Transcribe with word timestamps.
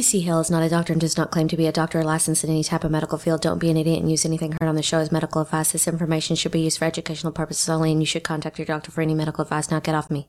TC 0.00 0.24
Hale 0.24 0.40
is 0.40 0.50
not 0.50 0.62
a 0.62 0.68
doctor 0.70 0.94
and 0.94 1.00
does 1.00 1.18
not 1.18 1.30
claim 1.30 1.46
to 1.46 1.58
be 1.58 1.66
a 1.66 1.72
doctor 1.72 2.00
or 2.00 2.04
licensed 2.04 2.42
in 2.42 2.48
any 2.48 2.64
type 2.64 2.84
of 2.84 2.90
medical 2.90 3.18
field. 3.18 3.42
Don't 3.42 3.58
be 3.58 3.68
an 3.68 3.76
idiot 3.76 4.00
and 4.00 4.10
use 4.10 4.24
anything 4.24 4.52
heard 4.52 4.66
on 4.66 4.74
the 4.74 4.82
show 4.82 4.96
as 4.96 5.12
medical 5.12 5.42
advice. 5.42 5.72
This 5.72 5.86
information 5.86 6.36
should 6.36 6.52
be 6.52 6.60
used 6.60 6.78
for 6.78 6.86
educational 6.86 7.34
purposes 7.34 7.68
only, 7.68 7.92
and 7.92 8.00
you 8.00 8.06
should 8.06 8.24
contact 8.24 8.58
your 8.58 8.64
doctor 8.64 8.90
for 8.90 9.02
any 9.02 9.12
medical 9.12 9.42
advice. 9.42 9.70
Now 9.70 9.78
get 9.78 9.94
off 9.94 10.10
me. 10.10 10.26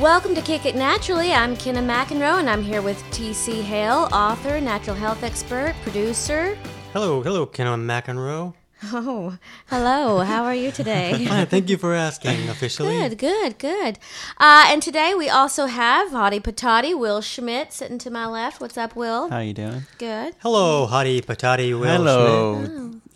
Welcome 0.00 0.34
to 0.34 0.42
Kick 0.42 0.66
It 0.66 0.74
Naturally. 0.74 1.32
I'm 1.32 1.56
Kenna 1.56 1.82
McEnroe, 1.82 2.40
and 2.40 2.50
I'm 2.50 2.64
here 2.64 2.82
with 2.82 3.00
TC 3.12 3.62
Hale, 3.62 4.08
author, 4.12 4.60
natural 4.60 4.96
health 4.96 5.22
expert, 5.22 5.76
producer. 5.82 6.58
Hello, 6.92 7.22
hello, 7.22 7.46
Kenna 7.46 7.76
McEnroe. 7.76 8.54
Oh, 8.82 9.36
hello. 9.66 10.20
How 10.20 10.44
are 10.44 10.54
you 10.54 10.70
today? 10.72 11.24
Hi, 11.28 11.44
thank 11.44 11.68
you 11.68 11.76
for 11.76 11.92
asking 11.94 12.48
officially. 12.48 12.96
Good, 12.96 13.18
good, 13.18 13.58
good. 13.58 13.98
Uh, 14.38 14.64
and 14.68 14.82
today 14.82 15.12
we 15.14 15.28
also 15.28 15.66
have 15.66 16.10
Hottie 16.10 16.40
Patati, 16.40 16.98
Will 16.98 17.20
Schmidt, 17.20 17.72
sitting 17.74 17.98
to 17.98 18.10
my 18.10 18.26
left. 18.26 18.60
What's 18.60 18.78
up, 18.78 18.96
Will? 18.96 19.28
How 19.28 19.36
are 19.36 19.42
you 19.42 19.52
doing? 19.52 19.82
Good. 19.98 20.34
Hello, 20.40 20.86
Hottie 20.86 21.22
Patati 21.22 21.78
Will 21.78 21.84
Hello, 22.04 22.64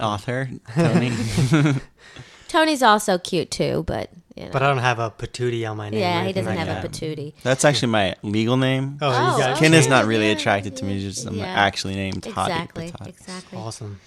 Oh. 0.01 0.05
author 0.05 0.51
Tony. 0.75 1.13
Tony's 2.49 2.83
also 2.83 3.17
cute 3.17 3.51
too, 3.51 3.85
but 3.87 4.11
you 4.37 4.45
know. 4.45 4.51
But 4.53 4.63
I 4.63 4.69
don't 4.69 4.79
have 4.79 4.99
a 4.99 5.11
patootie 5.11 5.69
on 5.69 5.79
my 5.79 5.89
name. 5.89 5.99
or 5.99 6.03
yeah, 6.03 6.13
he 6.19 6.25
anything 6.25 6.45
doesn't 6.45 6.59
like 6.59 6.69
have 6.69 6.85
a 6.85 6.89
that. 6.89 6.93
patootie. 6.93 7.33
That's 7.43 7.65
actually 7.65 7.89
my 7.91 8.17
legal 8.23 8.57
name. 8.59 8.99
Oh, 9.01 9.09
Oh, 9.09 9.33
you 9.37 9.43
got 9.43 9.51
okay. 9.53 9.61
Ken 9.61 9.75
is 9.75 9.89
not 9.89 10.05
really 10.05 10.27
Yeah, 10.27 10.33
attracted 10.37 10.77
to 10.77 10.85
me. 10.85 11.01
Just 11.01 11.27
I'm 11.27 11.37
yeah. 11.37 11.47
actually 11.47 11.95
named 11.95 12.23
Hottie 12.23 12.29
Exactly, 12.51 12.91
Patati. 12.91 13.09
exactly. 13.09 13.59
Awesome. 13.59 13.99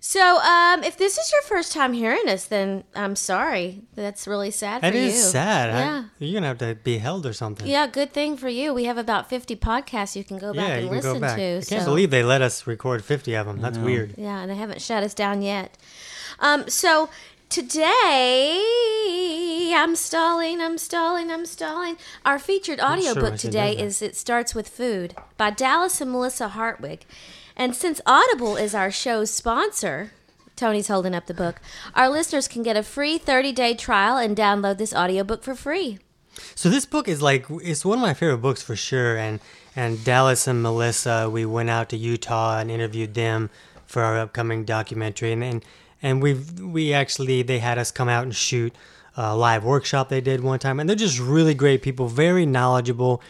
So, 0.00 0.38
um, 0.38 0.84
if 0.84 0.96
this 0.96 1.18
is 1.18 1.32
your 1.32 1.42
first 1.42 1.72
time 1.72 1.92
hearing 1.92 2.28
us, 2.28 2.44
then 2.44 2.84
I'm 2.94 3.16
sorry. 3.16 3.82
That's 3.96 4.28
really 4.28 4.52
sad 4.52 4.80
That 4.82 4.92
for 4.92 4.98
is 4.98 5.14
you. 5.16 5.20
sad. 5.22 5.70
I- 5.70 5.78
Yeah. 5.80 6.04
you're 6.20 6.34
gonna 6.40 6.46
have 6.46 6.58
to 6.58 6.76
be 6.76 6.98
held 6.98 7.26
or 7.26 7.32
something. 7.32 7.66
Yeah, 7.66 7.86
good 7.88 8.12
thing 8.12 8.36
for 8.36 8.48
you. 8.48 8.72
We 8.72 8.84
have 8.84 8.96
about 8.96 9.28
50 9.28 9.56
podcasts 9.56 10.14
you 10.14 10.22
can 10.22 10.38
go 10.38 10.52
back 10.54 10.68
Yeah, 10.68 10.74
and 10.74 10.82
you 10.84 10.88
can 10.88 10.96
listen 10.98 11.12
go 11.14 11.20
back. 11.20 11.36
to. 11.36 11.42
I 11.42 11.62
can't 11.62 11.82
so. 11.82 11.84
believe 11.84 12.10
they 12.10 12.22
let 12.22 12.42
us 12.42 12.64
record 12.66 13.04
50 13.04 13.34
of 13.34 13.46
them. 13.46 13.60
That's 13.60 13.76
weird. 13.78 14.14
Yeah, 14.16 14.38
and 14.40 14.50
they 14.50 14.54
haven't 14.56 14.80
shut 14.82 15.02
us 15.02 15.14
down 15.14 15.42
yet. 15.42 15.76
Um, 16.38 16.68
so 16.68 17.08
today, 18.68 19.72
I'm 19.74 19.96
stalling, 19.96 20.60
I'm 20.60 20.78
stalling, 20.78 21.30
I'm 21.32 21.44
stalling. 21.46 21.96
Our 22.24 22.38
featured 22.38 22.78
sure 22.78 22.88
why 22.88 22.94
audiobook 22.98 23.32
she 23.34 23.48
today 23.48 23.74
does 23.74 23.98
that. 23.98 24.06
is 24.06 24.10
It 24.12 24.16
Starts 24.16 24.54
With 24.54 24.68
Food 24.68 25.14
by 25.36 25.50
Dallas 25.50 26.00
and 26.00 26.10
Melissa 26.12 26.48
Hartwig. 26.50 27.00
And 27.58 27.74
since 27.74 28.00
Audible 28.06 28.56
is 28.56 28.72
our 28.72 28.90
show's 28.90 29.32
sponsor, 29.32 30.12
Tony's 30.54 30.86
holding 30.86 31.12
up 31.14 31.26
the 31.26 31.34
book, 31.34 31.60
our 31.92 32.08
listeners 32.08 32.46
can 32.46 32.62
get 32.62 32.76
a 32.76 32.84
free 32.84 33.18
30 33.18 33.50
day 33.52 33.74
trial 33.74 34.16
and 34.16 34.36
download 34.36 34.78
this 34.78 34.94
audiobook 34.94 35.42
for 35.42 35.56
free. 35.56 35.98
So 36.54 36.70
this 36.70 36.86
book 36.86 37.08
is 37.08 37.20
like 37.20 37.46
it's 37.50 37.84
one 37.84 37.98
of 37.98 38.02
my 38.02 38.14
favorite 38.14 38.38
books 38.38 38.62
for 38.62 38.76
sure. 38.76 39.18
And 39.18 39.40
and 39.74 40.04
Dallas 40.04 40.46
and 40.46 40.62
Melissa, 40.62 41.28
we 41.28 41.44
went 41.44 41.68
out 41.68 41.88
to 41.88 41.96
Utah 41.96 42.58
and 42.58 42.70
interviewed 42.70 43.14
them 43.14 43.50
for 43.86 44.02
our 44.02 44.18
upcoming 44.18 44.64
documentary. 44.64 45.32
And 45.32 45.42
and, 45.42 45.64
and 46.00 46.22
we 46.22 46.34
we 46.62 46.92
actually 46.92 47.42
they 47.42 47.58
had 47.58 47.76
us 47.76 47.90
come 47.90 48.08
out 48.08 48.22
and 48.22 48.34
shoot 48.34 48.72
a 49.16 49.36
live 49.36 49.64
workshop 49.64 50.10
they 50.10 50.20
did 50.20 50.44
one 50.44 50.60
time. 50.60 50.78
And 50.78 50.88
they're 50.88 50.94
just 50.94 51.18
really 51.18 51.54
great 51.54 51.82
people, 51.82 52.06
very 52.06 52.46
knowledgeable. 52.46 53.20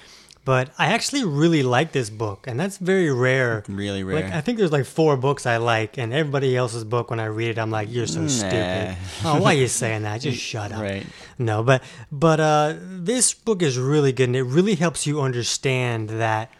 But 0.48 0.70
I 0.78 0.86
actually 0.94 1.27
really 1.27 1.62
like 1.62 1.92
this 1.92 2.08
book, 2.08 2.46
and 2.46 2.58
that's 2.58 2.78
very 2.78 3.12
rare. 3.12 3.64
Really 3.68 4.02
Like 4.02 4.24
rare. 4.24 4.32
I 4.32 4.41
think 4.41 4.56
there's 4.56 4.72
like 4.72 4.86
four 4.86 5.14
books 5.18 5.44
I 5.44 5.58
like, 5.58 5.98
and 5.98 6.10
everybody 6.10 6.56
else's 6.56 6.84
book 6.84 7.10
when 7.10 7.20
I 7.20 7.27
read 7.27 7.50
it, 7.50 7.58
I'm 7.58 7.70
like, 7.70 7.92
"You're 7.92 8.06
so 8.06 8.27
stupid." 8.28 8.96
Oh, 9.26 9.42
why 9.42 9.52
are 9.52 9.58
you 9.58 9.69
saying 9.69 10.04
that? 10.04 10.22
Just 10.22 10.41
shut 10.41 10.72
up. 10.72 10.80
Right. 10.80 11.06
No, 11.36 11.62
but 11.62 11.82
but 12.10 12.41
uh, 12.41 12.76
this 12.80 13.34
book 13.34 13.60
is 13.60 13.76
really 13.76 14.10
good, 14.10 14.30
and 14.30 14.36
it 14.36 14.44
really 14.44 14.76
helps 14.76 15.06
you 15.06 15.20
understand 15.20 16.08
that 16.08 16.50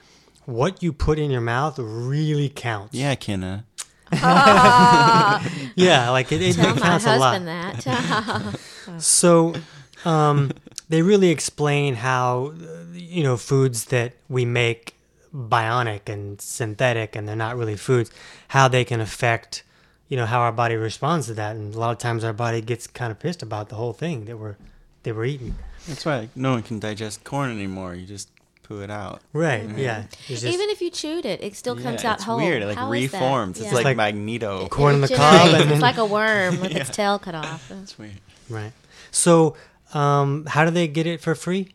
what 0.45 0.83
you 0.83 0.93
put 0.93 1.19
in 1.19 1.31
your 1.31 1.41
mouth 1.41 1.79
really 1.79 2.51
counts. 2.51 2.93
Yeah, 2.95 3.15
Kenna. 3.15 3.65
yeah, 4.13 6.11
like 6.11 6.31
it, 6.31 6.43
it, 6.43 6.57
Tell 6.57 6.77
it 6.77 6.81
my 6.81 6.83
counts 6.83 7.07
a 7.07 7.17
lot. 7.17 7.41
husband 7.41 7.49
that. 7.49 8.61
So, 9.03 9.55
um, 10.05 10.53
they 10.89 11.03
really 11.03 11.29
explain 11.31 11.97
how 11.97 12.55
you 12.93 13.23
know 13.23 13.37
foods 13.37 13.87
that 13.87 14.13
we 14.29 14.45
make 14.45 14.95
bionic 15.35 16.09
and 16.09 16.41
synthetic, 16.41 17.15
and 17.17 17.29
they're 17.29 17.37
not 17.37 17.57
really 17.57 17.77
foods, 17.77 18.11
how 18.49 18.69
they 18.69 18.85
can 18.85 19.01
affect 19.01 19.63
you 20.09 20.17
know 20.17 20.27
how 20.27 20.41
our 20.41 20.53
body 20.53 20.75
responds 20.77 21.27
to 21.27 21.35
that, 21.35 21.55
and 21.57 21.75
a 21.75 21.79
lot 21.79 21.91
of 21.93 21.99
times 21.99 22.25
our 22.25 22.33
body 22.33 22.61
gets 22.61 22.87
kind 22.87 23.11
of 23.11 23.19
pissed 23.19 23.43
about 23.43 23.69
the 23.69 23.75
whole 23.77 23.93
thing 23.93 24.25
that 24.25 24.37
we're 24.39 24.57
that 25.03 25.15
we're 25.15 25.27
eating. 25.27 25.55
That's 25.87 26.05
why 26.05 26.19
like, 26.21 26.37
no 26.37 26.53
one 26.53 26.63
can 26.63 26.79
digest 26.81 27.25
corn 27.25 27.51
anymore. 27.51 27.95
You 27.95 28.07
just 28.07 28.31
poo 28.63 28.81
it 28.81 28.91
out. 28.91 29.23
Right? 29.33 29.69
Yeah. 29.77 30.05
Just 30.27 30.45
Even 30.45 30.69
if 30.69 30.83
you 30.83 30.91
chewed 30.91 31.25
it, 31.25 31.43
it 31.43 31.57
still 31.57 31.75
comes 31.77 32.03
yeah, 32.03 32.11
out 32.11 32.17
it's 32.17 32.25
whole. 32.25 32.37
weird. 32.37 32.63
It 32.63 32.67
like 32.67 32.77
How 32.77 32.93
is 32.93 33.11
that? 33.11 33.17
reforms. 33.19 33.59
Yeah. 33.59 33.65
It's 33.67 33.75
like, 33.75 33.85
like 33.85 33.97
Magneto. 33.97 34.69
corn 34.69 34.97
on 34.97 35.01
the 35.01 35.13
It 35.13 35.17
cob, 35.17 35.71
It's 35.71 35.81
like 35.81 35.97
a 35.97 36.05
worm 36.05 36.61
with 36.61 36.73
its 36.77 36.91
tail 36.91 37.19
cut 37.19 37.35
off. 37.35 37.69
That's 37.69 37.99
weird. 37.99 38.13
right. 38.51 38.73
So, 39.11 39.57
um, 39.95 40.47
how 40.47 40.65
do 40.65 40.71
they 40.71 40.89
get 40.89 41.07
it 41.07 41.21
for 41.21 41.35
free? 41.35 41.75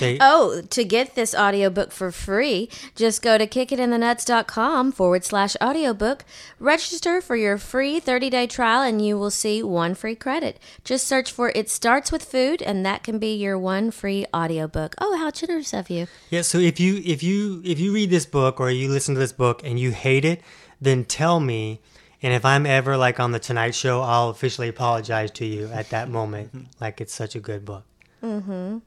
They 0.00 0.18
Oh, 0.20 0.60
to 0.68 0.84
get 0.84 1.14
this 1.14 1.34
audiobook 1.34 1.92
for 1.92 2.12
free, 2.12 2.68
just 2.94 3.22
go 3.22 3.38
to 3.38 3.46
kickitinthenuts.com 3.46 4.92
forward 4.92 5.24
slash 5.24 5.56
audiobook. 5.62 6.24
Register 6.60 7.20
for 7.22 7.36
your 7.36 7.56
free 7.56 7.98
30 7.98 8.30
day 8.30 8.46
trial 8.46 8.82
and 8.82 9.04
you 9.04 9.18
will 9.18 9.30
see 9.30 9.62
one 9.62 9.94
free 9.94 10.14
credit. 10.14 10.60
Just 10.84 11.06
search 11.06 11.32
for 11.32 11.50
It 11.54 11.70
Starts 11.70 12.12
With 12.12 12.22
Food 12.22 12.60
and 12.60 12.84
that 12.84 13.02
can 13.02 13.18
be 13.18 13.34
your 13.34 13.58
one 13.58 13.90
free 13.90 14.26
audiobook. 14.34 14.94
Oh, 15.00 15.16
how 15.16 15.30
generous 15.30 15.72
of 15.72 15.88
you. 15.88 16.06
Yeah, 16.28 16.42
so 16.42 16.58
if 16.58 16.78
you 16.78 17.02
if 17.04 17.22
you 17.22 17.62
if 17.64 17.80
you 17.80 17.92
read 17.92 18.10
this 18.10 18.26
book 18.26 18.60
or 18.60 18.70
you 18.70 18.90
listen 18.90 19.14
to 19.14 19.18
this 19.20 19.32
book 19.32 19.62
and 19.64 19.80
you 19.80 19.92
hate 19.92 20.24
it, 20.24 20.42
then 20.80 21.04
tell 21.04 21.40
me. 21.40 21.80
And 22.22 22.32
if 22.34 22.44
I'm 22.44 22.66
ever 22.66 22.96
like 22.96 23.20
on 23.20 23.30
the 23.32 23.38
Tonight 23.38 23.74
Show, 23.74 24.00
I'll 24.02 24.28
officially 24.30 24.68
apologize 24.68 25.30
to 25.32 25.46
you 25.46 25.68
at 25.68 25.90
that 25.90 26.08
moment. 26.08 26.50
Like 26.80 27.00
it's 27.00 27.14
such 27.14 27.34
a 27.34 27.40
good 27.40 27.64
book. 27.64 27.84
Mm-hmm. 28.22 28.78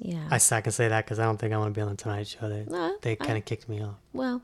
Yeah. 0.00 0.26
I, 0.30 0.36
s- 0.36 0.50
I 0.52 0.60
can 0.60 0.72
say 0.72 0.88
that 0.88 1.04
because 1.04 1.18
I 1.18 1.24
don't 1.24 1.36
think 1.38 1.52
I 1.52 1.58
want 1.58 1.74
to 1.74 1.78
be 1.78 1.82
on 1.82 1.88
the 1.90 1.96
Tonight 1.96 2.26
Show. 2.28 2.48
They 2.48 2.64
No, 2.68 2.96
they 3.02 3.16
kind 3.16 3.36
of 3.38 3.44
kicked 3.44 3.68
me 3.68 3.82
off. 3.82 3.94
well, 4.12 4.42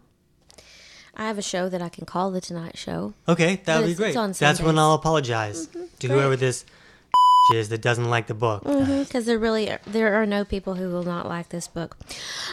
I 1.16 1.26
have 1.26 1.38
a 1.38 1.42
show 1.42 1.68
that 1.68 1.82
I 1.82 1.88
can 1.88 2.06
call 2.06 2.30
The 2.30 2.40
Tonight 2.40 2.78
Show. 2.78 3.14
Okay, 3.28 3.60
that 3.64 3.80
would 3.80 3.86
be 3.88 3.94
great. 3.94 4.08
it's 4.08 4.16
on 4.16 4.32
That's 4.32 4.60
when 4.60 4.78
I'll 4.78 4.94
apologize 4.94 5.66
mm-hmm. 5.66 5.84
to 5.98 6.06
great. 6.06 6.16
whoever 6.16 6.36
this 6.36 6.64
is 7.54 7.68
that 7.70 7.80
doesn't 7.80 8.08
like 8.08 8.26
the 8.26 8.34
book. 8.34 8.64
Mm-hmm, 8.64 9.02
because 9.02 9.26
there 9.26 9.38
really 9.38 9.76
there 9.86 10.14
are 10.14 10.26
no 10.26 10.44
people 10.44 10.74
who 10.74 10.90
will 10.90 11.02
not 11.02 11.26
like 11.26 11.48
this 11.48 11.66
book. 11.66 11.96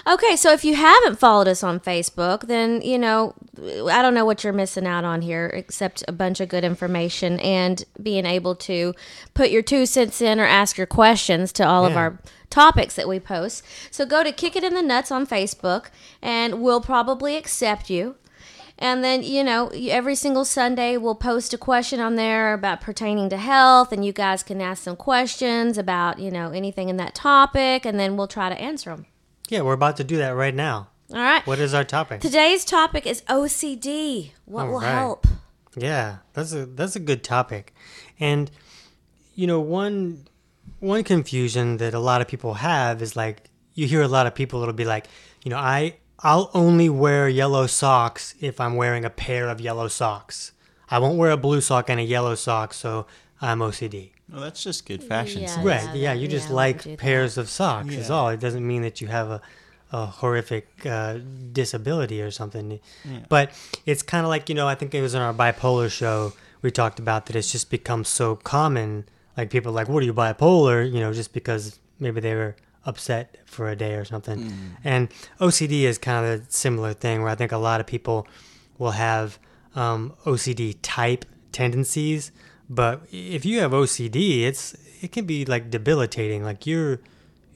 Okay, 0.08 0.36
so 0.36 0.52
if 0.52 0.64
you 0.64 0.76
haven't 0.76 1.20
followed 1.20 1.48
us 1.48 1.64
on 1.64 1.80
Facebook, 1.80 2.48
then 2.48 2.82
you 2.82 2.98
know 2.98 3.34
I 3.60 4.02
don't 4.02 4.14
know 4.14 4.26
what 4.26 4.44
you're 4.44 4.54
missing 4.54 4.88
out 4.88 5.04
on 5.04 5.22
here, 5.22 5.48
except 5.48 6.04
a 6.08 6.12
bunch 6.12 6.40
of 6.40 6.50
good 6.50 6.64
information 6.64 7.40
and 7.40 7.84
being 8.02 8.26
able 8.26 8.56
to 8.56 8.94
put 9.34 9.52
your 9.52 9.62
two 9.62 9.86
cents 9.86 10.22
in 10.22 10.40
or 10.40 10.46
ask 10.46 10.78
your 10.78 10.88
questions 10.88 11.52
to 11.54 11.68
all 11.68 11.86
of 11.86 11.96
our 11.96 12.20
topics 12.50 12.96
that 12.96 13.08
we 13.08 13.20
post. 13.20 13.64
So 13.92 14.06
go 14.06 14.24
to 14.24 14.32
Kick 14.32 14.56
It 14.56 14.64
in 14.64 14.74
the 14.74 14.82
Nuts 14.82 15.12
on 15.12 15.28
Facebook, 15.28 15.88
and 16.22 16.62
we'll 16.62 16.82
probably 16.82 17.36
accept 17.36 17.90
you. 17.90 18.16
And 18.80 19.04
then, 19.04 19.24
you 19.24 19.44
know, 19.44 19.70
every 19.70 20.16
single 20.16 20.46
Sunday 20.46 20.98
we'll 20.98 21.16
post 21.16 21.54
a 21.54 21.58
question 21.58 22.00
on 22.00 22.16
there 22.16 22.54
about 22.54 22.80
pertaining 22.82 23.30
to 23.30 23.38
health, 23.38 23.92
and 23.92 24.06
you 24.06 24.14
guys 24.14 24.44
can 24.44 24.62
ask 24.62 24.84
some 24.84 24.96
questions 24.96 25.78
about, 25.78 26.20
you 26.20 26.30
know, 26.30 26.52
anything 26.52 26.90
in 26.90 26.98
that 26.98 27.16
topic, 27.16 27.86
and 27.86 28.00
then 28.00 28.18
we'll 28.18 28.28
try 28.28 28.50
to 28.50 28.60
answer 28.60 28.92
them. 28.92 29.08
Yeah, 29.50 29.62
we're 29.62 29.74
about 29.74 29.98
to 29.98 30.04
do 30.04 30.18
that 30.18 30.36
right 30.36 30.54
now. 30.54 30.90
All 31.12 31.18
right. 31.18 31.46
What 31.48 31.60
is 31.60 31.74
our 31.74 31.84
topic? 31.84 32.22
Today's 32.22 32.66
topic 32.66 33.08
is 33.08 33.22
OCD. 33.24 34.32
What 34.46 34.64
All 34.66 34.74
will 34.74 34.82
right. 34.82 34.92
help? 34.92 35.26
Yeah, 35.76 36.18
that's 36.34 36.54
a 36.54 36.66
that's 36.66 36.96
a 36.96 37.00
good 37.00 37.24
topic, 37.24 37.74
and 38.20 38.50
you 39.36 39.46
know 39.46 39.60
one 39.60 40.28
one 40.80 41.04
confusion 41.04 41.78
that 41.78 41.94
a 41.94 42.00
lot 42.00 42.20
of 42.20 42.28
people 42.28 42.56
have 42.56 43.02
is 43.02 43.16
like 43.16 43.50
you 43.76 43.88
hear 43.88 44.02
a 44.02 44.08
lot 44.08 44.26
of 44.28 44.34
people 44.34 44.60
that'll 44.60 44.74
be 44.74 44.86
like, 44.86 45.08
you 45.44 45.52
know, 45.52 45.58
I 45.58 45.98
I'll 46.20 46.50
only 46.54 46.90
wear 46.90 47.30
yellow 47.30 47.68
socks 47.68 48.34
if 48.40 48.60
I'm 48.60 48.76
wearing 48.76 49.06
a 49.06 49.10
pair 49.10 49.48
of 49.48 49.62
yellow 49.62 49.88
socks. 49.88 50.52
I 50.90 51.00
won't 51.00 51.18
wear 51.18 51.32
a 51.32 51.38
blue 51.38 51.62
sock 51.62 51.90
and 51.90 52.00
a 52.00 52.04
yellow 52.04 52.36
sock, 52.36 52.74
so 52.74 53.06
I'm 53.42 53.60
OCD. 53.60 54.12
Well, 54.32 54.42
that's 54.42 54.64
just 54.64 54.86
good 54.86 55.04
fashion. 55.04 55.42
Yeah. 55.42 55.48
sense. 55.48 55.66
Right? 55.66 55.96
Yeah, 55.96 56.14
that- 56.14 56.20
you 56.20 56.28
just 56.28 56.50
yeah, 56.50 56.56
like 56.56 56.84
do 56.84 56.90
that. 56.92 57.00
pairs 57.00 57.38
of 57.38 57.50
socks. 57.50 57.94
Is 57.94 58.10
all. 58.10 58.30
It 58.30 58.40
doesn't 58.40 58.66
mean 58.66 58.82
that 58.82 59.02
you 59.02 59.08
have 59.08 59.30
a 59.30 59.42
a 59.94 60.06
horrific 60.06 60.68
uh, 60.86 61.18
disability 61.54 62.22
or 62.22 62.30
something. 62.30 62.80
But 63.30 63.52
it's 63.86 64.04
kind 64.04 64.26
of 64.26 64.30
like 64.30 64.50
you 64.50 64.56
know, 64.56 64.68
I 64.68 64.76
think 64.76 64.94
it 64.94 65.02
was 65.02 65.14
in 65.16 65.22
our 65.22 65.34
bipolar 65.34 65.90
show 65.90 66.34
we 66.62 66.72
talked 66.72 67.00
about 67.00 67.28
that 67.28 67.36
it's 67.36 67.52
just 67.52 67.70
become 67.70 68.04
so 68.04 68.36
common. 68.36 69.06
Like 69.38 69.50
people 69.50 69.72
are 69.72 69.76
like, 69.76 69.88
"What 69.88 70.04
are 70.04 70.06
you 70.06 70.14
bipolar?" 70.14 70.92
You 70.92 71.00
know, 71.00 71.14
just 71.14 71.32
because 71.34 71.80
maybe 72.00 72.20
they 72.20 72.36
were 72.36 72.56
upset 72.88 73.38
for 73.46 73.70
a 73.70 73.76
day 73.76 73.94
or 73.96 74.06
something. 74.06 74.40
And 74.84 75.10
OCD 75.40 75.84
is 75.84 75.98
kind 76.00 76.26
of 76.26 76.42
a 76.42 76.52
similar 76.52 76.94
thing 76.94 77.22
where 77.22 77.30
I 77.30 77.36
think 77.36 77.52
a 77.52 77.58
lot 77.70 77.80
of 77.82 77.86
people 77.86 78.26
will 78.80 78.96
have 79.08 79.38
um, 79.76 80.14
OCD 80.26 80.78
type 80.82 81.26
tendencies, 81.52 82.32
But 82.70 82.96
if 83.12 83.46
you 83.46 83.60
have 83.62 83.72
OCD, 83.72 84.44
it's 84.44 84.76
it 85.02 85.12
can 85.12 85.26
be 85.26 85.46
like 85.46 85.70
debilitating. 85.70 86.44
Like 86.44 86.68
you're 86.68 87.00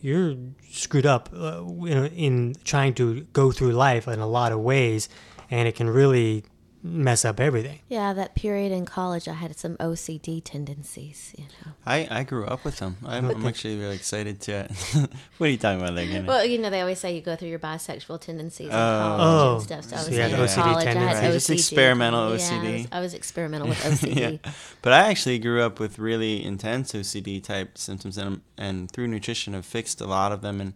you're 0.02 0.36
screwed 0.70 1.06
up 1.06 1.30
uh, 1.34 1.62
you 1.88 1.96
know, 1.96 2.06
in 2.06 2.56
trying 2.64 2.94
to 2.96 3.22
go 3.34 3.52
through 3.52 3.74
life 3.74 4.08
in 4.08 4.20
a 4.20 4.28
lot 4.28 4.52
of 4.52 4.60
ways, 4.60 5.10
and 5.50 5.68
it 5.68 5.76
can 5.76 5.90
really 5.90 6.44
mess 6.84 7.24
up 7.26 7.40
everything. 7.40 7.80
Yeah, 7.90 8.14
that 8.14 8.34
period 8.36 8.72
in 8.72 8.86
college, 8.86 9.28
I 9.28 9.34
had 9.34 9.56
some 9.58 9.78
OCD 9.78 10.42
tendencies. 10.44 11.34
You 11.38 11.46
know. 11.46 11.72
I, 11.86 12.08
I 12.10 12.24
grew 12.24 12.46
up 12.46 12.66
with 12.66 12.78
them. 12.78 12.98
I'm, 13.06 13.30
I'm 13.30 13.46
actually 13.46 13.78
really 13.78 13.96
excited 13.96 14.42
to. 14.42 14.68
what 15.38 15.48
are 15.48 15.50
you 15.50 15.58
talking 15.58 15.80
about 15.82 15.96
there, 15.96 16.08
Kenny? 16.08 16.28
Well, 16.28 16.46
you 16.46 16.58
know, 16.58 16.70
they 16.70 16.82
always 16.82 17.00
say 17.00 17.14
you 17.16 17.22
go 17.22 17.36
through 17.36 17.50
your 17.50 17.60
bisexual 17.60 18.22
tendencies 18.22 18.68
in 18.68 18.74
Oh. 18.74 18.78
college 18.78 19.22
Oh. 19.22 19.54
and 19.56 19.64
stuff. 19.64 19.84
So 19.86 19.96
I 19.96 20.00
So 20.00 20.08
was 20.08 20.16
you 20.16 20.22
had 20.22 20.32
in 20.32 20.40
OCD 20.40 20.56
college. 20.56 20.76
I 20.76 20.90
had 20.90 20.94
tendencies. 20.94 21.22
Right, 21.24 21.32
just 21.34 21.50
OCD. 21.50 21.54
experimental 21.54 22.20
Yeah, 22.20 22.26
I 22.30 22.32
was, 22.34 22.42
OCD. 22.50 22.88
I 22.92 23.00
was 23.00 23.14
experimental 23.14 23.68
with 23.70 23.78
OCD. 23.84 24.42
yeah. 24.44 24.52
But 24.82 24.94
I 24.94 25.10
actually 25.10 25.40
grew 25.40 25.62
up 25.62 25.80
with 25.80 26.00
really 26.00 26.44
intense 26.44 26.94
OCD 26.94 27.44
type 27.44 27.78
symptoms, 27.78 28.18
and 28.18 28.42
and 28.58 28.90
through 28.92 29.08
nutrition, 29.08 29.54
have 29.54 29.66
fixed 29.66 30.02
a 30.02 30.06
lot 30.08 30.32
of 30.32 30.42
them, 30.42 30.60
and 30.62 30.74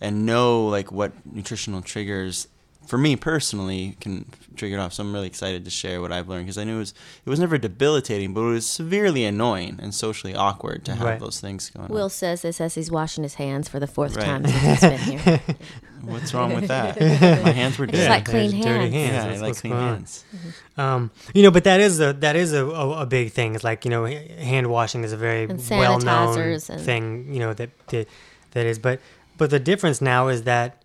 and 0.00 0.26
know 0.26 0.66
like 0.66 0.90
what 0.90 1.12
nutritional 1.24 1.80
triggers 1.82 2.48
for 2.86 2.98
me 2.98 3.16
personally 3.16 3.96
can 4.00 4.26
trigger 4.56 4.76
it 4.76 4.78
off. 4.80 4.92
So 4.92 5.02
I'm 5.02 5.12
really 5.12 5.26
excited 5.26 5.64
to 5.64 5.70
share 5.70 6.00
what 6.00 6.12
I've 6.12 6.28
learned 6.28 6.44
because 6.46 6.58
I 6.58 6.64
knew 6.64 6.76
it 6.76 6.80
was 6.80 6.94
it 7.24 7.30
was 7.30 7.40
never 7.40 7.56
debilitating, 7.58 8.34
but 8.34 8.40
it 8.42 8.52
was 8.52 8.66
severely 8.66 9.24
annoying 9.24 9.78
and 9.82 9.94
socially 9.94 10.34
awkward 10.34 10.84
to 10.86 10.94
have 10.94 11.06
Right. 11.06 11.20
those 11.20 11.40
things 11.40 11.70
going 11.70 11.88
Will 11.88 12.04
on. 12.04 12.10
says 12.10 12.42
this 12.42 12.60
as 12.60 12.74
he's 12.74 12.90
washing 12.90 13.22
his 13.22 13.34
hands 13.34 13.68
for 13.68 13.80
the 13.80 13.86
fourth 13.86 14.16
Right. 14.16 14.24
time 14.26 14.44
since 14.46 14.62
he's 14.62 14.80
been 14.80 15.18
here. 15.18 15.40
What's 16.02 16.34
wrong 16.34 16.52
with 16.52 16.66
that? 16.66 17.00
My 17.44 17.52
hands 17.52 17.78
were 17.78 17.84
It's 17.84 17.92
dirty. 17.94 18.08
like 18.08 18.24
clean 18.24 18.50
there's 18.50 18.64
dirty 18.64 18.90
hands. 18.90 19.12
hands. 19.24 19.38
yeah, 19.40 19.44
I 19.44 19.48
like 19.48 19.56
clean 19.56 19.72
going 19.72 19.84
on. 19.84 19.94
hands. 19.94 20.24
Um, 20.76 21.10
you 21.32 21.44
know, 21.44 21.52
but 21.52 21.62
that 21.64 21.78
is 21.80 22.00
a 22.00 22.12
that 22.14 22.34
is 22.34 22.52
a, 22.52 22.66
a, 22.66 23.02
a 23.02 23.06
big 23.06 23.30
thing. 23.30 23.54
It's 23.54 23.62
like 23.62 23.84
you 23.84 23.90
know, 23.92 24.04
hand 24.06 24.66
washing 24.66 25.04
is 25.04 25.12
a 25.12 25.16
very 25.16 25.46
well 25.46 26.00
known 26.00 26.58
thing. 26.58 27.32
You 27.32 27.38
know 27.38 27.54
that, 27.54 27.70
that 27.88 28.08
that 28.50 28.66
is. 28.66 28.80
But 28.80 29.00
but 29.38 29.50
the 29.50 29.60
difference 29.60 30.00
now 30.00 30.26
is 30.26 30.42
that 30.42 30.81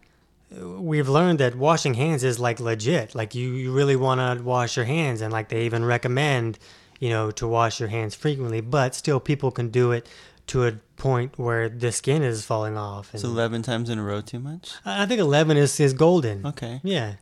we've 0.51 1.09
learned 1.09 1.39
that 1.39 1.55
washing 1.55 1.93
hands 1.95 2.23
is 2.23 2.39
like 2.39 2.59
legit. 2.59 3.15
Like 3.15 3.35
you, 3.35 3.51
you 3.53 3.71
really 3.71 3.95
want 3.95 4.19
to 4.37 4.43
wash 4.43 4.75
your 4.77 4.85
hands, 4.85 5.21
and 5.21 5.31
like 5.31 5.49
they 5.49 5.65
even 5.65 5.83
recommend 5.85 6.57
you 6.99 7.09
know 7.09 7.31
to 7.31 7.47
wash 7.47 7.79
your 7.79 7.89
hands 7.89 8.15
frequently. 8.15 8.61
But 8.61 8.95
still, 8.95 9.19
people 9.19 9.51
can 9.51 9.69
do 9.69 9.91
it 9.91 10.07
to 10.47 10.65
a 10.65 10.71
point 10.95 11.37
where 11.37 11.67
the 11.69 11.91
skin 11.91 12.23
is 12.23 12.45
falling 12.45 12.77
off. 12.77 13.09
And 13.13 13.17
Is 13.19 13.23
11 13.23 13.61
times 13.63 13.89
in 13.89 13.99
a 13.99 14.03
row 14.03 14.21
too 14.21 14.39
much? 14.39 14.73
I 14.85 15.03
I 15.03 15.05
think 15.05 15.19
eleven 15.19 15.57
is 15.57 15.79
is 15.79 15.93
golden. 15.93 16.45
Okay. 16.45 16.79
Yeah, 16.83 17.15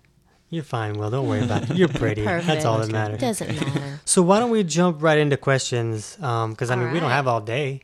you're 0.49 0.63
fine. 0.63 0.93
Will 0.93 1.09
don't 1.09 1.27
worry 1.27 1.43
about 1.43 1.69
it. 1.69 1.75
You're 1.77 1.87
pretty. 1.87 2.23
Perfect. 2.23 2.47
That's 2.47 2.65
all 2.65 2.77
that 2.77 2.89
Perfect. 2.91 3.21
matters. 3.21 3.39
Doesn't 3.39 3.55
matter. 3.75 3.99
So 4.05 4.21
why 4.21 4.39
don't 4.39 4.51
we 4.51 4.63
jump 4.63 5.01
right 5.01 5.17
into 5.17 5.37
questions? 5.37 6.17
Um, 6.21 6.51
because 6.51 6.69
I 6.69 6.75
All 6.75 6.81
mean, 6.83 6.93
we 6.93 6.99
don't 6.99 7.09
have 7.09 7.27
all 7.27 7.41
day. 7.41 7.81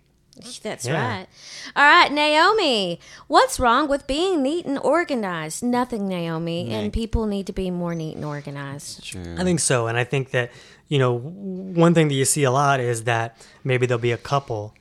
That's 0.63 0.85
Yeah. 0.85 0.93
right. 1.17 1.27
All 1.75 1.83
right, 1.83 2.11
Naomi. 2.11 2.99
What's 3.27 3.59
wrong 3.59 3.87
with 3.89 4.07
being 4.07 4.41
neat 4.41 4.65
and 4.65 4.79
organized? 4.79 5.61
Nothing, 5.61 6.07
Naomi. 6.07 6.71
And 6.71 6.91
people 6.93 7.25
need 7.27 7.45
to 7.47 7.53
be 7.53 7.69
more 7.69 7.93
neat 7.93 8.15
and 8.15 8.25
organized. 8.25 9.03
Sure. 9.03 9.35
I 9.37 9.43
think 9.43 9.59
so, 9.59 9.87
and 9.87 9.97
I 9.97 10.03
think 10.03 10.31
that 10.31 10.51
you 10.87 10.97
know 10.99 11.13
one 11.17 11.93
thing 11.93 12.07
that 12.07 12.15
you 12.15 12.25
see 12.25 12.43
a 12.43 12.51
lot 12.51 12.79
is 12.79 13.03
that 13.03 13.37
maybe 13.63 13.85
there'll 13.85 13.99
be 14.01 14.11
a 14.11 14.17
couple, 14.17 14.73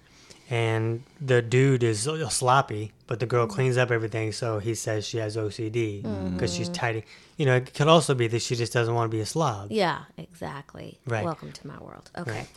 and 0.51 1.05
the 1.21 1.41
dude 1.41 1.83
is 1.85 2.09
sloppy, 2.31 2.91
but 3.07 3.21
the 3.21 3.27
girl 3.27 3.47
cleans 3.47 3.77
up 3.77 3.91
everything, 3.93 4.33
so 4.33 4.59
he 4.59 4.75
says 4.75 5.07
she 5.07 5.19
has 5.19 5.37
OCD 5.37 6.03
because 6.33 6.53
she's 6.53 6.69
tidy. 6.69 7.05
You 7.37 7.47
know, 7.47 7.57
it 7.57 7.73
could 7.73 7.87
also 7.89 8.15
be 8.15 8.27
that 8.27 8.43
she 8.43 8.57
just 8.57 8.73
doesn't 8.73 8.93
want 8.95 9.11
to 9.11 9.17
be 9.17 9.21
a 9.23 9.27
slob. 9.27 9.69
Yeah, 9.71 10.01
exactly. 10.19 10.99
Right. 11.07 11.25
Welcome 11.25 11.53
to 11.53 11.67
my 11.67 11.79
world. 11.79 12.11
Okay. 12.19 12.31
Right. 12.33 12.49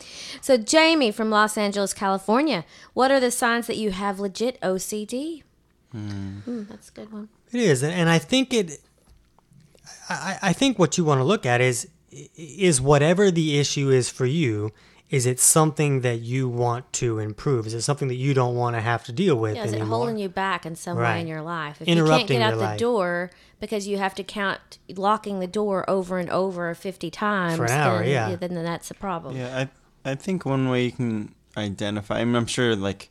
So, 0.42 0.56
Jamie 0.56 1.12
from 1.12 1.30
Los 1.30 1.56
Angeles, 1.56 1.94
California, 1.94 2.64
what 2.94 3.10
are 3.12 3.20
the 3.20 3.30
signs 3.30 3.66
that 3.68 3.76
you 3.76 3.92
have 3.92 4.18
legit 4.20 4.60
OCD? 4.60 5.42
Hmm, 5.92 6.64
that's 6.68 6.88
a 6.88 6.92
good 6.92 7.12
one. 7.12 7.28
It 7.52 7.60
is, 7.60 7.82
and- 7.84 7.92
and 7.92 8.08
I 8.10 8.18
think 8.18 8.52
it. 8.52 8.80
I, 10.08 10.38
I 10.42 10.52
think 10.52 10.78
what 10.78 10.98
you 10.98 11.04
want 11.04 11.20
to 11.20 11.24
look 11.24 11.46
at 11.46 11.60
is 11.60 11.88
is 12.36 12.80
whatever 12.80 13.30
the 13.30 13.58
issue 13.58 13.90
is 13.90 14.08
for 14.08 14.26
you. 14.26 14.72
Is 15.14 15.26
it 15.26 15.38
something 15.38 16.00
that 16.00 16.20
you 16.22 16.48
want 16.48 16.92
to 16.94 17.20
improve? 17.20 17.66
Is 17.68 17.74
it 17.74 17.82
something 17.82 18.08
that 18.08 18.16
you 18.16 18.34
don't 18.34 18.56
want 18.56 18.74
to 18.74 18.80
have 18.80 19.04
to 19.04 19.12
deal 19.12 19.36
with 19.36 19.54
Yeah, 19.54 19.64
is 19.64 19.72
it 19.72 19.80
holding 19.80 20.18
you 20.18 20.28
back 20.28 20.66
in 20.66 20.74
some 20.74 20.96
way 20.98 21.20
in 21.20 21.28
your 21.28 21.40
life? 21.42 21.80
If 21.80 21.86
Interrupting 21.86 22.12
you 22.20 22.26
can't 22.26 22.28
get 22.28 22.42
out 22.42 22.58
the 22.58 22.64
life. 22.64 22.78
door 22.80 23.30
because 23.60 23.86
you 23.86 23.98
have 23.98 24.14
to 24.16 24.24
count 24.24 24.78
locking 24.88 25.38
the 25.38 25.46
door 25.46 25.88
over 25.88 26.18
and 26.18 26.28
over 26.30 26.74
50 26.74 27.10
times, 27.10 27.56
For 27.56 27.64
an 27.66 27.70
hour, 27.70 27.98
then, 28.00 28.08
yeah. 28.08 28.36
then 28.36 28.54
that's 28.64 28.90
a 28.90 28.94
problem. 28.94 29.36
Yeah, 29.36 29.68
I 30.04 30.10
I 30.10 30.14
think 30.16 30.44
one 30.44 30.68
way 30.68 30.86
you 30.86 30.92
can 30.92 31.34
identify. 31.56 32.18
I 32.20 32.24
mean, 32.24 32.34
I'm 32.34 32.46
sure 32.46 32.74
like 32.74 33.10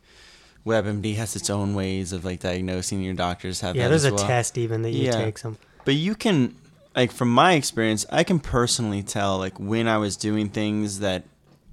WebMD 0.66 1.16
has 1.16 1.36
its 1.36 1.50
own 1.50 1.74
ways 1.74 2.14
of 2.14 2.24
like 2.26 2.40
diagnosing. 2.42 3.02
Your 3.02 3.14
doctors 3.14 3.62
have 3.62 3.76
Yeah, 3.76 3.84
that 3.84 3.90
there's 3.90 4.06
a 4.06 4.14
well. 4.14 4.28
test 4.28 4.58
even 4.58 4.82
that 4.84 4.92
you 4.92 5.06
Yeah. 5.06 5.18
take 5.24 5.38
some. 5.38 5.58
But 5.86 5.96
you 5.96 6.16
can 6.16 6.56
like 6.96 7.12
from 7.12 7.30
my 7.30 7.54
experience, 7.54 8.06
I 8.12 8.24
can 8.24 8.40
personally 8.40 9.04
tell 9.04 9.38
like 9.38 9.60
when 9.60 9.88
I 9.88 9.98
was 9.98 10.16
doing 10.18 10.50
things 10.50 11.00
that 11.00 11.24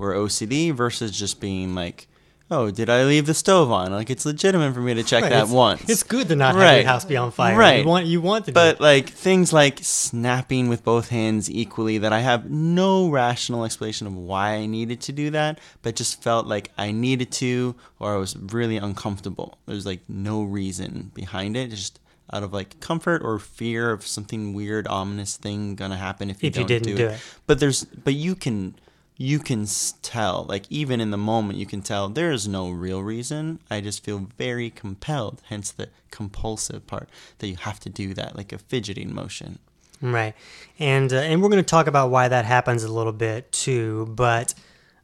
were 0.01 0.15
OCD 0.15 0.73
versus 0.75 1.11
just 1.17 1.41
being 1.41 1.75
like, 1.75 2.09
oh, 2.51 2.69
did 2.71 2.91
I 2.91 3.05
leave 3.05 3.27
the 3.27 3.35
stove 3.35 3.71
on? 3.71 3.93
Like 3.93 4.11
it's 4.11 4.27
legitimate 4.27 4.75
for 4.75 4.81
me 4.81 4.95
to 4.95 5.05
check 5.05 5.23
Right, 5.23 5.29
that 5.31 5.43
it's, 5.45 5.53
once. 5.53 5.89
It's 5.89 6.03
good 6.03 6.27
to 6.29 6.35
not 6.37 6.55
have 6.55 6.63
Right. 6.65 6.77
your 6.79 6.87
house 6.87 7.05
be 7.05 7.17
on 7.17 7.31
fire. 7.31 7.57
Right. 7.57 7.83
You 7.83 7.87
want 7.89 8.07
you 8.07 8.21
want 8.21 8.47
to 8.47 8.53
But 8.53 8.81
like 8.81 9.09
things 9.11 9.53
like 9.53 9.79
snapping 9.83 10.69
with 10.69 10.83
both 10.83 11.11
hands 11.11 11.49
equally, 11.51 11.99
that 11.99 12.13
I 12.13 12.21
have 12.21 12.51
no 12.51 13.09
rational 13.09 13.65
explanation 13.65 14.07
of 14.09 14.17
why 14.17 14.55
I 14.55 14.67
needed 14.67 15.01
to 15.03 15.13
do 15.13 15.31
that, 15.31 15.61
but 15.83 15.95
just 15.95 16.23
felt 16.23 16.47
like 16.47 16.73
I 16.77 16.91
needed 16.91 17.31
to, 17.33 17.77
or 18.01 18.15
I 18.15 18.19
was 18.19 18.37
really 18.37 18.79
uncomfortable. 18.79 19.59
There's 19.67 19.87
like 19.87 20.01
no 20.09 20.43
reason 20.43 21.13
behind 21.15 21.57
it, 21.57 21.71
just 21.71 22.01
out 22.33 22.43
of 22.43 22.53
like 22.53 22.81
comfort 22.81 23.23
or 23.25 23.39
fear 23.39 23.93
of 23.93 24.07
something 24.07 24.55
weird, 24.55 24.89
ominous 24.89 25.37
thing 25.37 25.75
gonna 25.77 25.97
happen 25.97 26.31
if 26.31 26.43
you 26.43 26.49
If 26.49 26.57
you 26.57 26.63
don't 26.63 26.69
didn't 26.69 26.87
do, 26.89 26.97
do 26.97 27.07
it. 27.07 27.13
it. 27.13 27.21
But 27.47 27.61
there's, 27.61 27.85
but 27.85 28.15
you 28.15 28.35
can. 28.35 28.75
You 29.23 29.39
can 29.39 29.67
tell, 30.01 30.47
like 30.49 30.65
even 30.71 30.99
in 30.99 31.11
the 31.11 31.19
moment, 31.19 31.59
you 31.59 31.67
can 31.67 31.83
tell 31.83 32.09
there 32.09 32.33
is 32.33 32.49
no 32.49 32.71
real 32.71 33.03
reason. 33.03 33.59
I 33.71 33.83
just 33.83 34.03
feel 34.03 34.29
very 34.39 34.71
compelled, 34.71 35.43
hence 35.51 35.71
the 35.71 35.91
compulsive 36.11 36.87
part 36.87 37.11
that 37.39 37.47
you 37.47 37.57
have 37.57 37.79
to 37.81 37.91
do 37.91 38.15
that, 38.15 38.35
like 38.35 38.51
a 38.51 38.57
fidgeting 38.57 39.15
motion. 39.15 39.59
Right, 40.01 40.35
and 40.79 41.13
uh, 41.13 41.17
and 41.17 41.43
we're 41.43 41.51
going 41.51 41.63
to 41.63 41.69
talk 41.69 41.87
about 41.87 42.09
why 42.09 42.29
that 42.29 42.47
happens 42.47 42.83
a 42.83 42.91
little 42.91 43.13
bit 43.13 43.53
too. 43.53 44.07
But 44.17 44.55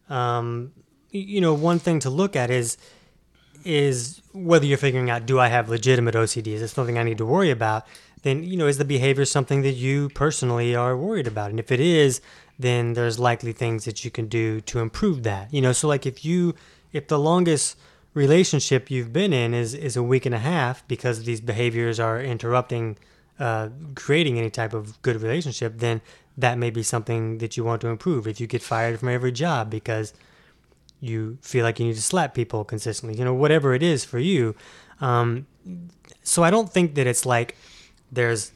um, 0.08 0.72
you 1.10 1.42
know, 1.42 1.52
one 1.52 1.78
thing 1.78 1.98
to 2.00 2.08
look 2.08 2.36
at 2.36 2.50
is 2.50 2.78
is 3.66 4.22
whether 4.32 4.64
you're 4.64 4.78
figuring 4.78 5.10
out 5.10 5.26
do 5.26 5.38
I 5.38 5.48
have 5.48 5.68
legitimate 5.68 6.14
OCD? 6.14 6.46
Is 6.46 6.72
something 6.72 6.96
I 6.96 7.02
need 7.02 7.18
to 7.18 7.26
worry 7.26 7.50
about? 7.50 7.86
Then 8.22 8.44
you 8.44 8.56
know, 8.56 8.66
is 8.66 8.78
the 8.78 8.86
behavior 8.86 9.26
something 9.26 9.60
that 9.60 9.74
you 9.74 10.08
personally 10.08 10.74
are 10.74 10.96
worried 10.96 11.26
about? 11.26 11.50
And 11.50 11.60
if 11.60 11.70
it 11.70 11.80
is, 11.80 12.22
then 12.58 12.94
there's 12.94 13.18
likely 13.18 13.52
things 13.52 13.84
that 13.84 14.04
you 14.04 14.10
can 14.10 14.26
do 14.26 14.60
to 14.62 14.80
improve 14.80 15.22
that. 15.24 15.52
You 15.52 15.60
know, 15.60 15.72
so 15.72 15.88
like 15.88 16.06
if 16.06 16.24
you 16.24 16.54
if 16.92 17.08
the 17.08 17.18
longest 17.18 17.76
relationship 18.14 18.90
you've 18.90 19.12
been 19.12 19.32
in 19.32 19.52
is 19.52 19.74
is 19.74 19.96
a 19.96 20.02
week 20.02 20.24
and 20.26 20.34
a 20.34 20.38
half 20.38 20.86
because 20.88 21.24
these 21.24 21.40
behaviors 21.40 22.00
are 22.00 22.20
interrupting 22.20 22.96
uh, 23.38 23.68
creating 23.94 24.38
any 24.38 24.50
type 24.50 24.72
of 24.72 25.00
good 25.02 25.20
relationship, 25.20 25.74
then 25.76 26.00
that 26.38 26.58
may 26.58 26.70
be 26.70 26.82
something 26.82 27.38
that 27.38 27.56
you 27.56 27.64
want 27.64 27.80
to 27.82 27.88
improve. 27.88 28.26
If 28.26 28.40
you 28.40 28.46
get 28.46 28.62
fired 28.62 28.98
from 28.98 29.08
every 29.08 29.32
job 29.32 29.70
because 29.70 30.14
you 31.00 31.38
feel 31.42 31.64
like 31.64 31.78
you 31.78 31.86
need 31.86 31.94
to 31.94 32.02
slap 32.02 32.34
people 32.34 32.64
consistently, 32.64 33.18
you 33.18 33.24
know, 33.24 33.34
whatever 33.34 33.74
it 33.74 33.82
is 33.82 34.04
for 34.04 34.18
you. 34.18 34.54
Um, 35.00 35.46
so 36.22 36.42
I 36.42 36.50
don't 36.50 36.72
think 36.72 36.94
that 36.94 37.06
it's 37.06 37.26
like 37.26 37.56
there's, 38.10 38.52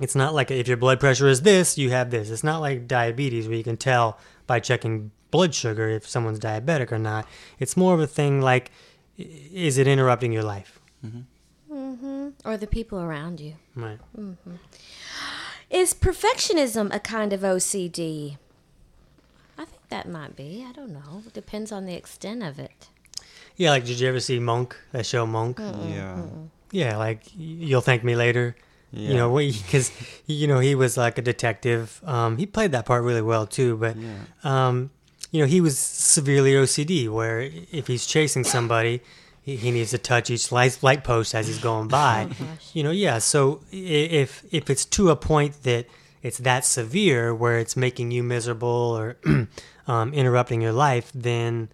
it's 0.00 0.14
not 0.14 0.34
like 0.34 0.50
if 0.50 0.68
your 0.68 0.76
blood 0.76 1.00
pressure 1.00 1.28
is 1.28 1.42
this, 1.42 1.76
you 1.78 1.90
have 1.90 2.10
this. 2.10 2.30
It's 2.30 2.44
not 2.44 2.60
like 2.60 2.86
diabetes 2.86 3.48
where 3.48 3.56
you 3.56 3.64
can 3.64 3.76
tell 3.76 4.18
by 4.46 4.60
checking 4.60 5.10
blood 5.30 5.54
sugar 5.54 5.88
if 5.88 6.08
someone's 6.08 6.38
diabetic 6.38 6.92
or 6.92 6.98
not. 6.98 7.26
It's 7.58 7.76
more 7.76 7.94
of 7.94 8.00
a 8.00 8.06
thing 8.06 8.40
like, 8.40 8.70
is 9.16 9.78
it 9.78 9.86
interrupting 9.86 10.32
your 10.32 10.44
life? 10.44 10.80
Mm-hmm. 11.04 12.28
Or 12.44 12.56
the 12.56 12.66
people 12.66 13.00
around 13.00 13.40
you. 13.40 13.54
Right. 13.74 13.98
Mm-hmm. 14.16 14.54
Is 15.70 15.92
perfectionism 15.92 16.94
a 16.94 17.00
kind 17.00 17.32
of 17.32 17.40
OCD? 17.40 18.38
I 19.58 19.64
think 19.64 19.82
that 19.88 20.08
might 20.08 20.36
be. 20.36 20.64
I 20.66 20.72
don't 20.72 20.92
know. 20.92 21.22
It 21.26 21.32
depends 21.32 21.72
on 21.72 21.84
the 21.84 21.94
extent 21.94 22.42
of 22.42 22.58
it. 22.58 22.88
Yeah, 23.56 23.70
like 23.70 23.84
did 23.84 23.98
you 23.98 24.08
ever 24.08 24.20
see 24.20 24.38
Monk? 24.38 24.76
That 24.92 25.04
show 25.04 25.26
Monk. 25.26 25.58
Yeah. 25.58 26.22
Yeah, 26.70 26.96
like 26.96 27.22
you'll 27.36 27.80
thank 27.80 28.04
me 28.04 28.14
later. 28.14 28.56
Yeah. 28.92 29.10
You 29.10 29.14
know, 29.16 29.36
because 29.36 29.92
you 30.26 30.46
know 30.46 30.60
he 30.60 30.74
was 30.74 30.96
like 30.96 31.18
a 31.18 31.22
detective. 31.22 32.00
Um, 32.04 32.38
he 32.38 32.46
played 32.46 32.72
that 32.72 32.86
part 32.86 33.02
really 33.04 33.22
well 33.22 33.46
too. 33.46 33.76
But 33.76 33.96
Yeah. 33.96 34.14
um, 34.44 34.90
you 35.30 35.40
know, 35.40 35.46
he 35.46 35.60
was 35.60 35.78
severely 35.78 36.52
OCD, 36.54 37.08
where 37.10 37.40
if 37.70 37.86
he's 37.86 38.06
chasing 38.06 38.44
somebody, 38.44 39.02
he, 39.42 39.56
he 39.56 39.70
needs 39.70 39.90
to 39.90 39.98
touch 39.98 40.30
each 40.30 40.50
light, 40.50 40.78
light 40.82 41.04
post 41.04 41.34
as 41.34 41.46
he's 41.46 41.58
going 41.58 41.88
by. 41.88 42.28
you 42.72 42.82
know, 42.82 42.90
yeah. 42.90 43.18
So 43.18 43.60
if 43.70 44.42
if 44.50 44.70
it's 44.70 44.86
to 44.86 45.10
a 45.10 45.16
point 45.16 45.64
that 45.64 45.84
it's 46.22 46.38
that 46.38 46.64
severe 46.64 47.34
where 47.34 47.58
it's 47.58 47.76
making 47.76 48.10
you 48.10 48.22
miserable 48.22 48.68
or 48.68 49.18
um, 49.86 50.14
interrupting 50.14 50.62
your 50.62 50.72
life, 50.72 51.10
then 51.14 51.68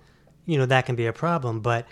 you 0.46 0.58
know 0.58 0.66
that 0.66 0.84
can 0.84 0.96
be 0.96 1.06
a 1.06 1.12
problem. 1.12 1.60
But 1.60 1.86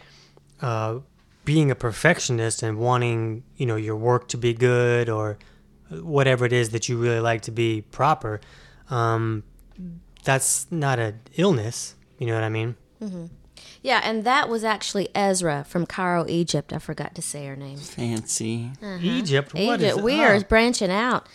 uh, 0.61 0.99
being 1.44 1.70
a 1.70 1.75
perfectionist 1.75 2.62
and 2.62 2.78
wanting 2.78 3.42
you 3.56 3.66
know 3.66 3.76
your 3.76 3.96
work 3.96 4.28
to 4.28 4.37
be 4.37 4.52
good 4.52 5.08
or 5.08 5.38
whatever 5.90 6.44
it 6.44 6.52
is 6.52 6.70
that 6.70 6.88
you 6.88 6.96
really 6.96 7.20
like 7.20 7.42
to 7.42 7.50
be 7.50 7.82
proper, 7.82 8.40
um, 8.90 9.42
that's 10.25 10.66
not 10.70 10.99
an 10.99 11.20
illness. 11.37 11.94
You 12.18 12.28
know 12.28 12.34
what 12.34 12.44
I 12.44 12.49
mean? 12.49 12.76
Yeah, 13.82 14.00
and 14.04 14.22
that 14.25 14.49
was 14.49 14.62
actually 14.62 15.08
Ezra 15.14 15.64
from 15.68 15.87
Cairo, 15.87 16.25
Egypt. 16.28 16.72
I 16.72 16.78
forgot 16.78 17.16
to 17.16 17.22
say 17.22 17.46
her 17.46 17.56
name. 17.56 17.78
Fancy. 17.78 18.70
Egypt. 19.00 19.54
What 19.54 19.80
is 19.80 19.94
Egypt. 19.94 20.04
We 20.04 20.22
are 20.22 20.34
oh, 20.34 20.42
branching 20.44 20.90
out. 20.90 21.26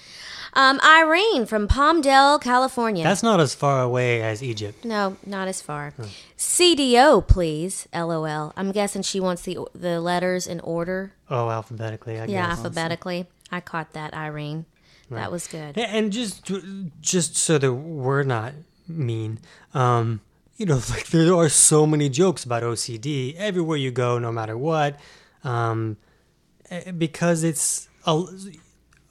Um, 0.58 0.80
Irene 0.84 1.46
from 1.46 1.68
Palmdale, 1.68 2.42
California. 2.42 3.04
That's 3.04 3.22
not 3.22 3.40
as 3.40 3.54
far 3.54 3.84
away 3.84 4.24
as 4.24 4.42
Egypt. 4.42 4.84
no, 4.84 5.16
not 5.24 5.48
as 5.48 5.62
far. 5.62 5.94
CDO, 6.36 7.28
please. 7.28 7.88
LOL. 7.94 8.54
I'm 8.58 8.72
guessing 8.72 9.04
she 9.04 9.20
wants 9.20 9.44
the 9.44 9.60
the 9.76 10.02
letters 10.02 10.48
in 10.48 10.60
order. 10.62 11.14
Oh, 11.30 11.50
alphabetically, 11.52 12.16
I 12.20 12.26
Yeah, 12.26 12.48
guess. 12.48 12.58
alphabetically. 12.58 13.28
I 13.52 13.60
caught 13.62 13.94
that, 13.94 14.16
Irene. 14.16 14.66
That 15.12 15.32
was 15.32 15.48
good. 15.48 15.78
And 15.78 16.12
just 16.12 16.52
just 17.02 17.36
so 17.38 17.58
that 17.60 17.72
we're 17.74 18.24
not 18.24 18.54
mean, 18.88 19.40
um, 19.76 20.22
you 20.58 20.66
know, 20.66 20.82
like 20.90 21.08
there 21.08 21.34
are 21.36 21.50
so 21.50 21.86
many 21.86 22.10
jokes 22.10 22.44
about 22.44 22.64
OCD 22.64 23.36
everywhere 23.36 23.78
you 23.78 23.92
go, 23.92 24.18
no 24.18 24.32
matter 24.32 24.58
what, 24.58 25.00
um, 25.44 25.98
eh, 26.72 26.92
because 26.92 27.44
it's 27.44 27.88
a, 28.08 28.24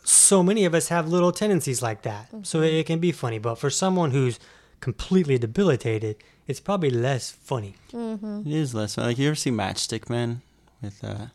so 0.08 0.42
many 0.42 0.64
of 0.64 0.74
us 0.74 0.88
have 0.88 1.08
little 1.08 1.32
tendencies 1.32 1.82
like 1.82 2.02
that. 2.02 2.28
So 2.42 2.60
Mm-hmm. 2.60 2.76
it 2.76 2.86
can 2.86 2.98
be 3.00 3.12
funny, 3.12 3.38
but 3.38 3.56
for 3.56 3.70
someone 3.70 4.10
who's 4.12 4.38
completely 4.80 5.36
debilitated, 5.38 6.16
it's 6.46 6.60
probably 6.60 6.90
less 6.90 7.30
funny. 7.32 7.74
It 7.92 8.46
is 8.46 8.74
less 8.74 8.94
fun. 8.94 9.06
Like 9.06 9.18
you 9.18 9.26
ever 9.28 9.34
see 9.34 9.50
Matchstick 9.50 10.08
Men 10.08 10.42
with 10.80 11.02
uh, 11.02 11.26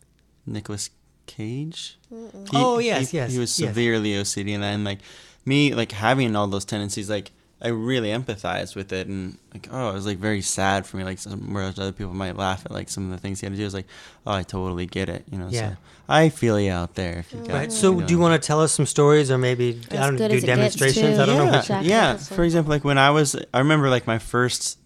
Nicolas 0.46 0.90
Cage? 1.26 1.98
He- 2.10 2.18
Oh, 2.54 2.80
yes, 2.80 3.12
he- 3.12 3.18
yes, 3.18 3.34
He 3.34 3.40
was 3.40 3.60
yes. 3.60 3.68
severely 3.70 4.12
OCD, 4.14 4.54
and 4.54 4.64
then 4.64 4.84
like 4.84 5.00
me, 5.46 5.74
like 5.74 5.92
having 5.92 6.36
all 6.36 6.48
those 6.48 6.66
tendencies, 6.66 7.10
like 7.10 7.32
I 7.64 7.68
really 7.68 8.10
empathized 8.10 8.76
with 8.76 8.92
it, 8.92 9.08
and 9.08 9.38
like 9.54 9.68
oh, 9.72 9.90
it 9.90 9.94
was 9.94 10.06
like 10.06 10.18
very 10.18 10.42
sad 10.42 10.86
for 10.86 10.98
me. 10.98 11.04
Like 11.04 11.20
some, 11.20 11.54
whereas 11.54 11.78
other 11.78 11.92
people 11.92 12.14
might 12.14 12.36
laugh 12.36 12.66
at 12.66 12.72
like 12.72 12.90
some 12.90 13.06
of 13.06 13.12
the 13.12 13.18
things 13.18 13.40
he 13.40 13.46
had 13.46 13.54
to 13.54 13.58
do, 13.58 13.64
I 13.64 13.66
was 13.66 13.74
like, 13.74 13.88
oh, 14.26 14.32
I 14.32 14.44
totally 14.44 14.88
get 14.88 15.10
it. 15.10 15.26
You 15.32 15.38
know, 15.38 15.48
Yeah. 15.50 15.72
so 15.72 15.78
I 16.10 16.30
feel 16.30 16.60
you 16.60 16.72
out 16.72 16.96
there. 16.96 17.20
If 17.20 17.32
you 17.32 17.40
mm-hmm. 17.40 17.48
got, 17.48 17.54
Right. 17.54 17.72
So, 17.72 18.02
do 18.02 18.12
you 18.12 18.20
want 18.20 18.42
to 18.42 18.46
tell 18.46 18.62
us 18.62 18.72
some 18.72 18.86
stories, 18.88 19.30
or 19.30 19.38
maybe 19.38 19.80
I 19.92 19.96
don't 19.96 20.16
good 20.16 20.30
do 20.30 20.38
as 20.38 20.44
it 20.44 20.48
gets, 20.48 20.58
demonstrations? 20.58 21.20
I 21.20 21.26
don't 21.26 21.38
know 21.38 21.46
yeah, 21.46 21.58
which. 21.58 21.68
Jack 21.68 21.86
yeah. 21.86 22.18
For 22.18 22.44
example, 22.44 22.72
like 22.72 22.84
when 22.84 22.98
I 22.98 23.12
was, 23.12 23.36
I 23.54 23.60
remember 23.60 23.90
like 23.90 24.08
my 24.08 24.18
first 24.18 24.80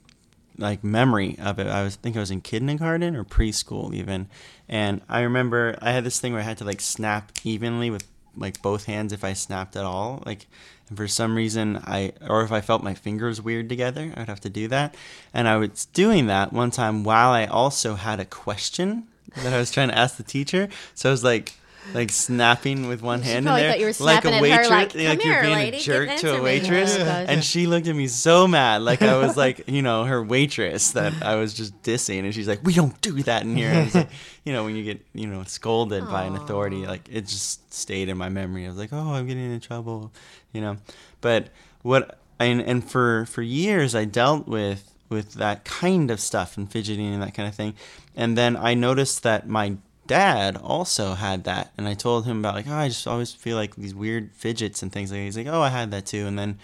like 0.58 0.84
memory 0.84 1.38
of 1.40 1.60
it. 1.60 1.68
I 1.68 1.84
was 1.84 1.96
I 1.96 2.00
think 2.02 2.18
I 2.18 2.20
was 2.20 2.32
in 2.32 2.42
kindergarten 2.42 3.16
or 3.16 3.24
preschool 3.24 3.94
even, 3.94 4.28
and 4.68 5.02
I 5.08 5.22
remember 5.22 5.78
I 5.82 5.92
had 5.92 6.04
this 6.04 6.20
thing 6.20 6.34
where 6.34 6.42
I 6.42 6.46
had 6.46 6.58
to 6.58 6.66
like 6.66 6.82
snap 6.82 7.32
evenly 7.44 7.90
with 7.90 8.06
like 8.38 8.62
both 8.62 8.86
hands 8.86 9.14
if 9.14 9.24
I 9.24 9.34
snapped 9.34 9.76
at 9.76 9.86
all. 9.86 10.22
Like, 10.26 10.48
and 10.90 10.98
for 10.98 11.08
some 11.08 11.36
reason 11.36 11.78
I 11.86 12.14
or 12.28 12.44
if 12.44 12.52
I 12.52 12.62
felt 12.62 12.84
my 12.84 12.94
fingers 12.94 13.42
weird 13.42 13.70
together, 13.70 14.14
I 14.16 14.20
would 14.20 14.30
have 14.30 14.42
to 14.42 14.50
do 14.50 14.68
that. 14.70 14.96
And 15.34 15.48
I 15.48 15.58
was 15.58 15.86
doing 15.86 16.28
that 16.28 16.54
one 16.54 16.72
time 16.72 17.04
while 17.04 17.32
I 17.32 17.46
also 17.46 17.96
had 17.96 18.20
a 18.20 18.26
question 18.26 19.08
that 19.38 19.54
I 19.54 19.58
was 19.58 19.72
trying 19.72 19.90
to 19.90 19.98
ask 19.98 20.18
the 20.18 20.24
teacher. 20.24 20.70
So 20.94 21.10
I 21.10 21.12
was 21.12 21.24
like. 21.24 21.54
Like 21.94 22.12
snapping 22.12 22.88
with 22.88 23.02
one 23.02 23.22
She 23.22 23.30
hand 23.30 23.48
in 23.48 23.54
there, 23.54 23.78
you 23.78 23.86
were 23.86 23.94
like 24.00 24.26
a 24.26 24.42
waitress, 24.42 24.70
like, 24.70 24.96
like, 24.96 25.24
you're 25.24 25.42
being 25.42 25.54
lady, 25.56 25.78
a 25.78 25.82
jerk 25.82 26.16
to 26.18 26.36
a 26.38 26.42
waitress, 26.42 26.98
Yeah. 26.98 27.26
and 27.28 27.44
she 27.44 27.68
looked 27.68 27.88
at 27.88 27.96
me 27.96 28.08
so 28.08 28.48
mad, 28.48 28.82
like 28.82 29.02
I 29.02 29.18
was 29.18 29.38
like, 29.38 29.64
you 29.68 29.82
know, 29.82 30.04
her 30.04 30.22
waitress 30.24 30.92
that 30.92 31.14
I 31.24 31.36
was 31.36 31.54
just 31.54 31.82
dissing, 31.84 32.24
and 32.24 32.34
she's 32.34 32.48
like, 32.48 32.60
"We 32.64 32.74
don't 32.74 33.00
do 33.02 33.22
that 33.24 33.44
in 33.44 33.56
here." 33.56 33.70
And 33.70 33.94
like, 33.96 34.10
you 34.44 34.52
know, 34.52 34.64
when 34.66 34.76
you 34.76 34.84
get, 34.84 35.06
you 35.14 35.28
know, 35.28 35.44
scolded 35.44 36.06
by 36.10 36.24
an 36.24 36.36
authority, 36.36 36.86
like 36.86 37.08
it 37.12 37.28
just 37.28 37.74
stayed 37.74 38.10
in 38.10 38.18
my 38.18 38.30
memory. 38.30 38.66
I 38.66 38.70
was 38.70 38.78
like, 38.78 38.92
"Oh, 38.92 39.14
I'm 39.14 39.28
getting 39.28 39.52
in 39.54 39.60
trouble," 39.60 40.12
you 40.54 40.62
know. 40.62 40.78
But 41.22 41.50
what, 41.84 42.18
and 42.40 42.62
and 42.62 42.84
for 42.84 43.26
for 43.28 43.42
years, 43.42 43.96
I 43.96 44.06
dealt 44.06 44.48
with 44.48 44.92
with 45.08 45.34
that 45.36 45.64
kind 45.66 46.10
of 46.10 46.20
stuff 46.20 46.58
and 46.58 46.70
fidgeting 46.70 47.14
and 47.14 47.22
that 47.22 47.34
kind 47.36 47.48
of 47.48 47.56
thing, 47.56 47.76
and 48.16 48.38
then 48.38 48.58
I 48.58 48.74
noticed 48.74 49.24
that 49.24 49.48
my 49.48 49.78
dad 50.08 50.58
also 50.58 51.14
had 51.14 51.44
that 51.46 51.72
and 51.78 51.88
i 51.88 51.94
told 51.94 52.26
him 52.26 52.40
about 52.40 52.56
like 52.56 52.68
oh 52.68 52.76
i 52.76 52.88
just 52.88 53.08
always 53.08 53.34
feel 53.34 53.58
like 53.58 53.76
these 53.76 53.96
weird 53.96 54.32
fidgets 54.34 54.84
and 54.84 54.92
things 54.92 55.12
like 55.12 55.20
that. 55.20 55.24
he's 55.24 55.38
like 55.38 55.48
oh 55.48 55.62
i 55.62 55.70
had 55.70 55.92
that 55.92 56.06
too. 56.06 56.28
And 56.28 56.38
then 56.38 56.60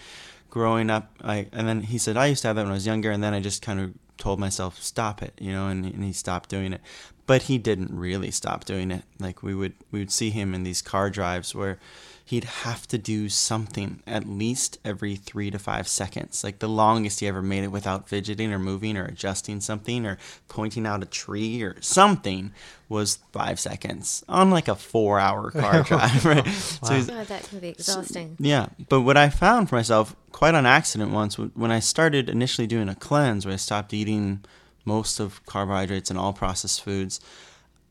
growing 0.50 0.90
up 0.90 1.10
i 1.22 1.46
and 1.52 1.66
then 1.66 1.80
he 1.82 1.98
said 1.98 2.16
i 2.16 2.26
used 2.26 2.42
to 2.42 2.48
have 2.48 2.56
that 2.56 2.62
when 2.62 2.70
i 2.70 2.74
was 2.74 2.86
younger 2.86 3.10
and 3.10 3.22
then 3.22 3.34
i 3.34 3.40
just 3.40 3.62
kind 3.62 3.80
of 3.80 3.92
told 4.22 4.38
myself 4.38 4.80
stop 4.80 5.20
it 5.20 5.34
you 5.40 5.50
know 5.50 5.66
and, 5.66 5.84
and 5.84 6.04
he 6.04 6.12
stopped 6.12 6.48
doing 6.48 6.72
it. 6.72 6.80
But 7.26 7.42
he 7.42 7.58
didn't 7.58 7.96
really 7.96 8.30
stop 8.30 8.64
doing 8.64 8.90
it. 8.90 9.02
Like 9.18 9.42
we 9.42 9.54
would 9.54 9.74
we 9.90 9.98
would 9.98 10.12
see 10.12 10.30
him 10.30 10.54
in 10.54 10.62
these 10.62 10.82
car 10.82 11.10
drives 11.10 11.54
where 11.54 11.78
he'd 12.24 12.44
have 12.44 12.86
to 12.88 12.98
do 12.98 13.28
something 13.28 14.02
at 14.06 14.26
least 14.26 14.78
every 14.84 15.16
three 15.16 15.50
to 15.50 15.58
five 15.58 15.88
seconds. 15.88 16.44
Like 16.44 16.60
the 16.60 16.68
longest 16.68 17.20
he 17.20 17.26
ever 17.26 17.42
made 17.42 17.64
it 17.64 17.68
without 17.72 18.08
fidgeting 18.08 18.52
or 18.52 18.58
moving 18.58 18.96
or 18.96 19.04
adjusting 19.04 19.60
something 19.60 20.06
or 20.06 20.18
pointing 20.48 20.86
out 20.86 21.02
a 21.02 21.06
tree 21.06 21.62
or 21.62 21.80
something 21.80 22.52
was 22.88 23.18
five 23.32 23.58
seconds 23.58 24.22
on 24.28 24.50
like 24.50 24.68
a 24.68 24.74
four 24.74 25.18
hour 25.18 25.50
car 25.52 25.82
drive, 25.82 26.24
right? 26.24 26.46
So 26.46 26.94
he's, 26.94 27.06
God, 27.06 27.26
that 27.26 27.42
can 27.44 27.58
be 27.58 27.68
exhausting. 27.70 28.36
yeah, 28.38 28.66
but 28.88 29.00
what 29.02 29.16
I 29.16 29.28
found 29.28 29.68
for 29.68 29.76
myself, 29.76 30.14
quite 30.30 30.54
on 30.54 30.66
accident 30.66 31.10
once, 31.10 31.36
when 31.36 31.72
I 31.72 31.80
started 31.80 32.28
initially 32.28 32.66
doing 32.66 32.88
a 32.88 32.94
cleanse 32.94 33.44
where 33.44 33.54
I 33.54 33.56
stopped 33.56 33.92
eating 33.92 34.44
most 34.84 35.20
of 35.20 35.44
carbohydrates 35.46 36.10
and 36.10 36.18
all 36.18 36.32
processed 36.32 36.82
foods, 36.82 37.20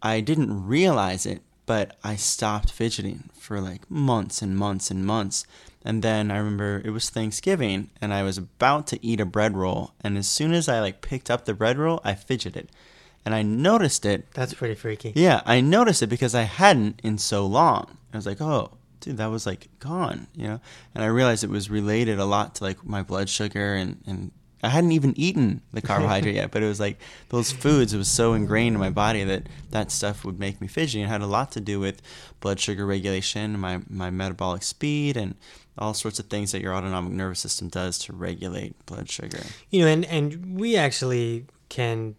I 0.02 0.20
didn't 0.22 0.66
realize 0.68 1.26
it, 1.26 1.42
but 1.66 1.98
I 2.04 2.16
stopped 2.16 2.72
fidgeting 2.72 3.30
for 3.34 3.62
like 3.62 3.90
months 3.90 4.42
and 4.42 4.58
months 4.58 4.92
and 4.92 5.06
months. 5.06 5.46
And 5.84 6.04
then 6.04 6.30
I 6.30 6.38
remember 6.38 6.82
it 6.86 6.92
was 6.92 7.10
Thanksgiving 7.10 7.90
and 8.00 8.14
I 8.14 8.24
was 8.24 8.38
about 8.38 8.88
to 8.88 9.06
eat 9.06 9.20
a 9.20 9.26
bread 9.26 9.58
roll. 9.58 9.94
And 10.02 10.18
as 10.18 10.28
soon 10.28 10.54
as 10.54 10.70
I 10.70 10.80
like 10.80 11.02
picked 11.02 11.32
up 11.32 11.46
the 11.46 11.54
bread 11.54 11.78
roll, 11.78 12.02
I 12.04 12.14
fidgeted. 12.14 12.70
And 13.26 13.34
I 13.36 13.42
noticed 13.42 14.06
it 14.06 14.32
That's 14.34 14.54
pretty 14.54 14.76
freaky. 14.76 15.14
yeah, 15.16 15.42
I 15.46 15.62
noticed 15.62 16.02
it 16.04 16.08
because 16.08 16.36
I 16.36 16.44
hadn't 16.44 17.00
in 17.04 17.18
so 17.18 17.46
long. 17.46 17.98
I 18.14 18.18
was 18.18 18.26
like, 18.26 18.42
oh, 18.42 18.72
dude, 19.00 19.18
that 19.18 19.28
was 19.28 19.46
like 19.46 19.70
gone, 19.80 20.28
you 20.36 20.48
know? 20.48 20.60
And 20.94 21.04
I 21.04 21.08
realized 21.08 21.44
it 21.44 21.50
was 21.50 21.70
related 21.70 22.20
a 22.20 22.26
lot 22.26 22.56
to 22.56 22.64
like 22.64 22.84
my 22.86 23.02
blood 23.04 23.30
sugar 23.30 23.74
and, 23.76 23.98
and 24.06 24.32
I 24.64 24.70
hadn't 24.70 24.92
even 24.92 25.14
eaten 25.18 25.62
the 25.74 25.82
carbohydrate 25.90 26.36
yet, 26.36 26.52
but 26.52 26.64
it 26.64 26.68
was 26.68 26.80
like 26.80 27.00
those 27.30 27.52
foods, 27.52 27.94
it 27.94 27.98
was 27.98 28.08
so 28.08 28.34
ingrained 28.34 28.76
in 28.76 28.80
my 28.80 28.90
body 28.90 29.24
that 29.24 29.48
that 29.72 29.92
stuff 29.92 30.24
would 30.26 30.40
make 30.40 30.62
me 30.62 30.68
fidgety. 30.68 31.02
It 31.02 31.08
had 31.08 31.22
a 31.22 31.28
lot 31.28 31.52
to 31.54 31.62
do 31.62 31.80
with 31.80 32.02
blood 32.40 32.60
sugar 32.60 32.86
regulation, 32.86 33.60
my, 33.60 33.82
my 33.90 34.10
metabolic 34.10 34.64
speed, 34.64 35.18
and 35.18 35.36
all 35.78 35.94
sorts 35.94 36.20
of 36.20 36.28
things 36.28 36.52
that 36.52 36.62
your 36.62 36.76
autonomic 36.76 37.14
nervous 37.14 37.40
system 37.40 37.70
does 37.70 37.98
to 38.00 38.14
regulate 38.14 38.86
blood 38.86 39.10
sugar. 39.10 39.42
You 39.70 39.82
know, 39.82 39.88
and 39.88 40.06
and 40.06 40.60
we 40.60 40.76
actually 40.76 41.46
can 41.70 42.16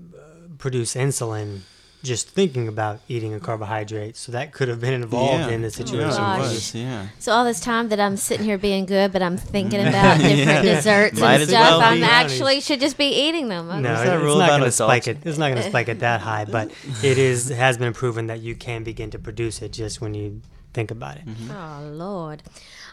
uh, 0.00 0.48
produce 0.58 0.94
insulin 0.94 1.60
just 2.06 2.28
thinking 2.28 2.68
about 2.68 3.00
eating 3.08 3.34
a 3.34 3.40
carbohydrate. 3.40 4.16
So 4.16 4.32
that 4.32 4.52
could 4.52 4.68
have 4.68 4.80
been 4.80 4.94
involved 4.94 5.50
in 5.52 5.62
the 5.62 5.70
situation. 5.70 6.10
gosh. 6.10 6.38
it 6.38 6.42
was, 6.42 6.74
yeah. 6.74 7.08
So 7.18 7.32
all 7.32 7.44
this 7.44 7.60
time 7.60 7.88
that 7.88 8.00
I'm 8.00 8.16
sitting 8.16 8.46
here 8.46 8.58
being 8.58 8.86
good, 8.86 9.12
but 9.12 9.22
I'm 9.22 9.36
thinking 9.36 9.80
about 9.86 10.18
different 10.18 10.38
Yeah. 10.38 10.62
desserts 10.62 11.20
Might 11.20 11.40
and 11.40 11.48
stuff, 11.50 11.60
well 11.62 11.80
I'm 11.80 11.98
be. 11.98 12.04
actually 12.04 12.60
should 12.60 12.80
just 12.80 12.96
be 12.96 13.08
eating 13.28 13.48
them. 13.48 13.68
Okay. 13.68 13.80
No, 13.80 13.90
What's 13.92 14.02
it's 14.02 14.38
not 14.38 14.48
going 14.48 14.62
to 14.62 14.72
spike 14.72 15.08
it. 15.08 15.18
It's 15.24 15.38
not 15.38 15.50
going 15.50 15.62
to 15.62 15.68
spike 15.68 15.88
it 15.88 15.98
that 16.00 16.20
high, 16.20 16.44
but 16.44 16.70
it 17.02 17.18
is 17.18 17.48
has 17.48 17.76
been 17.78 17.92
proven 17.92 18.28
that 18.28 18.40
you 18.40 18.54
can 18.54 18.84
begin 18.84 19.10
to 19.10 19.18
produce 19.18 19.60
it 19.62 19.72
just 19.72 20.00
when 20.00 20.14
you 20.14 20.40
think 20.72 20.90
about 20.90 21.16
it. 21.16 21.26
Mm-hmm. 21.26 21.50
Oh, 21.50 21.90
Lord. 21.90 22.42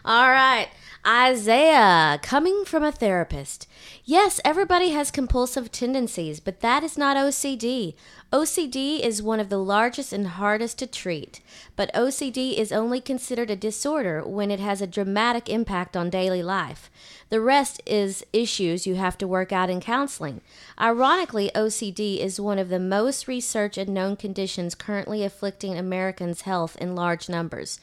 All 0.05 0.29
right. 0.29 0.67
Isaiah, 1.05 2.19
coming 2.21 2.65
from 2.65 2.83
a 2.83 2.91
therapist. 2.91 3.67
Yes, 4.03 4.41
everybody 4.43 4.89
has 4.89 5.11
compulsive 5.11 5.71
tendencies, 5.71 6.41
but 6.41 6.59
that 6.59 6.83
is 6.83 6.97
not 6.97 7.15
OCD. 7.15 7.95
OCD 8.33 8.99
is 8.99 9.21
one 9.21 9.39
of 9.39 9.49
the 9.49 9.57
largest 9.57 10.11
and 10.11 10.27
hardest 10.27 10.79
to 10.79 10.87
treat, 10.87 11.39
but 11.75 11.93
OCD 11.93 12.57
is 12.57 12.71
only 12.71 12.99
considered 12.99 13.49
a 13.49 13.55
disorder 13.55 14.25
when 14.25 14.49
it 14.49 14.59
has 14.59 14.81
a 14.81 14.87
dramatic 14.87 15.47
impact 15.47 15.95
on 15.95 16.09
daily 16.09 16.41
life. 16.41 16.89
The 17.29 17.41
rest 17.41 17.81
is 17.85 18.25
issues 18.33 18.87
you 18.87 18.95
have 18.95 19.17
to 19.19 19.27
work 19.27 19.51
out 19.51 19.69
in 19.69 19.81
counseling. 19.81 20.41
Ironically, 20.79 21.51
OCD 21.53 22.19
is 22.19 22.39
one 22.39 22.59
of 22.59 22.69
the 22.69 22.79
most 22.79 23.27
researched 23.27 23.77
and 23.77 23.93
known 23.93 24.15
conditions 24.15 24.75
currently 24.75 25.23
afflicting 25.23 25.77
Americans' 25.77 26.41
health 26.41 26.75
in 26.77 26.95
large 26.95 27.29
numbers. 27.29 27.79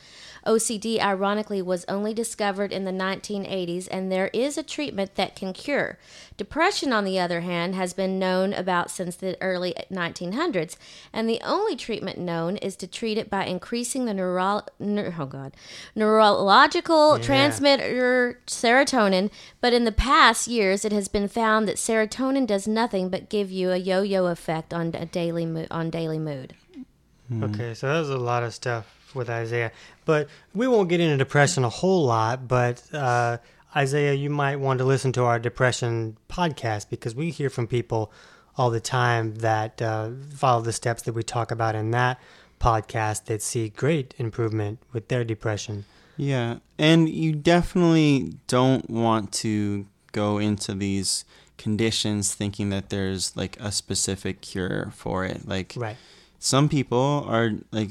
OCD, 0.46 1.00
ironically, 1.00 1.60
was 1.60 1.84
only 1.86 2.09
discovered 2.14 2.72
in 2.72 2.84
the 2.84 2.90
1980s, 2.92 3.88
and 3.90 4.10
there 4.10 4.28
is 4.32 4.56
a 4.58 4.62
treatment 4.62 5.14
that 5.16 5.34
can 5.36 5.52
cure. 5.52 5.98
Depression, 6.36 6.92
on 6.92 7.04
the 7.04 7.18
other 7.18 7.40
hand, 7.42 7.74
has 7.74 7.92
been 7.92 8.18
known 8.18 8.52
about 8.54 8.90
since 8.90 9.14
the 9.16 9.36
early 9.42 9.74
1900s. 9.90 10.76
and 11.12 11.28
the 11.28 11.40
only 11.44 11.76
treatment 11.76 12.18
known 12.18 12.56
is 12.58 12.76
to 12.76 12.86
treat 12.86 13.18
it 13.18 13.28
by 13.28 13.44
increasing 13.44 14.04
the 14.06 14.14
neuro- 14.14 14.62
neur- 14.80 15.14
oh 15.18 15.26
god 15.26 15.52
neurological 15.94 17.18
Yeah. 17.18 17.24
transmitter 17.24 18.40
serotonin. 18.46 19.30
But 19.60 19.72
in 19.72 19.84
the 19.84 19.92
past 19.92 20.48
years, 20.48 20.84
it 20.84 20.92
has 20.92 21.08
been 21.08 21.28
found 21.28 21.68
that 21.68 21.76
serotonin 21.76 22.46
does 22.46 22.66
nothing 22.66 23.08
but 23.08 23.28
give 23.28 23.50
you 23.50 23.70
a 23.70 23.76
yo-yo 23.76 24.26
effect 24.26 24.72
on 24.74 24.88
a 24.94 25.06
daily 25.06 25.46
mo- 25.46 25.66
on 25.70 25.90
daily 25.90 26.18
mood. 26.18 26.54
Okay, 27.42 27.74
so 27.74 27.86
that 27.86 27.98
was 28.00 28.10
a 28.10 28.18
lot 28.18 28.42
of 28.42 28.52
stuff 28.52 28.86
with 29.14 29.30
Isaiah, 29.30 29.70
but 30.10 30.28
we 30.52 30.66
won't 30.66 30.88
get 30.88 30.98
into 30.98 31.16
depression 31.16 31.62
a 31.62 31.68
whole 31.68 32.04
lot. 32.04 32.48
But 32.48 32.82
uh, 32.92 33.38
Isaiah, 33.76 34.12
you 34.14 34.28
might 34.28 34.56
want 34.56 34.78
to 34.80 34.84
listen 34.84 35.12
to 35.12 35.22
our 35.22 35.38
depression 35.38 36.16
podcast 36.28 36.90
because 36.90 37.14
we 37.14 37.30
hear 37.30 37.48
from 37.48 37.68
people 37.68 38.10
all 38.56 38.70
the 38.70 38.80
time 38.80 39.36
that 39.36 39.80
uh, 39.80 40.10
follow 40.34 40.62
the 40.62 40.72
steps 40.72 41.02
that 41.02 41.12
we 41.12 41.22
talk 41.22 41.52
about 41.52 41.76
in 41.76 41.92
that 41.92 42.20
podcast 42.60 43.26
that 43.26 43.40
see 43.40 43.68
great 43.68 44.12
improvement 44.18 44.80
with 44.92 45.06
their 45.06 45.22
depression. 45.22 45.84
Yeah, 46.16 46.56
and 46.76 47.08
you 47.08 47.30
definitely 47.32 48.34
don't 48.48 48.90
want 48.90 49.30
to 49.44 49.86
go 50.10 50.38
into 50.38 50.74
these 50.74 51.24
conditions 51.56 52.34
thinking 52.34 52.70
that 52.70 52.90
there's 52.90 53.36
like 53.36 53.56
a 53.60 53.70
specific 53.70 54.40
cure 54.40 54.90
for 54.92 55.24
it. 55.24 55.46
Like 55.46 55.74
Right. 55.76 55.96
Some 56.40 56.70
people 56.70 57.24
are 57.28 57.52
like 57.70 57.90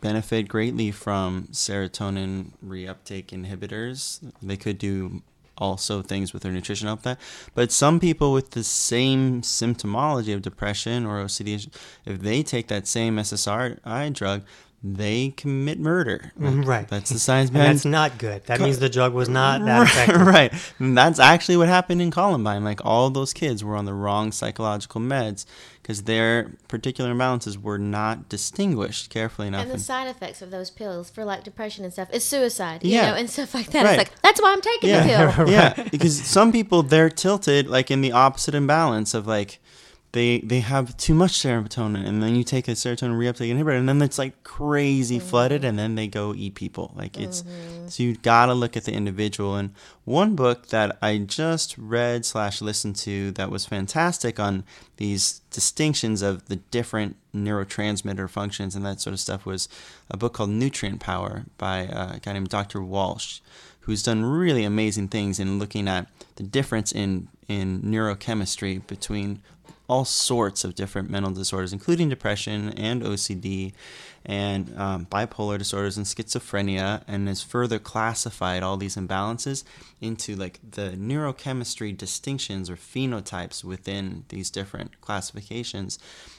benefit 0.00 0.48
greatly 0.48 0.92
from 0.92 1.48
serotonin 1.50 2.52
reuptake 2.64 3.26
inhibitors. 3.26 4.20
They 4.40 4.56
could 4.56 4.78
do 4.78 5.22
also 5.58 6.00
things 6.00 6.32
with 6.32 6.44
their 6.44 6.52
nutrition 6.52 6.86
help 6.86 7.02
that. 7.02 7.18
But 7.54 7.72
some 7.72 7.98
people 7.98 8.32
with 8.32 8.52
the 8.52 8.62
same 8.62 9.42
symptomology 9.42 10.32
of 10.32 10.42
depression 10.42 11.04
or 11.04 11.24
OCD, 11.24 11.68
if 12.04 12.20
they 12.20 12.44
take 12.44 12.68
that 12.68 12.86
same 12.86 13.16
SSRI 13.16 14.12
drug, 14.12 14.42
they 14.86 15.30
commit 15.30 15.80
murder. 15.80 16.30
Mhm, 16.38 16.66
right. 16.66 16.86
That's 16.86 17.08
the 17.08 17.18
science 17.18 17.48
And 17.54 17.58
that's 17.58 17.86
not 17.86 18.18
good. 18.18 18.44
That 18.44 18.60
means 18.60 18.78
the 18.78 18.90
drug 18.90 19.14
was 19.14 19.30
not 19.30 19.64
that 19.64 19.78
right, 19.78 19.88
effective. 19.88 20.26
right. 20.26 20.52
And 20.78 20.96
that's 20.96 21.18
actually 21.18 21.56
what 21.56 21.68
happened 21.68 22.02
in 22.02 22.10
Columbine. 22.10 22.64
Like 22.64 22.84
all 22.84 23.08
those 23.08 23.32
kids 23.32 23.64
were 23.64 23.76
on 23.76 23.86
the 23.86 23.94
wrong 23.94 24.30
psychological 24.30 25.00
meds 25.00 25.46
because 25.80 26.02
their 26.02 26.50
particular 26.68 27.14
imbalances 27.14 27.56
were 27.56 27.78
not 27.78 28.28
distinguished 28.28 29.08
carefully 29.08 29.48
enough. 29.48 29.62
And 29.62 29.70
the 29.70 29.74
And- 29.74 29.82
side 29.82 30.06
effects 30.08 30.42
of 30.42 30.50
those 30.50 30.70
pills 30.70 31.08
for 31.08 31.24
like 31.24 31.44
depression 31.44 31.84
and 31.84 31.92
stuff 31.92 32.08
is 32.12 32.22
suicide, 32.22 32.84
you 32.84 32.90
Yeah. 32.92 33.10
know, 33.12 33.16
and 33.16 33.30
stuff 33.30 33.54
like 33.54 33.70
that. 33.70 33.84
Right. 33.84 33.98
It's 33.98 34.10
like 34.10 34.22
that's 34.22 34.42
why 34.42 34.52
I'm 34.52 34.60
taking 34.60 34.90
yeah, 34.90 35.26
the 35.26 35.32
pill. 35.32 35.48
yeah. 35.50 35.88
Because 35.90 36.22
some 36.22 36.52
people 36.52 36.82
they're 36.82 37.08
tilted 37.08 37.68
like 37.68 37.90
in 37.90 38.02
the 38.02 38.12
opposite 38.12 38.54
imbalance 38.54 39.14
of 39.14 39.26
like 39.26 39.60
they 40.14 40.38
they 40.38 40.60
have 40.60 40.96
too 40.96 41.12
much 41.12 41.32
serotonin 41.32 42.06
and 42.06 42.22
then 42.22 42.36
you 42.36 42.44
take 42.44 42.68
a 42.68 42.70
serotonin 42.70 43.18
reuptake 43.18 43.52
inhibitor 43.52 43.76
and 43.76 43.88
then 43.88 44.00
it's 44.00 44.16
like 44.16 44.44
crazy 44.44 45.18
flooded 45.18 45.62
mm-hmm. 45.62 45.70
and 45.70 45.78
then 45.78 45.96
they 45.96 46.06
go 46.06 46.32
eat 46.32 46.54
people. 46.54 46.92
Like 46.94 47.18
it's 47.18 47.42
mm-hmm. 47.42 47.88
so 47.88 48.04
you 48.04 48.14
gotta 48.14 48.54
look 48.54 48.76
at 48.76 48.84
the 48.84 48.92
individual 48.92 49.56
and 49.56 49.74
one 50.04 50.36
book 50.36 50.68
that 50.68 50.96
i 51.02 51.16
just 51.18 51.76
read 51.78 52.24
slash 52.24 52.60
listened 52.60 52.94
to 52.94 53.30
that 53.32 53.50
was 53.50 53.66
fantastic 53.66 54.38
on 54.38 54.64
these 54.98 55.40
distinctions 55.50 56.22
of 56.22 56.46
the 56.46 56.56
different 56.56 57.16
neurotransmitter 57.34 58.28
functions 58.28 58.76
and 58.76 58.84
that 58.84 59.00
sort 59.00 59.14
of 59.14 59.20
stuff 59.20 59.46
was 59.46 59.68
a 60.10 60.16
book 60.16 60.34
called 60.34 60.50
nutrient 60.50 61.00
power 61.00 61.44
by 61.58 61.78
a 61.78 62.20
guy 62.20 62.34
named 62.34 62.48
dr 62.48 62.80
walsh 62.82 63.40
who's 63.80 64.02
done 64.02 64.24
really 64.24 64.64
amazing 64.64 65.08
things 65.08 65.40
in 65.40 65.58
looking 65.58 65.88
at 65.88 66.06
the 66.36 66.42
difference 66.42 66.92
in 66.92 67.28
in 67.48 67.82
neurochemistry 67.82 68.86
between 68.86 69.40
all 69.86 70.04
sorts 70.04 70.64
of 70.64 70.74
different 70.74 71.10
mental 71.10 71.32
disorders, 71.32 71.72
including 71.72 72.08
depression 72.08 72.70
and 72.70 73.02
OCD 73.02 73.72
and 74.24 74.74
um, 74.78 75.04
bipolar 75.06 75.58
disorders 75.58 75.98
and 75.98 76.06
schizophrenia, 76.06 77.02
and 77.06 77.28
has 77.28 77.42
further 77.42 77.78
classified 77.78 78.62
all 78.62 78.78
these 78.78 78.96
imbalances 78.96 79.62
into 80.00 80.34
like 80.34 80.58
the 80.68 80.92
neurochemistry 80.92 81.94
distinctions 81.96 82.70
or 82.70 82.76
phenotypes 82.76 83.62
within 83.62 84.24
these 84.30 84.50
different 84.50 84.98
classifications. 85.02 85.98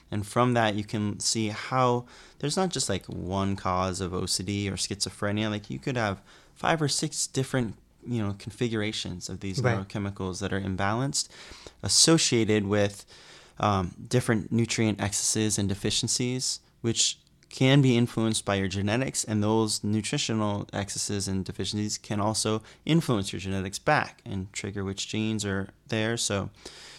And 0.10 0.26
from 0.26 0.54
that, 0.56 0.74
you 0.76 0.84
can 0.84 1.20
see 1.20 1.50
how 1.50 2.06
there's 2.40 2.58
not 2.58 2.70
just 2.70 2.90
like 2.90 3.06
one 3.06 3.56
cause 3.56 4.02
of 4.02 4.12
OCD 4.12 4.68
or 4.70 4.74
schizophrenia. 4.76 5.52
Like 5.52 5.70
you 5.70 5.78
could 5.78 5.98
have 5.98 6.22
five 6.56 6.82
or 6.82 6.88
six 6.88 7.28
different 7.28 7.76
you 8.08 8.22
know 8.24 8.36
configurations 8.38 9.30
of 9.30 9.40
these 9.40 9.60
Right. 9.60 9.78
neurochemicals 9.78 10.40
that 10.40 10.54
are 10.54 10.62
imbalanced 10.62 11.28
associated 11.82 12.66
with 12.68 13.06
um, 13.60 13.94
different 14.08 14.52
nutrient 14.52 15.02
excesses 15.02 15.58
and 15.58 15.70
deficiencies 15.70 16.60
which 16.82 17.18
can 17.50 17.82
be 17.82 17.98
influenced 17.98 18.44
by 18.44 18.56
your 18.56 18.68
genetics 18.68 19.24
and 19.24 19.42
those 19.42 19.84
nutritional 19.84 20.68
excesses 20.74 21.28
and 21.28 21.46
deficiencies 21.46 21.98
can 21.98 22.20
also 22.20 22.62
influence 22.86 23.32
your 23.32 23.40
genetics 23.40 23.80
back 23.80 24.22
and 24.26 24.52
trigger 24.52 24.84
which 24.84 25.08
genes 25.08 25.46
are 25.46 25.70
there. 25.88 26.18
So 26.18 26.50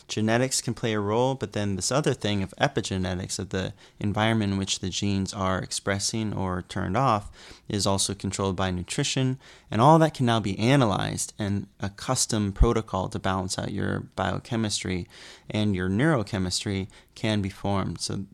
genetics 0.08 0.60
can 0.60 0.74
play 0.74 0.92
a 0.92 1.00
role, 1.00 1.34
but 1.34 1.52
then 1.52 1.76
this 1.76 1.90
other 1.90 2.14
thing 2.14 2.42
of 2.42 2.54
epigenetics, 2.60 3.38
of 3.38 3.50
the 3.50 3.72
environment 3.98 4.52
in 4.52 4.58
which 4.58 4.78
the 4.78 4.88
genes 4.88 5.34
are 5.34 5.58
expressing 5.58 6.32
or 6.32 6.62
turned 6.62 6.96
off, 6.96 7.30
is 7.68 7.86
also 7.86 8.14
controlled 8.14 8.56
by 8.56 8.70
nutrition. 8.70 9.38
And 9.70 9.80
all 9.80 9.98
that 9.98 10.14
can 10.14 10.26
now 10.26 10.40
be 10.40 10.58
analyzed, 10.58 11.32
and 11.38 11.66
a 11.80 11.88
custom 11.90 12.52
protocol 12.52 13.08
to 13.08 13.18
balance 13.18 13.58
out 13.58 13.72
your 13.72 14.00
biochemistry 14.14 15.08
and 15.50 15.74
your 15.74 15.88
neurochemistry 15.88 16.88
can 17.14 17.42
be 17.42 17.50
formed. 17.50 18.00
So, 18.00 18.24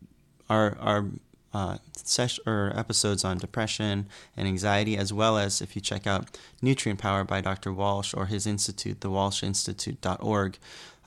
our, 0.50 0.76
our 0.80 1.06
uh, 1.54 1.78
or 2.46 2.72
episodes 2.74 3.24
on 3.24 3.38
depression 3.38 4.06
and 4.36 4.48
anxiety, 4.48 4.96
as 4.96 5.12
well 5.12 5.38
as 5.38 5.60
if 5.60 5.76
you 5.76 5.82
check 5.82 6.06
out 6.06 6.38
Nutrient 6.60 7.00
Power 7.00 7.24
by 7.24 7.40
Dr. 7.40 7.72
Walsh 7.72 8.14
or 8.14 8.26
his 8.26 8.46
institute, 8.46 9.00
the 9.00 9.08
thewalshinstitute.org, 9.08 10.58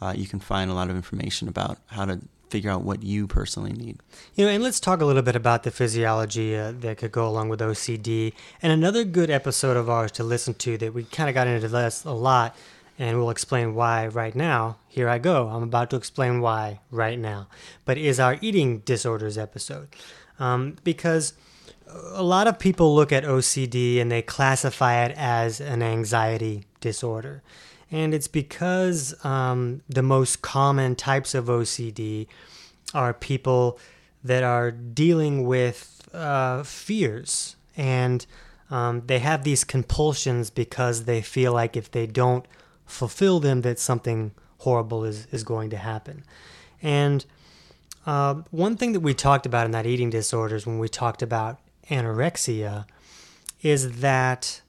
uh, 0.02 0.14
you 0.16 0.28
can 0.28 0.40
find 0.40 0.70
a 0.70 0.74
lot 0.74 0.90
of 0.90 0.96
information 0.96 1.48
about 1.48 1.78
how 1.88 2.06
to 2.06 2.20
figure 2.50 2.70
out 2.70 2.84
what 2.84 3.04
you 3.04 3.28
personally 3.28 3.74
need. 3.74 3.98
You 4.36 4.46
know, 4.46 4.52
and 4.52 4.64
let's 4.64 4.80
talk 4.80 5.02
a 5.02 5.06
little 5.06 5.22
bit 5.22 5.36
about 5.36 5.64
the 5.64 5.72
physiology 5.72 6.56
uh, 6.56 6.74
that 6.80 6.98
could 6.98 7.12
go 7.12 7.28
along 7.28 7.50
with 7.50 7.60
OCD. 7.60 8.34
And 8.62 8.72
another 8.72 9.04
good 9.04 9.30
episode 9.30 9.78
of 9.78 9.90
ours 9.90 10.12
to 10.14 10.24
listen 10.24 10.54
to 10.56 10.78
that 10.78 10.94
we 10.94 11.04
kind 11.04 11.30
of 11.30 11.36
got 11.36 11.48
into 11.48 11.68
this 11.68 12.06
a 12.06 12.12
lot, 12.12 12.56
and 12.98 13.18
we'll 13.18 13.30
explain 13.30 13.76
why 13.76 14.08
right 14.08 14.36
now. 14.36 14.78
Here 14.88 15.10
I 15.10 15.18
go. 15.18 15.50
I'm 15.50 15.64
about 15.64 15.90
to 15.90 15.96
explain 15.96 16.40
why 16.40 16.80
right 16.92 17.20
now. 17.20 17.48
But 17.84 17.98
is 17.98 18.20
our 18.20 18.38
eating 18.42 18.80
disorders 18.80 19.38
episode. 19.38 19.90
Um, 20.40 20.78
because 20.84 21.34
a 21.88 22.24
lot 22.24 22.48
of 22.48 22.60
people 22.60 22.96
look 22.96 23.12
at 23.12 23.24
OCD 23.24 24.00
and 24.02 24.12
they 24.12 24.22
classify 24.22 25.04
it 25.06 25.14
as 25.18 25.60
an 25.60 25.82
anxiety 25.82 26.66
disorder. 26.80 27.42
And 27.96 28.14
it's 28.14 28.28
because 28.28 29.16
um, 29.24 29.82
the 29.88 30.04
most 30.04 30.42
common 30.42 30.96
types 30.96 31.34
of 31.34 31.46
OCD 31.46 32.28
are 32.94 33.14
people 33.14 33.80
that 34.22 34.44
are 34.44 34.70
dealing 34.70 35.46
with 35.46 36.06
uh, 36.14 36.64
fears. 36.64 37.56
And 37.78 38.26
um, 38.70 39.04
they 39.06 39.20
have 39.20 39.46
these 39.46 39.64
compulsions 39.64 40.50
because 40.50 41.06
they 41.06 41.22
feel 41.22 41.54
like 41.54 41.78
if 41.78 41.90
they 41.90 42.06
don't 42.06 42.46
fulfill 42.86 43.40
them 43.40 43.62
that 43.62 43.80
something 43.80 44.32
horrible 44.58 45.06
is, 45.06 45.28
is 45.32 45.46
going 45.46 45.70
to 45.70 45.78
happen. 45.78 46.26
And 46.82 47.26
uh, 48.06 48.42
one 48.52 48.76
thing 48.76 48.92
that 48.92 49.00
we 49.00 49.14
talked 49.14 49.46
about 49.46 49.68
in 49.68 49.72
that 49.72 49.86
eating 49.86 50.10
disorders 50.10 50.68
when 50.68 50.80
we 50.80 50.90
talked 50.90 51.22
about 51.22 51.62
anorexia 51.90 52.88
is 53.62 54.02
that 54.02 54.60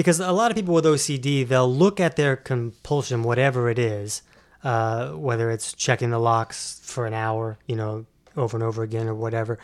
because 0.00 0.18
a 0.18 0.32
lot 0.32 0.50
of 0.50 0.56
people 0.56 0.72
with 0.72 0.86
OCD, 0.86 1.46
they'll 1.46 1.70
look 1.70 2.00
at 2.00 2.16
their 2.16 2.34
compulsion, 2.34 3.22
whatever 3.22 3.68
it 3.68 3.78
is, 3.78 4.22
uh, 4.64 5.10
whether 5.10 5.50
it's 5.50 5.74
checking 5.74 6.08
the 6.08 6.18
locks 6.18 6.80
for 6.82 7.04
an 7.04 7.12
hour, 7.12 7.58
you 7.66 7.76
know, 7.76 8.06
over 8.34 8.56
and 8.56 8.64
over 8.64 8.82
again 8.82 9.08
or 9.08 9.14
whatever. 9.14 9.58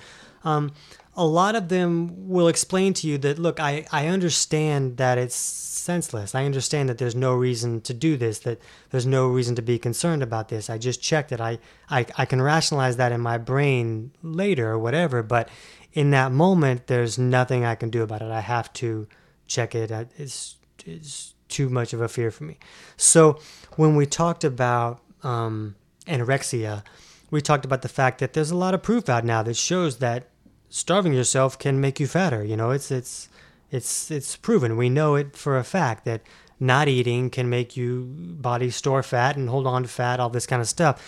Um, 0.45 0.73
a 1.17 1.25
lot 1.25 1.57
of 1.57 1.71
them 1.71 2.29
will 2.29 2.49
explain 2.49 2.93
to 2.93 3.07
you 3.07 3.17
that, 3.17 3.39
look, 3.39 3.59
I, 3.59 3.87
I 3.91 4.09
understand 4.09 4.99
that 4.99 5.17
it's 5.17 5.35
senseless. 5.35 6.35
I 6.35 6.45
understand 6.45 6.91
that 6.91 6.99
there's 6.99 7.15
no 7.15 7.33
reason 7.33 7.81
to 7.81 7.95
do 7.95 8.19
this, 8.19 8.41
that 8.41 8.61
there's 8.91 9.07
no 9.07 9.29
reason 9.29 9.55
to 9.55 9.63
be 9.63 9.79
concerned 9.79 10.23
about 10.23 10.51
this. 10.51 10.69
I 10.69 10.77
just 10.77 11.01
checked 11.01 11.33
it. 11.33 11.41
I, 11.41 11.61
I, 11.89 12.05
I 12.19 12.27
can 12.27 12.43
rationalize 12.43 12.99
that 12.99 13.11
in 13.11 13.23
my 13.23 13.39
brain 13.39 14.11
later 14.23 14.71
or 14.71 14.79
whatever, 14.79 15.23
but 15.23 15.49
in 15.95 16.11
that 16.11 16.31
moment, 16.31 16.89
there's 16.89 17.17
nothing 17.17 17.65
I 17.65 17.75
can 17.75 17.89
do 17.89 18.03
about 18.03 18.21
it. 18.21 18.31
I 18.31 18.41
have 18.41 18.71
to 18.75 19.09
check 19.47 19.75
it. 19.75 19.91
It's, 20.17 20.57
it's 20.85 21.35
too 21.49 21.69
much 21.69 21.93
of 21.93 22.01
a 22.01 22.09
fear 22.09 22.31
for 22.31 22.45
me. 22.45 22.59
So 22.97 23.39
when 23.77 23.97
we 23.97 24.07
talked 24.07 24.45
about 24.45 25.01
um, 25.23 25.77
anorexia, 26.07 26.83
we 27.31 27.41
talked 27.41 27.65
about 27.65 27.83
the 27.83 27.89
fact 27.89 28.19
that 28.21 28.33
there's 28.33 28.51
a 28.51 28.57
lot 28.57 28.75
of 28.75 28.83
proof 28.83 29.09
out 29.09 29.25
now 29.25 29.43
that 29.43 29.57
shows 29.57 29.99
that 29.99 30.29
starving 30.69 31.13
yourself 31.13 31.59
can 31.59 31.81
make 31.81 32.01
you 32.01 32.07
fatter. 32.07 32.45
You 32.45 32.57
know, 32.57 32.71
it's 32.71 32.91
it's 32.91 33.29
it's 33.71 34.11
it's 34.11 34.37
proven. 34.37 34.77
We 34.77 34.89
know 34.89 35.15
it 35.17 35.37
for 35.37 35.59
a 35.59 35.65
fact 35.65 36.05
that 36.05 36.23
not 36.59 36.89
eating 36.89 37.31
can 37.31 37.51
make 37.51 37.77
you 37.77 38.05
body 38.09 38.71
store 38.71 39.03
fat 39.03 39.37
and 39.37 39.49
hold 39.49 39.67
on 39.67 39.83
to 39.83 39.89
fat, 39.89 40.21
all 40.21 40.31
this 40.31 40.47
kind 40.47 40.63
of 40.63 40.69
stuff. 40.69 41.03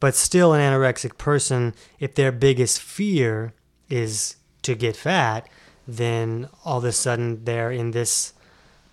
But 0.00 0.14
still, 0.14 0.52
an 0.52 0.60
anorexic 0.60 1.18
person, 1.18 1.74
if 1.98 2.14
their 2.14 2.32
biggest 2.32 2.80
fear 2.80 3.54
is 3.88 4.36
to 4.62 4.74
get 4.74 4.96
fat, 4.96 5.48
then 5.86 6.48
all 6.64 6.78
of 6.78 6.84
a 6.84 6.92
sudden 6.92 7.44
they're 7.44 7.70
in 7.70 7.90
this. 7.92 8.32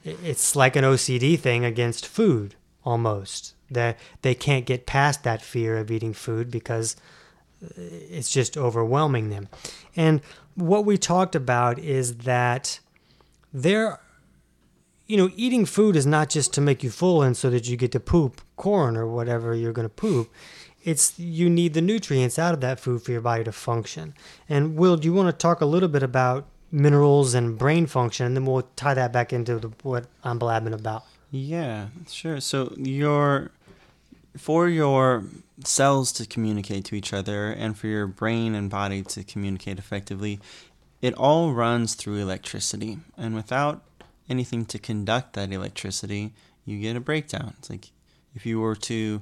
It's 0.03 0.55
like 0.55 0.75
an 0.75 0.83
OCD 0.83 1.39
thing 1.39 1.63
against 1.63 2.07
food 2.07 2.55
almost. 2.83 3.53
That 3.69 3.97
they 4.21 4.35
can't 4.35 4.65
get 4.65 4.85
past 4.85 5.23
that 5.23 5.41
fear 5.41 5.77
of 5.77 5.89
eating 5.89 6.13
food 6.13 6.51
because 6.51 6.97
uh, 7.63 7.69
it's 7.77 8.29
just 8.29 8.57
overwhelming 8.57 9.29
them. 9.29 9.47
And 9.95 10.21
what 10.55 10.85
we 10.85 10.97
talked 10.97 11.35
about 11.35 11.79
is 11.79 12.17
that 12.17 12.79
there 13.53 13.99
you 15.11 15.17
know, 15.17 15.29
eating 15.35 15.65
food 15.65 15.97
is 15.97 16.05
not 16.05 16.29
just 16.29 16.53
to 16.53 16.61
make 16.61 16.83
you 16.83 16.89
full 16.89 17.21
and 17.21 17.35
so 17.35 17.49
that 17.49 17.67
you 17.67 17.75
get 17.75 17.91
to 17.91 17.99
poop 17.99 18.39
corn 18.55 18.95
or 18.95 19.05
whatever 19.05 19.53
you're 19.53 19.73
going 19.73 19.85
to 19.85 19.93
poop. 19.93 20.31
It's 20.85 21.19
you 21.19 21.49
need 21.49 21.73
the 21.73 21.81
nutrients 21.81 22.39
out 22.39 22.53
of 22.53 22.61
that 22.61 22.79
food 22.79 23.01
for 23.01 23.11
your 23.11 23.19
body 23.19 23.43
to 23.43 23.51
function. 23.51 24.13
And 24.47 24.77
Will, 24.77 24.95
do 24.95 25.05
you 25.05 25.13
want 25.13 25.27
to 25.27 25.33
talk 25.33 25.59
a 25.59 25.65
little 25.65 25.89
bit 25.89 26.01
about 26.01 26.47
minerals 26.71 27.33
and 27.33 27.57
brain 27.57 27.85
function, 27.85 28.25
and 28.25 28.35
then 28.35 28.45
we'll 28.45 28.67
tie 28.75 28.93
that 28.93 29.11
back 29.11 29.33
into 29.33 29.59
the, 29.59 29.71
what 29.83 30.05
I'm 30.23 30.39
blabbing 30.39 30.73
about? 30.73 31.03
Yeah, 31.31 31.87
sure. 32.09 32.39
So 32.41 32.73
your 32.77 33.51
for 34.37 34.69
your 34.69 35.25
cells 35.63 36.11
to 36.13 36.25
communicate 36.25 36.85
to 36.85 36.95
each 36.95 37.13
other 37.13 37.51
and 37.51 37.77
for 37.77 37.87
your 37.87 38.07
brain 38.07 38.55
and 38.55 38.69
body 38.69 39.03
to 39.03 39.23
communicate 39.23 39.77
effectively, 39.77 40.39
it 41.01 41.13
all 41.15 41.53
runs 41.53 41.95
through 41.95 42.17
electricity. 42.17 42.99
And 43.17 43.35
without 43.35 43.83
anything 44.29 44.65
to 44.65 44.79
conduct 44.79 45.33
that 45.33 45.51
electricity, 45.51 46.33
you 46.65 46.79
get 46.79 46.95
a 46.95 46.99
breakdown. 46.99 47.53
It's 47.59 47.69
like 47.69 47.91
if 48.35 48.45
you 48.45 48.59
were 48.59 48.75
to 48.75 49.21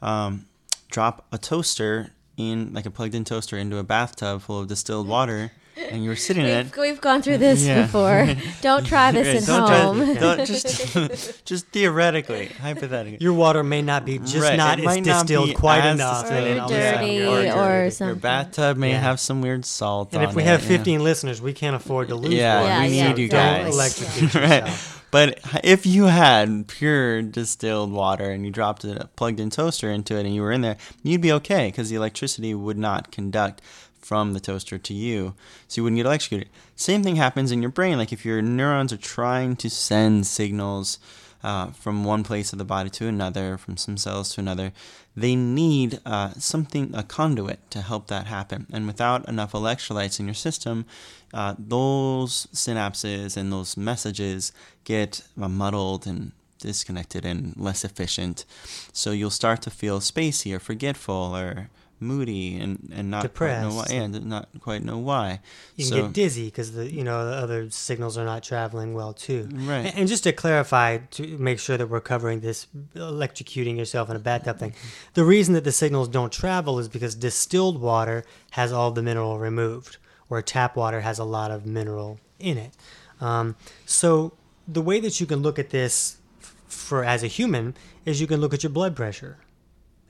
um, 0.00 0.46
drop 0.90 1.26
a 1.32 1.38
toaster 1.38 2.12
in, 2.36 2.72
like 2.72 2.86
a 2.86 2.90
plugged 2.90 3.14
in 3.14 3.24
toaster, 3.24 3.56
into 3.56 3.78
a 3.78 3.84
bathtub 3.84 4.42
full 4.42 4.60
of 4.60 4.68
distilled 4.68 5.08
water 5.08 5.52
and 5.76 6.02
you 6.02 6.10
were 6.10 6.16
sitting 6.16 6.44
in 6.44 6.56
We've, 6.56 6.66
it. 6.66 6.76
we've 6.80 7.00
gone 7.00 7.22
through 7.22 7.38
this 7.38 7.62
Yeah. 7.64 7.82
before. 7.82 8.28
Don't 8.62 8.84
try 8.86 9.12
this 9.12 9.26
Right, 9.26 9.36
at 9.36 9.46
don't 9.46 9.66
try- 9.68 9.80
home. 9.80 10.14
don't- 10.14 10.46
just, 10.46 11.44
just 11.44 11.66
theoretically, 11.68 12.46
hypothetically. 12.46 13.18
Your 13.20 13.32
water 13.34 13.62
may 13.62 13.82
not 13.82 14.04
be 14.04 14.18
just 14.18 14.36
Right, 14.36 14.56
not 14.56 14.78
it 14.78 14.82
as 14.82 14.84
might 14.86 15.04
not 15.04 15.26
distilled 15.26 15.54
quite 15.54 15.80
as 15.84 15.94
enough. 15.96 16.24
Or 16.30 16.34
and 16.34 16.60
all 16.60 16.66
of 16.66 16.70
dirty 16.70 17.22
or 17.22 17.42
you're- 17.42 17.90
Your 18.00 18.14
bathtub 18.14 18.76
may 18.76 18.90
Yeah. 18.90 19.00
have 19.00 19.20
some 19.20 19.42
weird 19.42 19.64
salt 19.64 20.12
And 20.14 20.22
on 20.22 20.28
if 20.30 20.34
we 20.34 20.42
it, 20.42 20.46
have 20.46 20.62
yeah. 20.62 20.68
15 20.68 21.04
listeners, 21.04 21.40
we 21.42 21.52
can't 21.52 21.76
afford 21.76 22.08
to 22.08 22.14
lose 22.14 22.32
Yeah, 22.34 22.60
one. 22.60 22.70
Yeah, 22.70 22.86
we 22.88 22.96
yeah, 22.96 23.08
need 23.08 23.18
you 23.18 23.24
exactly. 23.26 23.64
guys. 23.70 23.74
Electrocute 23.74 24.34
right. 24.64 24.78
But 25.12 25.38
if 25.62 25.86
you 25.86 26.04
had 26.06 26.66
pure 26.66 27.22
distilled 27.22 27.92
water 27.92 28.28
and 28.30 28.44
you 28.44 28.50
dropped 28.50 28.84
a 28.84 29.08
plugged 29.16 29.40
in 29.40 29.50
toaster 29.50 29.90
into 29.90 30.16
it 30.16 30.26
and 30.26 30.34
you 30.34 30.42
were 30.42 30.52
in 30.52 30.62
there, 30.62 30.76
you'd 31.02 31.20
be 31.20 31.32
okay 31.32 31.68
because 31.68 31.88
the 31.90 31.96
electricity 31.96 32.54
would 32.54 32.76
not 32.76 33.12
conduct 33.12 33.62
from 34.06 34.34
the 34.34 34.40
toaster 34.40 34.78
to 34.78 34.94
you. 34.94 35.34
So 35.66 35.80
you 35.80 35.82
wouldn't 35.82 35.98
get 35.98 36.06
electrocuted. 36.06 36.48
Same 36.76 37.02
thing 37.02 37.16
happens 37.16 37.50
in 37.50 37.60
your 37.60 37.72
brain. 37.72 37.98
Like 37.98 38.12
if 38.12 38.24
your 38.24 38.40
neurons 38.40 38.92
are 38.92 38.96
trying 38.96 39.56
to 39.56 39.68
send 39.68 40.28
signals 40.28 41.00
uh, 41.42 41.70
from 41.72 42.04
one 42.04 42.22
place 42.22 42.52
of 42.52 42.58
the 42.58 42.64
body 42.64 42.88
to 42.90 43.08
another, 43.08 43.58
from 43.58 43.76
some 43.76 43.96
cells 43.96 44.32
to 44.34 44.40
another, 44.40 44.72
they 45.16 45.34
need 45.34 45.98
uh, 46.06 46.30
something, 46.38 46.94
a 46.94 47.02
conduit 47.02 47.68
to 47.70 47.80
help 47.80 48.06
that 48.06 48.26
happen. 48.26 48.66
And 48.72 48.86
without 48.86 49.28
enough 49.28 49.52
electrolytes 49.52 50.20
in 50.20 50.26
your 50.26 50.34
system, 50.34 50.86
uh, 51.34 51.54
those 51.58 52.46
synapses 52.54 53.36
and 53.36 53.52
those 53.52 53.76
messages 53.76 54.52
get 54.84 55.22
uh, 55.40 55.48
muddled 55.48 56.06
and 56.06 56.30
disconnected 56.58 57.24
and 57.24 57.56
less 57.56 57.84
efficient. 57.84 58.44
So 58.92 59.10
you'll 59.10 59.30
start 59.30 59.62
to 59.62 59.70
feel 59.70 59.98
spacey 60.00 60.54
or 60.54 60.60
forgetful 60.60 61.36
or 61.36 61.70
moody 62.00 62.56
and, 62.58 62.92
and 62.94 63.10
not 63.10 63.32
quite 63.34 63.60
know 63.60 63.68
why. 63.68 63.82
Depressed. 63.82 63.92
Yeah, 63.92 64.06
not 64.06 64.48
quite 64.60 64.82
know 64.82 64.98
why. 64.98 65.40
You 65.76 65.88
can 65.88 66.02
get 66.02 66.12
dizzy 66.12 66.46
because 66.46 66.72
the 66.72 66.90
you 66.92 67.04
know 67.04 67.28
the 67.28 67.36
other 67.36 67.70
signals 67.70 68.18
are 68.18 68.24
not 68.24 68.42
traveling 68.42 68.94
well 68.94 69.12
too. 69.12 69.48
Right. 69.52 69.86
And, 69.86 69.98
and 70.00 70.08
just 70.08 70.24
to 70.24 70.32
clarify, 70.32 70.98
to 70.98 71.38
make 71.38 71.58
sure 71.58 71.76
that 71.76 71.88
we're 71.88 72.00
covering 72.00 72.40
this 72.40 72.66
electrocuting 72.94 73.76
yourself 73.76 74.10
in 74.10 74.16
a 74.16 74.20
bathtub 74.20 74.58
thing, 74.58 74.74
the 75.14 75.24
reason 75.24 75.54
that 75.54 75.64
the 75.64 75.72
signals 75.72 76.08
don't 76.08 76.32
travel 76.32 76.78
is 76.78 76.88
because 76.88 77.14
distilled 77.14 77.80
water 77.80 78.24
has 78.50 78.72
all 78.72 78.90
the 78.90 79.02
mineral 79.02 79.38
removed, 79.38 79.96
where 80.28 80.42
tap 80.42 80.76
water 80.76 81.00
has 81.00 81.18
a 81.18 81.24
lot 81.24 81.50
of 81.50 81.66
mineral 81.66 82.20
in 82.38 82.58
it. 82.58 82.72
Um, 83.20 83.56
so 83.86 84.34
the 84.68 84.82
way 84.82 85.00
that 85.00 85.20
you 85.20 85.26
can 85.26 85.40
look 85.40 85.58
at 85.58 85.70
this 85.70 86.18
for 86.66 87.04
as 87.04 87.22
a 87.22 87.26
human 87.28 87.74
is 88.04 88.20
you 88.20 88.26
can 88.26 88.40
look 88.40 88.52
at 88.52 88.62
your 88.62 88.70
blood 88.70 88.94
pressure. 88.94 89.38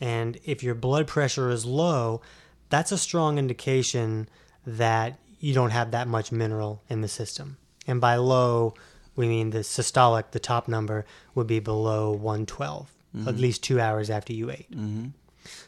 And 0.01 0.39
if 0.45 0.63
your 0.63 0.75
blood 0.75 1.07
pressure 1.07 1.51
is 1.51 1.65
low, 1.65 2.21
that's 2.69 2.93
a 2.93 2.99
strong 2.99 3.39
indication 3.39 4.29
that 4.67 5.19
you 5.41 5.55
don't 5.55 5.71
have 5.71 5.91
that 5.93 6.09
much 6.09 6.33
mineral 6.33 6.83
in 6.89 7.01
the 7.01 7.09
system. 7.09 7.57
And 7.87 8.01
by 8.01 8.17
low, 8.17 8.75
we 9.15 9.29
mean 9.29 9.51
the 9.51 9.61
systolic, 9.61 10.31
the 10.33 10.41
top 10.41 10.69
number, 10.69 11.07
would 11.35 11.47
be 11.47 11.61
below 11.61 12.11
112, 12.13 12.91
at 13.27 13.37
least 13.37 13.63
two 13.63 13.81
hours 13.81 14.11
after 14.11 14.33
you 14.33 14.51
ate. 14.51 14.67
hmm 14.73 15.07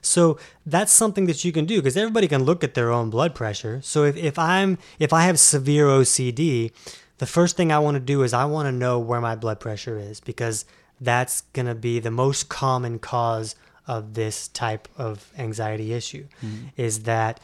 So 0.02 0.38
that's 0.66 0.92
something 0.92 1.26
that 1.26 1.44
you 1.44 1.52
can 1.52 1.64
do 1.64 1.76
because 1.76 1.96
everybody 1.96 2.28
can 2.28 2.42
look 2.44 2.64
at 2.64 2.74
their 2.74 2.90
own 2.90 3.10
blood 3.10 3.34
pressure. 3.34 3.80
So 3.82 4.04
if, 4.04 4.16
if 4.16 4.38
I'm 4.38 4.76
if 4.98 5.12
I 5.12 5.22
have 5.22 5.38
severe 5.38 5.86
OCD, 5.86 6.72
the 7.18 7.26
first 7.26 7.56
thing 7.56 7.70
I 7.72 7.78
want 7.78 7.94
to 7.94 8.00
do 8.00 8.22
is 8.22 8.32
I 8.34 8.44
want 8.44 8.66
to 8.66 8.72
know 8.72 8.98
where 8.98 9.20
my 9.20 9.36
blood 9.36 9.60
pressure 9.60 9.98
is 9.98 10.20
because 10.20 10.64
that's 11.00 11.42
gonna 11.52 11.76
be 11.76 12.00
the 12.00 12.10
most 12.10 12.48
common 12.48 12.98
cause 12.98 13.54
of 13.88 14.14
this 14.14 14.46
type 14.48 14.86
of 14.96 15.32
anxiety 15.36 15.92
issue 15.92 16.28
is 16.76 17.02
that 17.04 17.40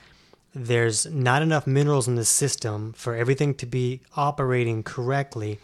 there's 0.55 1.07
not 1.07 1.43
enough 1.43 1.67
minerals 1.67 2.07
in 2.07 2.15
the 2.15 2.25
system 2.25 2.93
for 2.93 3.17
everything 3.17 3.55
to 3.55 3.67
be 3.67 4.03
operating 4.15 4.85
correctly. 4.85 5.59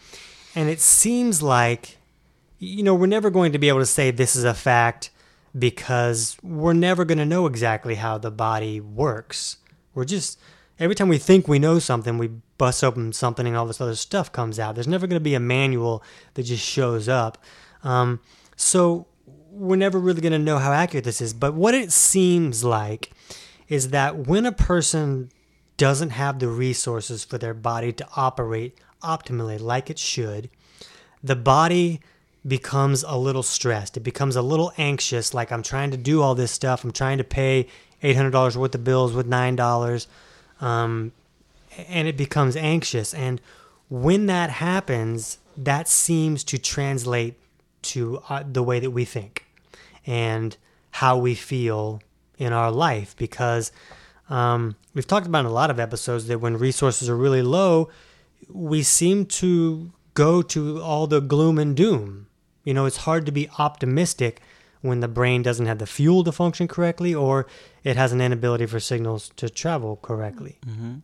And 0.57 0.69
it 0.69 0.81
seems 0.81 1.43
like 1.43 1.99
you 2.61 2.83
know, 2.83 2.95
we're 2.95 3.07
never 3.07 3.31
going 3.31 3.53
to 3.53 3.59
be 3.59 3.69
able 3.69 3.81
to 3.81 3.87
say 3.87 4.11
this 4.11 4.37
is 4.37 4.45
a 4.45 4.55
fact 4.55 5.11
because 5.59 6.37
we're 6.43 6.75
never 6.75 7.05
going 7.05 7.19
to 7.19 7.25
know 7.25 7.47
exactly 7.47 7.97
how 7.97 8.19
the 8.19 8.31
body 8.31 8.81
works. 8.81 9.57
We're 9.95 10.05
just, 10.05 10.39
every 10.79 10.95
time 10.95 11.09
we 11.09 11.19
think 11.19 11.49
we 11.49 11.59
know 11.59 11.79
something, 11.79 12.19
we 12.19 12.29
bust 12.59 12.85
open 12.85 13.15
something 13.15 13.47
and 13.47 13.57
all 13.57 13.67
this 13.67 13.81
other 13.81 13.97
stuff 13.97 14.31
comes 14.31 14.59
out. 14.59 14.75
There's 14.75 14.87
never 14.87 15.07
going 15.07 15.19
to 15.19 15.25
be 15.25 15.35
a 15.35 15.41
manual 15.41 16.05
that 16.35 16.43
just 16.43 16.65
shows 16.65 17.09
up. 17.09 17.43
Um, 17.83 18.21
so 18.57 19.07
we're 19.51 19.77
never 19.77 19.99
really 19.99 20.21
going 20.21 20.33
to 20.33 20.39
know 20.39 20.59
how 20.59 20.73
accurate 20.73 21.05
this 21.05 21.21
is. 21.21 21.35
But 21.35 21.55
what 21.55 21.75
it 21.75 21.93
seems 21.93 22.65
like 22.65 23.11
is 23.69 23.91
that 23.91 24.27
when 24.27 24.47
a 24.47 24.53
person 24.53 25.31
doesn't 25.77 26.11
have 26.11 26.39
the 26.39 26.49
resources 26.49 27.25
for 27.25 27.39
their 27.39 27.55
body 27.55 27.93
to 27.93 28.07
operate 28.17 28.77
optimally 29.03 29.61
like 29.61 29.91
it 29.91 29.99
should, 29.99 30.51
the 31.23 31.37
body 31.37 32.01
becomes 32.47 33.03
a 33.03 33.17
little 33.17 33.43
stressed. 33.43 33.97
It 33.97 34.01
becomes 34.01 34.37
a 34.37 34.43
little 34.43 34.73
anxious, 34.79 35.35
like 35.35 35.53
I'm 35.53 35.63
trying 35.63 35.91
to 35.91 35.97
do 35.97 36.23
all 36.23 36.35
this 36.35 36.53
stuff. 36.53 36.85
I'm 36.85 36.93
trying 36.93 37.19
to 37.19 37.25
pay 37.25 37.67
$800 38.03 38.57
worth 38.57 38.75
of 38.75 38.85
bills 38.85 39.13
with 39.13 39.29
$9. 39.29 40.07
Um, 40.61 41.13
and 41.89 42.09
it 42.09 42.17
becomes 42.17 42.57
anxious. 42.57 43.15
And 43.15 43.41
when 43.89 44.27
that 44.27 44.51
happens, 44.51 45.39
that 45.57 45.89
seems 45.89 46.45
to 46.45 46.59
translate 46.59 47.35
to 47.83 48.23
uh, 48.29 48.43
the 48.47 48.63
way 48.63 48.81
that 48.81 48.91
we 48.91 49.05
think 49.05 49.47
and 50.07 50.57
how 50.93 51.17
we 51.17 51.35
feel 51.35 52.01
in 52.39 52.53
our 52.53 52.71
life 52.71 53.15
because 53.17 53.71
um, 54.29 54.77
we've 54.95 55.07
talked 55.07 55.27
about 55.27 55.41
in 55.41 55.47
a 55.47 55.53
lot 55.53 55.71
of 55.71 55.79
episodes 55.81 56.27
that 56.29 56.41
when 56.41 56.57
resources 56.57 57.09
are 57.09 57.17
really 57.17 57.43
low, 57.43 57.89
we 58.49 58.83
seem 58.83 59.27
to 59.27 59.93
go 60.15 60.43
to 60.43 60.81
all 60.81 61.07
the 61.07 61.21
gloom 61.21 61.59
and 61.59 61.77
doom. 61.77 62.27
You 62.65 62.75
know, 62.75 62.87
it's 62.87 62.99
hard 62.99 63.27
to 63.27 63.33
be 63.33 63.49
optimistic 63.59 64.41
when 64.81 65.01
the 65.01 65.09
brain 65.09 65.43
doesn't 65.43 65.67
have 65.67 65.79
the 65.79 65.87
fuel 65.87 66.25
to 66.25 66.33
function 66.33 66.67
correctly 66.67 67.15
or 67.15 67.47
it 67.85 67.97
has 67.97 68.13
an 68.13 68.21
inability 68.21 68.67
for 68.67 68.81
signals 68.81 69.31
to 69.37 69.51
travel 69.51 69.97
correctly. 69.97 70.59
hmm 70.65 70.97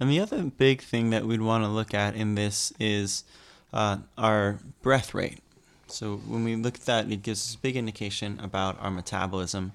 And 0.00 0.10
the 0.10 0.20
other 0.20 0.42
big 0.42 0.82
thing 0.82 1.10
that 1.10 1.24
we'd 1.24 1.40
want 1.40 1.64
to 1.64 1.68
look 1.68 1.94
at 1.94 2.16
in 2.16 2.34
this 2.34 2.72
is 2.80 3.24
uh, 3.72 3.98
our 4.18 4.58
breath 4.82 5.14
rate. 5.14 5.38
So 5.86 6.16
when 6.26 6.44
we 6.44 6.56
look 6.56 6.74
at 6.76 6.82
that, 6.86 7.10
it 7.10 7.22
gives 7.22 7.46
us 7.50 7.54
a 7.54 7.58
big 7.58 7.76
indication 7.76 8.40
about 8.42 8.80
our 8.80 8.90
metabolism. 8.90 9.72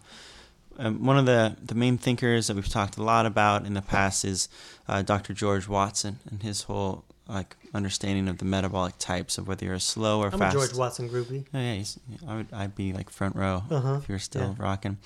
Um, 0.77 1.05
one 1.05 1.17
of 1.17 1.25
the, 1.25 1.57
the 1.61 1.75
main 1.75 1.97
thinkers 1.97 2.47
that 2.47 2.55
we've 2.55 2.67
talked 2.69 2.97
a 2.97 3.03
lot 3.03 3.25
about 3.25 3.65
in 3.65 3.73
the 3.73 3.81
past 3.81 4.23
is 4.23 4.47
uh, 4.87 5.01
Dr. 5.01 5.33
George 5.33 5.67
Watson 5.67 6.19
and 6.29 6.41
his 6.41 6.63
whole 6.63 7.03
like 7.27 7.55
understanding 7.75 8.27
of 8.27 8.39
the 8.39 8.45
metabolic 8.45 8.97
types 8.97 9.37
of 9.37 9.47
whether 9.47 9.63
you're 9.65 9.75
a 9.75 9.79
slow 9.79 10.19
or 10.21 10.29
I'm 10.33 10.39
fast. 10.39 10.55
a 10.55 10.59
George 10.59 10.73
Watson 10.73 11.09
groupie. 11.09 11.45
Oh, 11.53 11.59
yeah, 11.59 11.73
he's, 11.75 11.99
I 12.27 12.37
would, 12.37 12.47
I'd 12.51 12.73
be 12.75 12.91
like 12.91 13.09
front 13.11 13.35
row 13.35 13.63
Uh-huh, 13.69 13.99
if 14.01 14.09
you're 14.09 14.17
still 14.19 14.55
yeah. 14.57 14.63
rocking. 14.63 14.97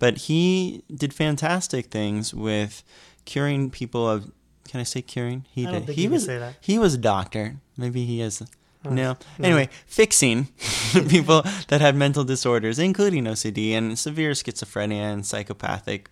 But 0.00 0.16
he 0.18 0.82
did 0.92 1.14
fantastic 1.14 1.86
things 1.86 2.34
with 2.34 2.82
curing 3.26 3.70
people 3.70 4.08
of. 4.08 4.32
Can 4.66 4.80
I 4.80 4.82
say 4.82 5.00
curing? 5.02 5.44
He 5.50 5.64
did. 5.66 5.88
he 5.88 6.08
was 6.08 6.24
say 6.24 6.38
that. 6.38 6.56
he 6.60 6.78
was 6.78 6.94
a 6.94 6.98
doctor. 6.98 7.56
Maybe 7.76 8.04
he 8.04 8.20
is. 8.20 8.42
No. 8.84 9.16
Anyway, 9.42 9.68
fixing 9.86 10.46
people 11.08 11.42
that 11.68 11.80
had 11.80 11.96
mental 11.96 12.24
disorders, 12.24 12.78
including 12.78 13.24
OCD 13.24 13.72
and 13.72 13.98
severe 13.98 14.32
schizophrenia 14.32 15.12
and 15.12 15.26
psychopathic 15.26 16.08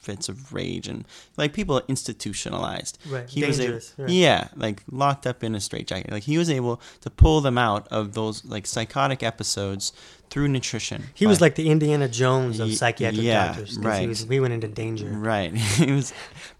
fits 0.00 0.28
of 0.28 0.52
rage 0.52 0.88
and 0.88 1.04
like 1.36 1.52
people 1.52 1.82
institutionalized. 1.88 2.98
Right. 3.08 3.28
He 3.28 3.44
was 3.44 3.58
Dangerous, 3.58 3.94
able, 3.98 4.04
right. 4.04 4.12
yeah, 4.12 4.48
like 4.56 4.82
locked 4.90 5.26
up 5.26 5.44
in 5.44 5.54
a 5.54 5.60
straitjacket. 5.60 6.10
Like 6.10 6.22
he 6.22 6.38
was 6.38 6.50
able 6.50 6.80
to 7.02 7.10
pull 7.10 7.40
them 7.40 7.58
out 7.58 7.86
of 7.88 8.14
those 8.14 8.44
like 8.44 8.66
psychotic 8.66 9.22
episodes 9.22 9.92
through 10.30 10.48
nutrition. 10.48 11.04
He 11.14 11.26
was 11.26 11.40
like 11.40 11.54
the 11.54 11.70
Indiana 11.70 12.08
Jones 12.08 12.60
of 12.60 12.72
psychiatric 12.74 13.22
yeah, 13.22 13.48
doctors. 13.48 13.78
right. 13.78 14.02
He, 14.02 14.06
was, 14.06 14.24
he 14.24 14.40
went 14.40 14.54
into 14.54 14.68
danger. 14.68 15.08
Right. 15.08 15.52
it 15.54 15.90
was 15.90 16.12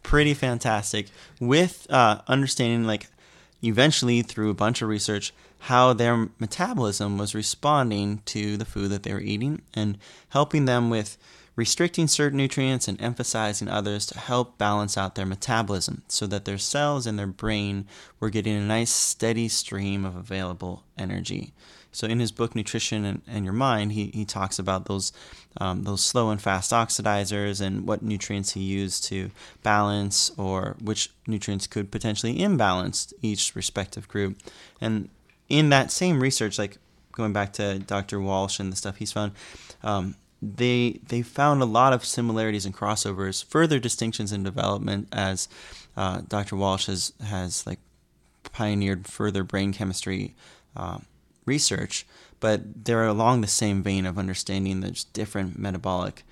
pretty 0.02 0.34
fantastic 0.34 1.06
with 1.40 1.86
uh, 1.90 2.20
understanding, 2.26 2.86
like, 2.86 3.08
eventually 3.62 4.22
through 4.22 4.50
a 4.50 4.54
bunch 4.54 4.82
of 4.82 4.88
research, 4.88 5.34
how 5.60 5.92
their 5.92 6.28
metabolism 6.38 7.18
was 7.18 7.34
responding 7.34 8.22
to 8.26 8.56
the 8.56 8.64
food 8.64 8.90
that 8.90 9.02
they 9.02 9.12
were 9.12 9.20
eating 9.20 9.62
and 9.74 9.98
helping 10.30 10.64
them 10.64 10.90
with 10.90 11.18
restricting 11.56 12.06
certain 12.06 12.36
nutrients 12.36 12.86
and 12.86 13.00
emphasizing 13.02 13.68
others 13.68 14.06
to 14.06 14.16
help 14.16 14.56
balance 14.58 14.96
out 14.96 15.16
their 15.16 15.26
metabolism 15.26 16.02
so 16.06 16.24
that 16.24 16.44
their 16.44 16.56
cells 16.56 17.04
and 17.04 17.18
their 17.18 17.26
brain 17.26 17.84
were 18.20 18.30
getting 18.30 18.56
a 18.56 18.60
nice 18.60 18.90
steady 18.90 19.48
stream 19.48 20.04
of 20.04 20.14
available 20.14 20.84
energy. 20.96 21.52
So 21.90 22.06
in 22.06 22.20
his 22.20 22.30
book 22.30 22.54
Nutrition 22.54 23.04
and, 23.04 23.22
and 23.26 23.44
Your 23.44 23.54
Mind, 23.54 23.90
he, 23.90 24.12
he 24.14 24.24
talks 24.24 24.60
about 24.60 24.84
those 24.84 25.12
um, 25.60 25.82
those 25.82 26.04
slow 26.04 26.30
and 26.30 26.40
fast 26.40 26.70
oxidizers 26.70 27.60
and 27.60 27.88
what 27.88 28.02
nutrients 28.02 28.52
he 28.52 28.60
used 28.60 29.02
to 29.04 29.32
balance 29.64 30.30
or 30.36 30.76
which 30.80 31.10
nutrients 31.26 31.66
could 31.66 31.90
potentially 31.90 32.40
imbalance 32.40 33.12
each 33.22 33.56
respective 33.56 34.06
group. 34.06 34.38
And 34.80 35.08
in 35.48 35.70
that 35.70 35.90
same 35.90 36.20
research, 36.20 36.58
like 36.58 36.78
going 37.12 37.32
back 37.32 37.52
to 37.54 37.78
Dr. 37.78 38.20
Walsh 38.20 38.60
and 38.60 38.72
the 38.72 38.76
stuff 38.76 38.96
he's 38.96 39.12
found, 39.12 39.32
um, 39.82 40.16
they 40.40 41.00
they 41.08 41.22
found 41.22 41.62
a 41.62 41.66
lot 41.66 41.92
of 41.92 42.04
similarities 42.04 42.64
and 42.64 42.74
crossovers, 42.74 43.44
further 43.44 43.78
distinctions 43.78 44.32
in 44.32 44.42
development 44.42 45.08
as 45.12 45.48
uh, 45.96 46.20
Dr. 46.28 46.56
Walsh 46.56 46.86
has 46.86 47.12
has 47.24 47.66
like 47.66 47.80
pioneered 48.52 49.06
further 49.06 49.42
brain 49.42 49.72
chemistry 49.72 50.34
uh, 50.76 50.98
research, 51.44 52.06
but 52.40 52.84
they're 52.84 53.06
along 53.06 53.40
the 53.40 53.48
same 53.48 53.82
vein 53.82 54.06
of 54.06 54.18
understanding 54.18 54.80
there's 54.80 55.04
different 55.04 55.58
metabolic 55.58 56.22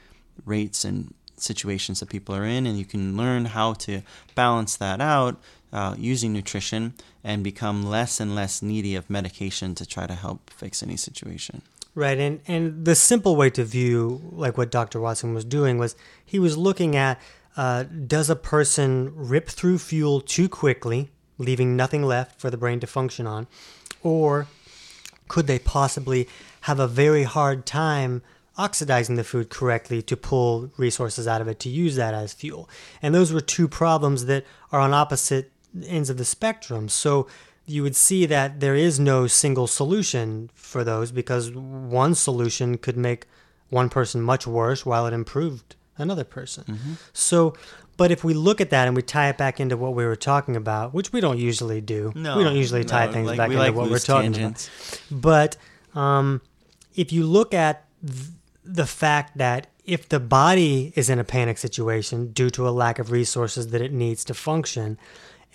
rates 0.44 0.85
and 0.85 1.12
situations 1.37 2.00
that 2.00 2.09
people 2.09 2.35
are 2.35 2.44
in, 2.44 2.66
and 2.66 2.79
you 2.79 2.85
can 2.85 3.16
learn 3.16 3.46
how 3.46 3.72
to 3.74 4.02
balance 4.35 4.76
that 4.76 5.00
out 5.00 5.40
uh, 5.72 5.94
using 5.98 6.33
nutrition 6.33 6.94
and 7.24 7.42
become 7.42 7.85
less 7.85 8.20
and 8.20 8.35
less 8.35 8.62
needy 8.62 8.94
of 8.94 9.11
medication 9.11 9.74
to 9.74 9.87
try 9.87 10.07
to 10.07 10.14
help 10.14 10.50
fix 10.50 10.83
any 10.83 10.96
situation. 10.96 11.62
Right, 11.94 12.18
and 12.18 12.40
and 12.46 12.85
the 12.85 12.94
simple 12.94 13.37
way 13.37 13.48
to 13.50 13.64
view 13.64 14.20
like 14.33 14.59
what 14.59 14.70
Dr. 14.70 15.00
Watson 15.00 15.33
was 15.33 15.46
doing 15.46 15.79
was 15.79 15.96
he 16.24 16.38
was 16.38 16.57
looking 16.57 16.94
at 16.94 17.18
uh, 17.57 17.85
does 17.85 18.29
a 18.29 18.37
person 18.37 19.12
rip 19.14 19.48
through 19.48 19.79
fuel 19.79 20.20
too 20.20 20.46
quickly, 20.46 21.11
leaving 21.38 21.74
nothing 21.74 22.02
left 22.02 22.38
for 22.38 22.50
the 22.50 22.59
brain 22.59 22.81
to 22.81 22.87
function 22.87 23.26
on, 23.26 23.46
or 24.02 24.46
could 25.26 25.46
they 25.46 25.59
possibly 25.59 26.29
have 26.62 26.79
a 26.79 26.87
very 26.87 27.22
hard 27.22 27.64
time 27.64 28.22
oxidizing 28.59 29.16
the 29.16 29.24
food 29.24 29.48
correctly 29.48 30.02
to 30.02 30.16
pull 30.16 30.70
resources 30.76 31.26
out 31.26 31.40
of 31.40 31.48
it 31.48 31.59
to 31.61 31.70
use 31.70 31.96
that 31.96 32.12
as 32.12 32.35
fuel? 32.35 32.68
And 33.00 33.14
those 33.14 33.33
were 33.33 33.40
two 33.40 33.68
problems 33.68 34.26
that 34.26 34.44
are 34.70 34.81
on 34.81 34.92
opposite 34.92 35.50
ends 35.87 36.11
of 36.11 36.17
the 36.17 36.25
spectrum. 36.25 36.89
So 36.89 37.27
you 37.67 37.83
would 37.83 37.97
see 37.97 38.27
that 38.27 38.61
there 38.61 38.75
is 38.77 39.01
no 39.01 39.27
single 39.27 39.67
solution 39.67 40.51
for 40.55 40.85
those 40.85 41.11
because 41.11 41.51
one 41.51 42.15
solution 42.15 42.79
could 42.79 42.97
make 42.97 43.27
one 43.71 43.89
person 43.89 44.23
much 44.23 44.47
worse 44.47 44.87
while 44.87 45.07
it 45.07 45.12
improved 45.12 45.75
another 45.99 46.25
person. 46.25 46.99
So, 47.12 47.55
but 47.97 48.11
if 48.12 48.23
we 48.23 48.35
look 48.35 48.61
at 48.61 48.71
that 48.71 48.87
and 48.87 48.95
we 48.95 49.03
tie 49.03 49.29
it 49.31 49.39
back 49.39 49.59
into 49.59 49.77
what 49.77 49.95
we 49.95 50.05
were 50.05 50.17
talking 50.17 50.55
about, 50.55 50.95
which 50.95 51.12
we 51.12 51.21
don't 51.21 51.39
usually 51.39 51.81
do, 51.81 52.12
we 52.15 52.23
don't 52.23 52.57
usually 52.57 52.85
tie 52.85 53.07
no, 53.07 53.12
things 53.12 53.27
like, 53.27 53.39
back 53.39 53.51
into 53.51 53.59
like 53.59 53.75
what 53.75 53.91
we're 53.91 53.99
talking 53.99 54.33
tangents. 54.33 54.71
about. 55.11 55.23
But 55.23 55.57
um, 55.95 56.43
if 56.95 57.12
you 57.12 57.27
look 57.27 57.55
at 57.55 57.85
th- 58.07 58.29
the 58.65 58.87
fact 58.87 59.39
that 59.39 59.69
if 59.85 60.09
the 60.09 60.21
body 60.21 60.93
is 60.97 61.09
in 61.09 61.19
a 61.19 61.25
panic 61.25 61.59
situation 61.59 62.33
due 62.33 62.51
to 62.51 62.69
a 62.69 62.71
lack 62.71 62.99
of 62.99 63.11
resources 63.11 63.69
that 63.69 63.81
it 63.81 63.93
needs 63.93 64.25
to 64.25 64.35
function, 64.35 64.99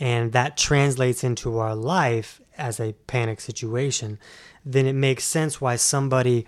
and 0.02 0.32
that 0.32 0.58
translates 0.58 1.24
into 1.24 1.60
our 1.60 1.76
life 1.76 2.42
as 2.58 2.80
a 2.80 2.94
panic 3.06 3.40
situation, 3.40 4.18
then 4.66 4.88
it 4.88 4.96
makes 4.96 5.24
sense 5.24 5.62
why 5.62 5.76
somebody 5.76 6.48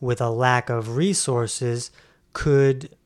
with 0.00 0.22
a 0.22 0.30
lack 0.30 0.70
of 0.70 0.96
resources 0.96 1.90
could 2.32 2.96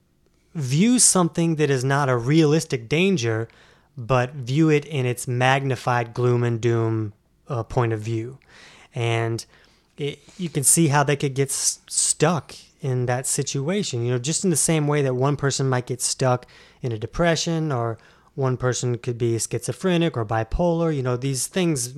view 0.54 1.00
something 1.00 1.56
that 1.56 1.68
is 1.68 1.84
not 1.84 2.08
a 2.08 2.16
realistic 2.16 2.88
danger, 2.88 3.48
but 3.96 4.32
view 4.34 4.70
it 4.70 4.84
in 4.84 5.04
its 5.04 5.26
magnified 5.26 6.14
gloom 6.14 6.44
and 6.44 6.61
doom 6.61 7.12
uh, 7.48 7.64
point 7.64 7.92
of 7.92 8.00
view. 8.00 8.38
And 8.94 9.44
it, 9.96 10.20
you 10.38 10.48
can 10.48 10.62
see 10.62 10.88
how 10.88 11.02
they 11.02 11.16
could 11.16 11.34
get 11.34 11.48
s- 11.48 11.80
stuck 11.88 12.54
in 12.80 13.06
that 13.06 13.26
situation. 13.26 14.04
You 14.04 14.12
know, 14.12 14.18
just 14.18 14.44
in 14.44 14.50
the 14.50 14.56
same 14.56 14.87
way 14.87 15.02
that 15.02 15.14
one 15.14 15.37
person 15.37 15.68
might 15.68 15.87
get 15.87 16.00
stuck 16.00 16.46
in 16.82 16.92
a 16.92 16.98
depression, 16.98 17.72
or 17.72 17.98
one 18.38 18.57
person 18.57 18.96
could 18.98 19.18
be 19.18 19.37
schizophrenic 19.37 20.16
or 20.16 20.24
bipolar. 20.24 20.94
You 20.94 21.03
know, 21.03 21.16
these 21.16 21.48
things 21.48 21.94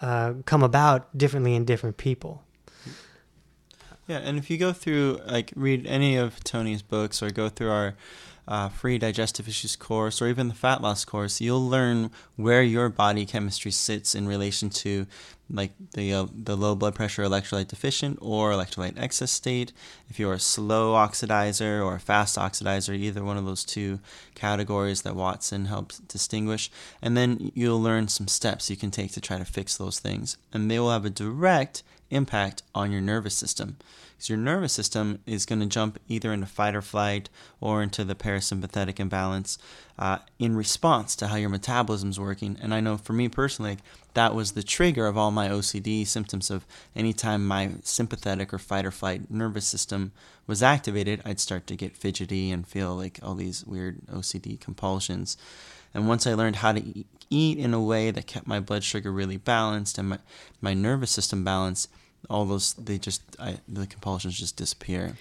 uh, 0.00 0.34
come 0.44 0.62
about 0.62 1.18
differently 1.18 1.56
in 1.56 1.64
different 1.64 1.96
people. 1.96 2.44
Yeah, 4.06 4.18
and 4.18 4.38
if 4.38 4.48
you 4.48 4.56
go 4.56 4.72
through, 4.72 5.20
like, 5.26 5.52
read 5.56 5.84
any 5.84 6.16
of 6.16 6.44
Tony's 6.44 6.82
books 6.82 7.20
or 7.20 7.30
go 7.30 7.48
through 7.48 7.70
our 7.70 7.96
uh, 8.48 8.68
free 8.68 8.98
digestive 8.98 9.48
issues 9.48 9.76
course 9.76 10.22
or 10.22 10.28
even 10.28 10.48
the 10.48 10.54
fat 10.54 10.80
loss 10.80 11.04
course, 11.04 11.40
you'll 11.40 11.68
learn 11.68 12.10
where 12.36 12.62
your 12.62 12.88
body 12.88 13.26
chemistry 13.26 13.70
sits 13.70 14.14
in 14.14 14.28
relation 14.28 14.70
to, 14.70 15.06
like, 15.50 15.72
the 15.92 16.12
uh, 16.12 16.26
the 16.32 16.56
low 16.56 16.74
blood 16.74 16.94
pressure 16.94 17.24
electrolyte 17.24 17.68
deficient 17.68 18.18
or 18.20 18.52
electrolyte 18.52 18.98
excess 18.98 19.32
state. 19.32 19.72
If 20.08 20.18
you're 20.18 20.32
a 20.32 20.38
slow 20.38 20.94
oxidizer 20.94 21.84
or 21.84 21.96
a 21.96 22.00
fast 22.00 22.36
oxidizer, 22.36 22.96
either 22.96 23.24
one 23.24 23.36
of 23.36 23.46
those 23.46 23.64
two 23.64 23.98
categories 24.34 25.02
that 25.02 25.16
Watson 25.16 25.66
helps 25.66 25.98
distinguish, 25.98 26.70
and 27.02 27.16
then 27.16 27.52
you'll 27.54 27.82
learn 27.82 28.08
some 28.08 28.28
steps 28.28 28.70
you 28.70 28.76
can 28.76 28.90
take 28.90 29.12
to 29.12 29.20
try 29.20 29.38
to 29.38 29.44
fix 29.44 29.76
those 29.76 29.98
things, 29.98 30.36
and 30.52 30.70
they 30.70 30.78
will 30.78 30.90
have 30.90 31.04
a 31.04 31.10
direct 31.10 31.82
impact 32.10 32.62
on 32.74 32.92
your 32.92 33.00
nervous 33.00 33.34
system. 33.34 33.76
Because 34.16 34.30
your 34.30 34.38
nervous 34.38 34.72
system 34.72 35.20
is 35.26 35.44
going 35.44 35.60
to 35.60 35.66
jump 35.66 35.98
either 36.08 36.32
into 36.32 36.46
fight 36.46 36.74
or 36.74 36.80
flight 36.80 37.28
or 37.60 37.82
into 37.82 38.02
the 38.02 38.14
parasympathetic 38.14 38.98
imbalance 38.98 39.58
uh, 39.98 40.18
in 40.38 40.56
response 40.56 41.14
to 41.16 41.26
how 41.26 41.36
your 41.36 41.50
metabolism's 41.50 42.18
working. 42.18 42.56
And 42.62 42.72
I 42.72 42.80
know 42.80 42.96
for 42.96 43.12
me 43.12 43.28
personally, 43.28 43.76
that 44.14 44.34
was 44.34 44.52
the 44.52 44.62
trigger 44.62 45.06
of 45.06 45.18
all 45.18 45.30
my 45.30 45.48
OCD 45.48 46.06
symptoms 46.06 46.50
of 46.50 46.66
anytime 46.94 47.46
my 47.46 47.72
sympathetic 47.82 48.54
or 48.54 48.58
fight 48.58 48.86
or 48.86 48.90
flight 48.90 49.30
nervous 49.30 49.66
system 49.66 50.12
was 50.46 50.62
activated, 50.62 51.20
I'd 51.26 51.40
start 51.40 51.66
to 51.66 51.76
get 51.76 51.96
fidgety 51.96 52.50
and 52.50 52.66
feel 52.66 52.94
like 52.94 53.20
all 53.22 53.34
these 53.34 53.66
weird 53.66 54.00
OCD 54.06 54.58
compulsions. 54.58 55.36
And 55.92 56.08
once 56.08 56.26
I 56.26 56.32
learned 56.32 56.56
how 56.56 56.72
to 56.72 57.04
eat 57.28 57.58
in 57.58 57.74
a 57.74 57.82
way 57.82 58.10
that 58.10 58.26
kept 58.26 58.46
my 58.46 58.60
blood 58.60 58.84
sugar 58.84 59.12
really 59.12 59.36
balanced 59.36 59.98
and 59.98 60.10
my, 60.10 60.18
my 60.60 60.72
nervous 60.72 61.10
system 61.10 61.44
balanced, 61.44 61.90
all 62.28 62.44
those 62.44 62.74
they 62.74 62.98
just 62.98 63.22
I, 63.38 63.58
the 63.68 63.86
compulsions 63.86 64.38
just 64.38 64.56
disappear. 64.56 65.16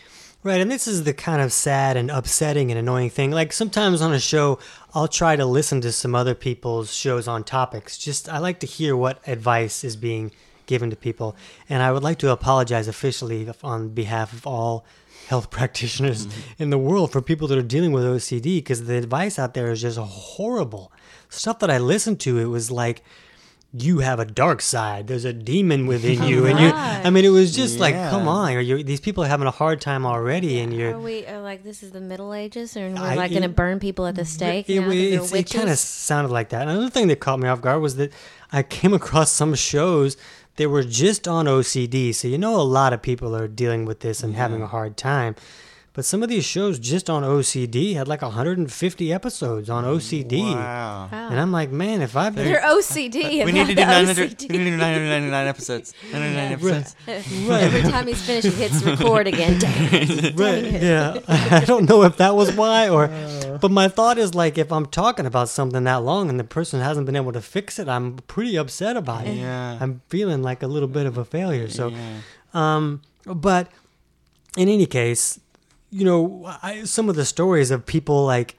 Right, 0.46 0.62
and 0.62 0.70
this 0.70 0.88
is 0.88 1.06
the 1.06 1.14
kind 1.14 1.42
of 1.42 1.52
sad 1.52 1.98
and 1.98 2.12
upsetting 2.12 2.70
and 2.70 2.78
annoying 2.78 3.10
thing. 3.10 3.32
Like 3.32 3.52
sometimes 3.52 4.00
on 4.00 4.14
a 4.14 4.20
show, 4.20 4.60
I'll 4.94 5.08
try 5.08 5.36
to 5.36 5.44
listen 5.44 5.82
to 5.82 5.92
some 5.92 6.14
other 6.14 6.36
people's 6.36 6.94
shows 6.94 7.28
on 7.28 7.44
topics. 7.44 7.98
Just 7.98 8.30
I 8.30 8.38
like 8.38 8.60
to 8.60 8.68
hear 8.68 8.96
what 8.96 9.28
advice 9.28 9.84
is 9.84 9.96
being 9.96 10.32
given 10.68 10.92
to 10.92 10.96
people, 10.96 11.36
and 11.68 11.82
I 11.82 11.92
would 11.92 12.04
like 12.04 12.20
to 12.20 12.32
apologize 12.32 12.88
officially 12.88 13.50
on 13.64 13.90
behalf 13.90 14.34
of 14.34 14.46
all 14.46 14.86
health 15.28 15.50
practitioners 15.58 16.28
mm-hmm. 16.28 16.62
in 16.62 16.70
the 16.70 16.78
world 16.78 17.12
for 17.12 17.22
people 17.22 17.48
that 17.48 17.58
are 17.58 17.64
dealing 17.64 17.92
with 17.92 18.04
OCD 18.04 18.58
because 18.58 18.86
the 18.86 18.98
advice 18.98 19.40
out 19.40 19.56
there 19.56 19.72
is 19.72 19.82
just 19.82 19.98
horrible. 19.98 20.92
Stuff 21.30 21.58
that 21.58 21.72
I 21.72 21.80
listened 21.80 22.20
to, 22.20 22.38
it 22.38 22.46
was 22.46 22.70
like 22.70 23.04
you 23.78 24.00
have 24.00 24.20
a 24.20 24.26
dark 24.26 24.62
side. 24.62 25.08
There's 25.08 25.26
a 25.26 25.34
demon 25.34 25.86
within 25.88 26.24
you, 26.24 26.46
and 26.46 26.60
you. 26.60 26.72
I 26.74 27.10
mean, 27.10 27.26
it 27.26 27.30
was 27.30 27.56
just 27.56 27.80
like, 27.80 27.94
come 27.94 28.28
on, 28.28 28.54
are 28.54 28.62
you? 28.62 28.84
These 28.84 29.02
people 29.02 29.24
are 29.24 29.28
having 29.28 29.48
a 29.48 29.52
hard 29.52 29.82
time 29.82 30.06
already, 30.06 30.60
and 30.60 30.74
you're. 30.74 30.96
Are 30.96 31.00
we 31.00 31.26
are 31.26 31.42
like 31.42 31.64
this 31.64 31.84
is 31.84 31.92
the 31.92 32.00
Middle 32.00 32.34
Ages, 32.34 32.76
and 32.76 32.98
we're 32.98 33.06
I- 33.06 33.16
like 33.16 33.32
going 33.32 33.44
to 33.44 33.50
burn 33.50 33.80
people 33.80 34.06
at 34.08 34.16
the 34.16 34.26
stake? 34.26 34.70
It, 34.70 34.80
now 34.80 34.88
that 34.90 35.34
it 35.34 35.50
kind 35.52 35.70
of 35.70 35.78
sounded 35.78 36.32
like 36.32 36.50
that. 36.50 36.68
Another 36.68 36.90
thing 36.90 37.08
that 37.08 37.20
caught 37.20 37.40
me 37.40 37.48
off 37.48 37.62
guard 37.62 37.82
was 37.82 37.98
that 37.98 38.14
I 38.52 38.64
came 38.64 38.94
across 38.94 39.32
some 39.32 39.56
shows 39.56 40.16
that 40.56 40.70
were 40.70 40.84
just 40.84 41.28
on 41.28 41.46
OCD. 41.46 42.16
So 42.16 42.28
you 42.28 42.38
know 42.38 42.56
a 42.60 42.64
lot 42.64 42.94
of 42.94 43.02
people 43.02 43.36
are 43.36 43.48
dealing 43.48 43.86
with 43.86 44.00
this 44.00 44.24
and 44.24 44.36
having 44.36 44.62
a 44.62 44.68
hard 44.68 44.96
time. 44.96 45.36
But 45.96 46.04
some 46.04 46.22
of 46.22 46.28
these 46.28 46.44
shows 46.44 46.78
just 46.78 47.10
on 47.10 47.24
OCD 47.24 47.96
had 47.96 48.06
like 48.08 48.22
150 48.22 49.14
episodes 49.14 49.70
on 49.70 49.86
OCD. 49.86 50.54
Wow. 50.54 51.08
And 51.12 51.40
I'm 51.40 51.54
like, 51.54 51.72
man, 51.72 52.02
if 52.02 52.18
I've 52.18 52.36
They're 52.36 52.60
OCD. 52.64 53.46
We 53.46 53.54
need 53.54 53.68
to 53.68 53.76
do 53.76 53.82
about 53.82 54.04
900, 54.06 54.18
we 54.18 54.58
need 54.58 54.64
to 54.66 54.72
do 54.72 54.78
999 54.78 55.48
episodes. 55.48 55.94
999 56.12 56.52
episodes. 56.52 56.96
Every 57.64 57.82
time 57.84 58.08
he's 58.08 58.22
finished, 58.22 58.48
he 58.48 58.62
hits 58.62 58.84
record 58.84 59.28
again. 59.28 59.58
Dang 59.58 60.36
right, 60.36 60.64
yeah, 60.66 61.20
I 61.30 61.64
don't 61.66 61.88
know 61.88 62.04
if 62.04 62.18
that 62.18 62.36
was 62.36 62.54
why 62.54 62.90
or, 62.90 63.08
but 63.62 63.72
my 63.72 63.88
thought 63.88 64.18
is 64.18 64.36
like, 64.36 64.58
if 64.58 64.74
I'm 64.74 64.88
talking 64.88 65.26
about 65.26 65.48
something 65.48 65.86
that 65.86 66.04
long 66.04 66.30
and 66.30 66.38
the 66.38 66.44
person 66.44 66.82
hasn't 66.82 67.06
been 67.06 67.16
able 67.16 67.32
to 67.32 67.42
fix 67.42 67.80
it, 67.80 67.88
I'm 67.88 68.18
pretty 68.28 68.58
upset 68.58 68.98
about 68.98 69.28
it. 69.28 69.36
Yeah. 69.36 69.78
I'm 69.80 70.02
feeling 70.10 70.44
like 70.44 70.62
a 70.62 70.68
little 70.68 70.90
bit 70.90 71.06
of 71.06 71.18
a 71.18 71.24
failure. 71.24 71.70
So, 71.70 71.88
Yeah. 71.88 72.20
Um, 72.54 73.02
but 73.26 73.70
in 74.58 74.70
any 74.70 74.86
case, 74.86 75.40
you 75.98 76.04
know, 76.06 76.44
I, 76.62 76.84
some 76.84 77.08
of 77.10 77.16
the 77.16 77.26
stories 77.26 77.72
of 77.72 77.86
people 77.86 78.26
like, 78.26 78.56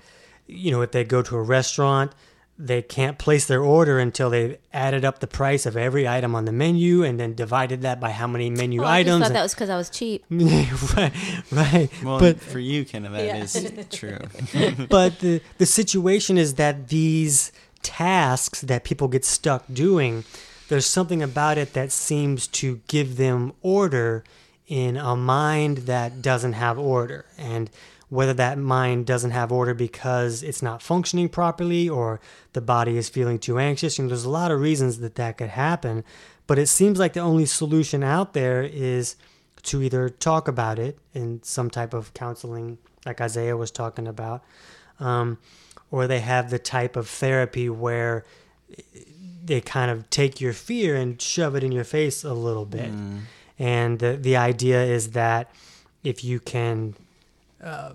you 0.47 0.71
know, 0.71 0.81
if 0.83 0.91
they 0.93 1.05
go 1.05 1.21
to 1.23 1.37
a 1.37 1.43
restaurant, 1.43 2.13
they 2.59 2.81
can't 2.81 3.19
place 3.19 3.45
their 3.47 3.63
order 3.63 3.99
until 3.99 4.31
they've 4.31 4.57
added 4.73 5.05
up 5.05 5.19
the 5.19 5.27
price 5.27 5.67
of 5.67 5.77
every 5.77 6.09
item 6.09 6.35
on 6.35 6.47
the 6.47 6.53
menu 6.53 7.03
and 7.03 7.21
then 7.21 7.35
divided 7.35 7.83
that 7.83 8.01
by 8.01 8.11
how 8.11 8.27
many 8.27 8.49
menu 8.49 8.81
Well, 8.81 8.89
I 8.89 9.03
just 9.03 9.11
items. 9.13 9.27
thought 9.27 9.33
that 9.35 9.43
was 9.43 9.55
because 9.55 9.69
I 9.69 9.77
was 9.77 9.91
cheap. 9.91 10.25
right, 10.31 11.13
right. 11.53 11.91
Well, 12.03 12.19
but 12.19 12.41
for 12.41 12.59
you, 12.59 12.87
Kenneth, 12.87 13.13
that 13.13 13.27
Yeah. 13.27 13.43
is 13.43 13.87
true. 13.91 14.19
but 14.89 15.19
the 15.19 15.43
the 15.59 15.67
situation 15.67 16.39
is 16.39 16.55
that 16.55 16.89
these 16.89 17.53
tasks 17.83 18.63
that 18.63 18.85
people 18.85 19.09
get 19.09 19.25
stuck 19.27 19.65
doing, 19.71 20.25
there's 20.69 20.87
something 20.87 21.23
about 21.23 21.59
it 21.59 21.75
that 21.75 21.93
seems 21.93 22.47
to 22.61 22.81
give 22.89 23.17
them 23.19 23.53
order 23.61 24.25
in 24.67 24.97
a 24.97 25.15
mind 25.17 25.79
that 25.79 26.23
doesn't 26.23 26.55
have 26.55 26.79
order. 26.79 27.25
And 27.39 27.71
whether 28.09 28.35
that 28.35 28.59
mind 28.59 29.07
doesn't 29.07 29.33
have 29.33 29.51
order 29.51 29.75
because 29.75 30.43
it's 30.43 30.63
not 30.63 30.83
functioning 30.83 31.29
properly 31.29 31.89
or 31.89 32.21
the 32.53 32.61
body 32.61 32.97
is 32.97 33.09
feeling 33.09 33.39
too 33.39 33.59
anxious, 33.59 33.99
and 33.99 34.09
there's 34.09 34.25
a 34.25 34.31
lot 34.31 34.51
of 34.51 34.61
reasons 34.61 34.99
that 34.99 35.17
that 35.17 35.39
could 35.39 35.51
happen. 35.51 36.05
But 36.47 36.59
it 36.59 36.69
seems 36.69 36.99
like 36.99 37.15
the 37.15 37.21
only 37.21 37.47
solution 37.47 38.05
out 38.05 38.33
there 38.33 38.63
is 38.63 39.17
to 39.65 39.83
either 39.83 40.09
talk 40.09 40.47
about 40.47 40.79
it 40.79 40.99
in 41.13 41.43
some 41.43 41.69
type 41.71 41.93
of 41.93 42.15
counseling, 42.15 42.79
like 43.05 43.21
Isaiah 43.21 43.57
was 43.57 43.73
talking 43.73 44.07
about, 44.07 44.45
um, 45.01 45.39
or 45.91 46.07
they 46.07 46.21
have 46.21 46.51
the 46.51 46.61
type 46.61 46.95
of 46.95 47.09
therapy 47.09 47.69
where 47.69 48.25
they 49.45 49.61
kind 49.61 49.91
of 49.91 50.09
take 50.11 50.41
your 50.41 50.53
fear 50.53 50.95
and 50.95 51.21
shove 51.21 51.57
it 51.57 51.65
in 51.65 51.73
your 51.73 51.85
face 51.85 52.23
a 52.23 52.35
little 52.35 52.65
bit. 52.65 52.91
And 53.59 53.99
the, 53.99 54.17
the 54.17 54.37
idea 54.37 54.83
is 54.83 55.11
that 55.13 55.51
if 56.05 56.23
you 56.23 56.41
can 56.41 56.95
uh, 57.63 57.93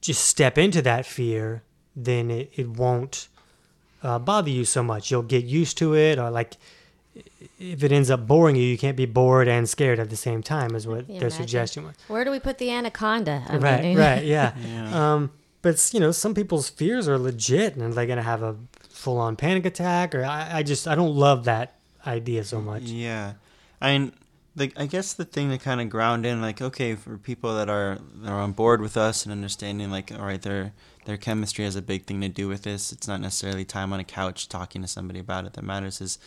just 0.00 0.24
step 0.24 0.58
into 0.58 0.82
that 0.82 1.06
fear, 1.06 1.62
then 1.94 2.30
it, 2.30 2.52
it 2.54 2.68
won't 2.68 3.28
uh, 4.02 4.18
bother 4.18 4.50
you 4.50 4.64
so 4.64 4.82
much. 4.82 5.10
You'll 5.10 5.22
get 5.22 5.44
used 5.44 5.78
to 5.78 5.94
it, 5.94 6.18
or 6.18 6.30
like 6.30 6.56
if 7.60 7.82
it 7.82 7.92
ends 7.92 8.10
up 8.10 8.26
boring 8.26 8.56
you, 8.56 8.62
you 8.62 8.76
can't 8.76 8.96
be 8.96 9.06
bored 9.06 9.48
and 9.48 9.68
scared 9.68 9.98
at 9.98 10.10
the 10.10 10.16
same 10.16 10.42
time, 10.42 10.74
is 10.74 10.86
what 10.86 11.08
you 11.08 11.20
their 11.20 11.28
imagine? 11.28 11.30
suggestion 11.30 11.84
was. 11.84 11.94
Where 12.08 12.24
do 12.24 12.30
we 12.30 12.40
put 12.40 12.58
the 12.58 12.70
anaconda? 12.70 13.44
I 13.48 13.56
right, 13.56 13.82
mean, 13.82 13.98
right, 13.98 14.24
yeah. 14.36 14.52
Yeah. 14.66 15.14
Um, 15.14 15.30
but 15.62 15.90
you 15.94 16.00
know, 16.00 16.12
some 16.12 16.34
people's 16.34 16.68
fears 16.68 17.08
are 17.08 17.18
legit, 17.18 17.76
and 17.76 17.92
they're 17.94 18.06
gonna 18.06 18.22
have 18.22 18.42
a 18.42 18.56
full-on 18.90 19.36
panic 19.36 19.64
attack. 19.64 20.14
Or 20.14 20.24
I, 20.24 20.58
I 20.58 20.62
just 20.62 20.86
I 20.86 20.94
don't 20.94 21.14
love 21.14 21.44
that 21.44 21.76
idea 22.06 22.44
so 22.44 22.60
much. 22.60 22.82
Yeah, 22.82 23.34
I 23.80 23.96
mean, 23.96 24.12
the, 24.56 24.72
I 24.76 24.86
guess 24.86 25.12
the 25.12 25.24
thing 25.24 25.50
to 25.50 25.58
kind 25.58 25.80
of 25.80 25.90
ground 25.90 26.24
in, 26.24 26.40
like, 26.40 26.62
okay, 26.62 26.94
for 26.94 27.18
people 27.18 27.54
that 27.56 27.68
are 27.68 27.98
that 28.22 28.30
are 28.30 28.40
on 28.40 28.52
board 28.52 28.80
with 28.80 28.96
us 28.96 29.24
and 29.24 29.32
understanding, 29.32 29.90
like, 29.90 30.12
all 30.12 30.24
right, 30.26 30.40
their 30.40 30.72
their 31.06 31.16
chemistry 31.16 31.64
has 31.64 31.76
a 31.76 31.82
big 31.82 32.04
thing 32.04 32.20
to 32.20 32.28
do 32.28 32.48
with 32.48 32.62
this. 32.62 32.92
It's 32.92 33.08
not 33.08 33.20
necessarily 33.20 33.64
time 33.64 33.92
on 33.92 34.00
a 34.00 34.04
couch 34.04 34.48
talking 34.48 34.82
to 34.82 34.88
somebody 34.88 35.18
about 35.18 35.44
it 35.44 35.54
that 35.54 35.64
matters. 35.64 36.00
Is 36.00 36.18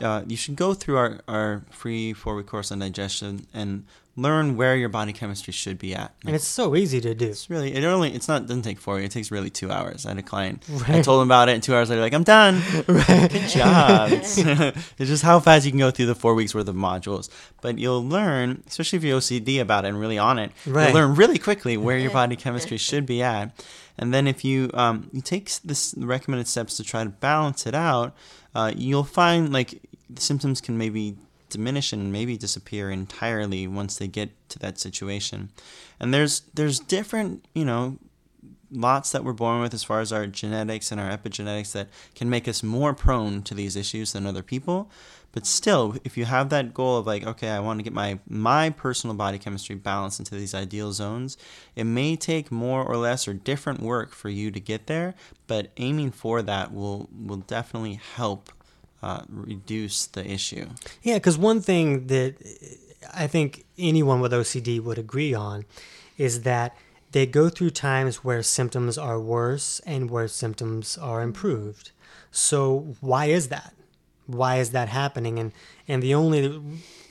uh, 0.00 0.22
you 0.26 0.36
should 0.36 0.56
go 0.56 0.74
through 0.74 0.96
our, 0.96 1.20
our 1.26 1.64
free 1.70 2.12
four 2.12 2.36
week 2.36 2.46
course 2.46 2.70
on 2.70 2.78
digestion 2.78 3.46
and 3.52 3.84
learn 4.18 4.56
where 4.56 4.74
your 4.76 4.88
body 4.88 5.12
chemistry 5.12 5.52
should 5.52 5.78
be 5.78 5.94
at. 5.94 6.12
And 6.26 6.34
it's 6.34 6.46
so 6.46 6.74
easy 6.74 7.00
to 7.00 7.14
do. 7.14 7.26
It's 7.28 7.48
really 7.48 7.72
it 7.74 7.84
only 7.84 8.12
it's 8.12 8.26
not 8.28 8.46
doesn't 8.46 8.62
take 8.62 8.80
four. 8.80 9.00
It 9.00 9.10
takes 9.12 9.30
really 9.30 9.48
two 9.50 9.70
hours. 9.70 10.04
I 10.04 10.10
had 10.10 10.18
a 10.18 10.22
client. 10.22 10.64
I 10.88 11.00
told 11.02 11.22
him 11.22 11.28
about 11.28 11.48
it, 11.48 11.52
and 11.52 11.62
two 11.62 11.74
hours 11.74 11.88
later, 11.90 12.02
like 12.02 12.12
I'm 12.14 12.24
done. 12.24 12.60
Right. 12.88 13.30
Good 13.30 13.48
job. 13.48 14.10
It's, 14.12 14.38
it's 14.98 15.10
just 15.10 15.22
how 15.22 15.38
fast 15.40 15.64
you 15.66 15.70
can 15.72 15.78
go 15.78 15.90
through 15.90 16.06
the 16.06 16.14
four 16.14 16.34
weeks 16.34 16.54
worth 16.54 16.68
of 16.68 16.74
modules. 16.74 17.28
But 17.60 17.78
you'll 17.78 18.04
learn, 18.06 18.62
especially 18.66 18.96
if 18.98 19.04
you're 19.04 19.18
OCD 19.20 19.60
about 19.60 19.84
it 19.84 19.88
and 19.88 20.00
really 20.00 20.18
on 20.18 20.38
it, 20.38 20.50
Right. 20.66 20.86
you'll 20.92 20.94
learn 21.00 21.14
really 21.14 21.38
quickly 21.38 21.76
where 21.76 21.96
your 21.98 22.10
body 22.10 22.34
chemistry 22.44 22.76
should 22.76 23.06
be 23.06 23.22
at. 23.22 23.52
And 23.98 24.12
then 24.14 24.26
if 24.26 24.44
you 24.44 24.70
um, 24.74 25.10
you 25.12 25.20
take 25.20 25.46
s- 25.48 25.58
this 25.60 25.94
recommended 25.96 26.46
steps 26.48 26.76
to 26.76 26.84
try 26.84 27.04
to 27.04 27.10
balance 27.10 27.66
it 27.66 27.74
out, 27.74 28.14
uh, 28.54 28.72
you'll 28.76 29.04
find 29.04 29.52
like 29.52 29.80
the 30.10 30.20
symptoms 30.20 30.60
can 30.60 30.78
maybe 30.78 31.16
diminish 31.48 31.92
and 31.92 32.12
maybe 32.12 32.36
disappear 32.36 32.90
entirely 32.90 33.66
once 33.66 33.96
they 33.96 34.08
get 34.08 34.30
to 34.50 34.58
that 34.58 34.78
situation. 34.78 35.50
And 36.00 36.12
there's 36.12 36.40
there's 36.54 36.78
different 36.80 37.46
you 37.54 37.64
know 37.64 37.98
lots 38.70 39.12
that 39.12 39.24
we're 39.24 39.32
born 39.32 39.60
with 39.60 39.74
as 39.74 39.84
far 39.84 40.00
as 40.00 40.12
our 40.12 40.26
genetics 40.26 40.92
and 40.92 41.00
our 41.00 41.10
epigenetics 41.10 41.72
that 41.72 41.88
can 42.14 42.28
make 42.28 42.46
us 42.46 42.62
more 42.62 42.94
prone 42.94 43.42
to 43.42 43.54
these 43.54 43.76
issues 43.76 44.12
than 44.12 44.26
other 44.26 44.42
people. 44.42 44.90
But 45.32 45.46
still, 45.46 45.96
if 46.04 46.16
you 46.16 46.24
have 46.24 46.48
that 46.50 46.72
goal 46.72 46.96
of 46.96 47.06
like, 47.06 47.26
okay, 47.26 47.50
I 47.50 47.60
want 47.60 47.78
to 47.78 47.82
get 47.82 47.92
my 47.92 48.18
my 48.28 48.70
personal 48.70 49.14
body 49.14 49.38
chemistry 49.38 49.76
balanced 49.76 50.18
into 50.18 50.34
these 50.34 50.54
ideal 50.54 50.92
zones, 50.92 51.36
it 51.76 51.84
may 51.84 52.16
take 52.16 52.50
more 52.50 52.82
or 52.82 52.96
less 52.96 53.28
or 53.28 53.34
different 53.34 53.80
work 53.80 54.14
for 54.14 54.30
you 54.30 54.50
to 54.50 54.60
get 54.60 54.86
there. 54.86 55.14
But 55.46 55.70
aiming 55.76 56.12
for 56.12 56.40
that 56.42 56.72
will 56.72 57.08
will 57.12 57.36
definitely 57.38 58.00
help 58.16 58.50
uh, 59.02 59.22
reduce 59.28 60.06
the 60.06 60.28
issue. 60.28 60.66
Yeah, 61.02 61.14
because 61.14 61.38
one 61.38 61.60
thing 61.60 62.06
that 62.08 62.34
I 63.14 63.26
think 63.26 63.64
anyone 63.78 64.20
with 64.20 64.32
OCD 64.32 64.80
would 64.80 64.98
agree 64.98 65.34
on 65.34 65.64
is 66.16 66.42
that 66.42 66.76
they 67.12 67.26
go 67.26 67.48
through 67.48 67.70
times 67.70 68.22
where 68.24 68.42
symptoms 68.42 68.98
are 68.98 69.18
worse 69.18 69.80
and 69.86 70.10
where 70.10 70.28
symptoms 70.28 70.98
are 70.98 71.22
improved. 71.22 71.92
So 72.30 72.94
why 73.00 73.26
is 73.26 73.48
that? 73.48 73.74
Why 74.26 74.56
is 74.56 74.70
that 74.72 74.88
happening? 74.88 75.38
And 75.38 75.52
and 75.86 76.02
the 76.02 76.14
only 76.14 76.60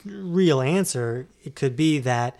real 0.05 0.61
answer 0.61 1.27
it 1.43 1.55
could 1.55 1.75
be 1.75 1.99
that 1.99 2.37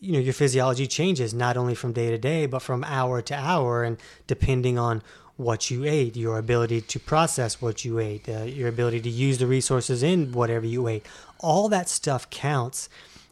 you 0.00 0.12
know 0.12 0.18
your 0.18 0.34
physiology 0.34 0.86
changes 0.86 1.32
not 1.32 1.56
only 1.56 1.74
from 1.74 1.92
day 1.92 2.10
to 2.10 2.18
day 2.18 2.46
but 2.46 2.60
from 2.60 2.84
hour 2.84 3.20
to 3.22 3.34
hour 3.34 3.82
and 3.82 3.96
depending 4.26 4.78
on 4.78 5.02
what 5.38 5.70
you 5.70 5.84
ate 5.84 6.16
your 6.16 6.36
ability 6.36 6.80
to 6.82 6.98
process 6.98 7.62
what 7.62 7.84
you 7.84 7.98
ate 8.00 8.28
uh, 8.28 8.42
your 8.42 8.68
ability 8.68 9.00
to 9.00 9.08
use 9.08 9.38
the 9.38 9.46
resources 9.46 10.02
in 10.02 10.32
whatever 10.32 10.66
you 10.66 10.86
ate 10.88 11.06
all 11.38 11.68
that 11.68 11.88
stuff 11.88 12.28
counts 12.28 12.88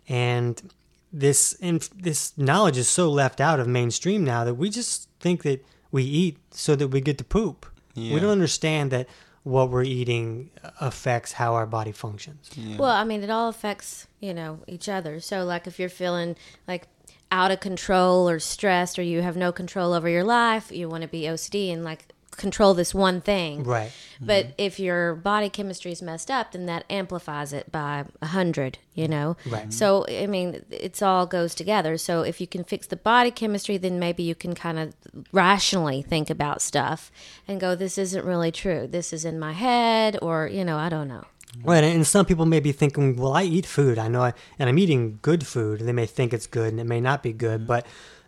and 0.08 0.70
this 1.12 1.52
inf- 1.54 1.90
this 2.08 2.36
knowledge 2.38 2.78
is 2.78 2.88
so 2.88 3.10
left 3.10 3.40
out 3.40 3.58
of 3.60 3.66
mainstream 3.66 4.22
now 4.24 4.44
that 4.44 4.54
we 4.54 4.70
just 4.70 5.08
think 5.20 5.42
that 5.42 5.64
we 5.90 6.02
eat 6.04 6.36
so 6.52 6.76
that 6.76 6.88
we 6.88 7.00
get 7.00 7.18
to 7.18 7.24
poop 7.24 7.66
Yeah. 7.94 8.14
we 8.14 8.20
don't 8.20 8.30
understand 8.30 8.90
that 8.92 9.08
what 9.42 9.70
we're 9.70 9.84
eating 9.84 10.50
affects 10.80 11.32
how 11.32 11.54
our 11.54 11.66
body 11.66 11.92
functions 11.92 12.50
Yeah. 12.56 12.76
Well, 12.78 12.90
I 12.90 13.04
mean, 13.04 13.22
it 13.24 13.30
all 13.30 13.48
affects 13.48 14.06
you 14.20 14.32
know 14.34 14.60
each 14.66 14.88
other. 14.88 15.18
So, 15.20 15.44
like, 15.44 15.66
if 15.68 15.78
you're 15.80 15.88
feeling 16.04 16.34
like 16.68 16.86
out 17.30 17.50
of 17.50 17.60
control 17.60 18.28
or 18.28 18.38
stressed, 18.38 18.98
or 18.98 19.02
you 19.02 19.22
have 19.22 19.36
no 19.36 19.52
control 19.52 19.92
over 19.92 20.08
your 20.08 20.24
life, 20.24 20.70
you 20.70 20.88
want 20.88 21.02
to 21.02 21.08
be 21.08 21.22
OCD 21.22 21.72
and 21.72 21.84
like 21.84 22.12
control 22.36 22.74
this 22.74 22.94
one 22.94 23.20
thing. 23.20 23.64
right 23.64 23.90
But 24.20 24.44
mm-hmm. 24.44 24.54
if 24.58 24.78
your 24.78 25.14
body 25.14 25.48
chemistry 25.48 25.92
is 25.92 26.02
messed 26.02 26.30
up, 26.30 26.52
then 26.52 26.66
that 26.66 26.84
amplifies 26.90 27.52
it 27.52 27.72
by 27.72 28.04
a 28.20 28.26
hundred. 28.26 28.78
You 28.94 29.08
know. 29.08 29.36
Right. 29.46 29.72
So 29.72 30.06
I 30.08 30.26
mean, 30.26 30.64
it's 30.70 31.02
all 31.02 31.26
goes 31.26 31.54
together. 31.54 31.98
So 31.98 32.22
if 32.22 32.40
you 32.40 32.46
can 32.46 32.64
fix 32.64 32.86
the 32.86 32.96
body 32.96 33.30
chemistry, 33.30 33.76
then 33.76 33.98
maybe 33.98 34.22
you 34.22 34.34
can 34.34 34.54
kind 34.54 34.78
of 34.78 34.94
rationally 35.32 36.02
think 36.02 36.30
about 36.30 36.62
stuff 36.62 37.10
and 37.46 37.60
go, 37.60 37.74
"This 37.74 37.98
isn't 37.98 38.24
really 38.24 38.52
true. 38.52 38.86
This 38.86 39.12
is 39.12 39.24
in 39.24 39.38
my 39.38 39.52
head," 39.52 40.18
or 40.22 40.46
you 40.46 40.64
know, 40.64 40.78
I 40.78 40.88
don't 40.88 41.08
know. 41.08 41.24
Right, 41.64 41.84
and 41.84 42.06
some 42.06 42.26
people 42.26 42.46
may 42.46 42.60
be 42.60 42.72
thinking, 42.72 43.16
"Well, 43.16 43.32
I 43.32 43.42
eat 43.44 43.66
food. 43.66 43.98
I 43.98 44.08
know, 44.08 44.22
I, 44.22 44.32
and 44.58 44.68
I'm 44.68 44.78
eating 44.78 45.18
good 45.22 45.46
food." 45.46 45.80
They 45.80 45.92
may 45.92 46.06
think 46.06 46.32
it's 46.32 46.46
good, 46.46 46.70
and 46.72 46.80
it 46.80 46.84
may 46.84 47.00
not 47.00 47.22
be 47.22 47.32
good. 47.32 47.60
Mm-hmm. 47.60 47.66
But 47.68 47.86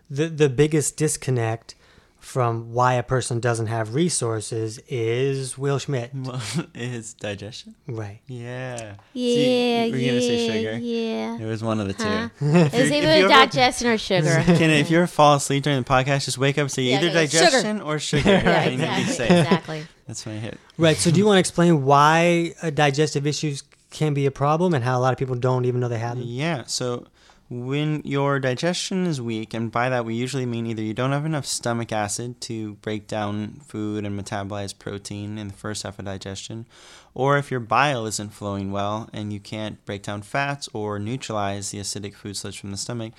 the 0.09 0.27
the 0.27 0.49
biggest 0.49 0.97
disconnect 0.97 1.75
from 2.19 2.73
why 2.73 2.95
a 2.95 3.03
person 3.03 3.39
doesn't 3.39 3.67
have 3.67 3.95
resources 3.95 4.77
is 4.89 5.57
Will 5.57 5.79
Schmidt. 5.79 6.11
Well, 6.13 6.41
it's 6.75 7.13
digestion. 7.13 7.75
Right. 7.87 8.19
Yeah. 8.27 8.95
Yeah, 9.13 9.85
See, 9.85 9.91
were 9.91 9.97
you 9.97 10.07
gonna 10.07 10.21
say 10.21 10.47
sugar? 10.47 10.77
yeah. 10.79 11.37
It 11.39 11.45
was 11.45 11.63
one 11.63 11.79
of 11.79 11.87
the 11.87 11.93
two. 11.93 12.03
Huh? 12.03 12.29
If 12.41 12.73
It's 12.73 12.89
you're- 12.91 12.97
either 12.97 13.17
you 13.19 13.25
ever- 13.25 13.29
digestion 13.29 13.87
or 13.87 13.97
sugar. 14.09 14.43
Ken, 14.45 14.69
if 14.69 14.91
you 14.91 14.97
ever 14.97 15.07
fall 15.07 15.35
asleep 15.35 15.63
during 15.63 15.79
the 15.81 15.85
podcast, 15.89 16.25
just 16.25 16.37
wake 16.37 16.57
up 16.57 16.63
and 16.63 16.71
say 16.71 16.81
Yeah, 16.83 16.97
either 16.97 17.13
go, 17.13 17.25
sugar. 17.25 17.45
digestion 17.45 17.81
or 17.81 17.99
sugar. 17.99 18.29
yeah, 18.31 18.61
and 18.63 18.81
you'll 18.81 18.95
be 18.95 19.01
exactly. 19.01 19.15
safe. 19.15 19.31
Exactly. 19.31 19.87
That's 20.09 20.25
when 20.25 20.35
I 20.35 20.39
hit. 20.39 20.59
Right. 20.77 20.97
So, 20.97 21.11
do 21.11 21.19
you 21.19 21.25
want 21.25 21.35
to 21.35 21.39
explain 21.39 21.85
why 21.85 22.55
uh, 22.63 22.71
digestive 22.71 23.27
issues 23.27 23.63
can 23.91 24.13
be 24.13 24.25
a 24.25 24.31
problem 24.31 24.73
and 24.73 24.83
how 24.83 24.97
a 24.97 25.01
lot 25.01 25.13
of 25.13 25.19
people 25.19 25.35
don't 25.35 25.65
even 25.65 25.79
know 25.79 25.87
they 25.87 25.99
have 25.99 26.17
them? 26.17 26.25
Yeah. 26.27 26.63
So 26.65 27.07
when 27.49 28.01
your 28.05 28.39
digestion 28.39 29.05
is 29.05 29.21
weak, 29.21 29.53
and 29.53 29.71
by 29.71 29.89
that 29.89 30.05
we 30.05 30.13
usually 30.13 30.45
mean 30.45 30.67
either 30.67 30.83
you 30.83 30.93
don't 30.93 31.11
have 31.11 31.25
enough 31.25 31.45
stomach 31.45 31.91
acid 31.91 32.39
to 32.41 32.75
break 32.75 33.07
down 33.07 33.61
food 33.65 34.05
and 34.05 34.19
metabolize 34.19 34.77
protein 34.77 35.37
in 35.37 35.47
the 35.47 35.53
first 35.53 35.83
half 35.83 35.97
of 35.97 36.05
digestion, 36.05 36.65
or 37.13 37.37
if 37.37 37.49
your 37.49 37.59
bile 37.59 38.05
isn't 38.05 38.33
flowing 38.33 38.71
well 38.71 39.09
and 39.13 39.33
you 39.33 39.39
can't 39.39 39.83
break 39.85 40.03
down 40.03 40.21
fats 40.21 40.69
or 40.73 40.99
neutralize 40.99 41.71
the 41.71 41.79
acidic 41.79 42.13
food 42.13 42.37
sludge 42.37 42.59
from 42.59 42.71
the 42.71 42.77
stomach, 42.77 43.13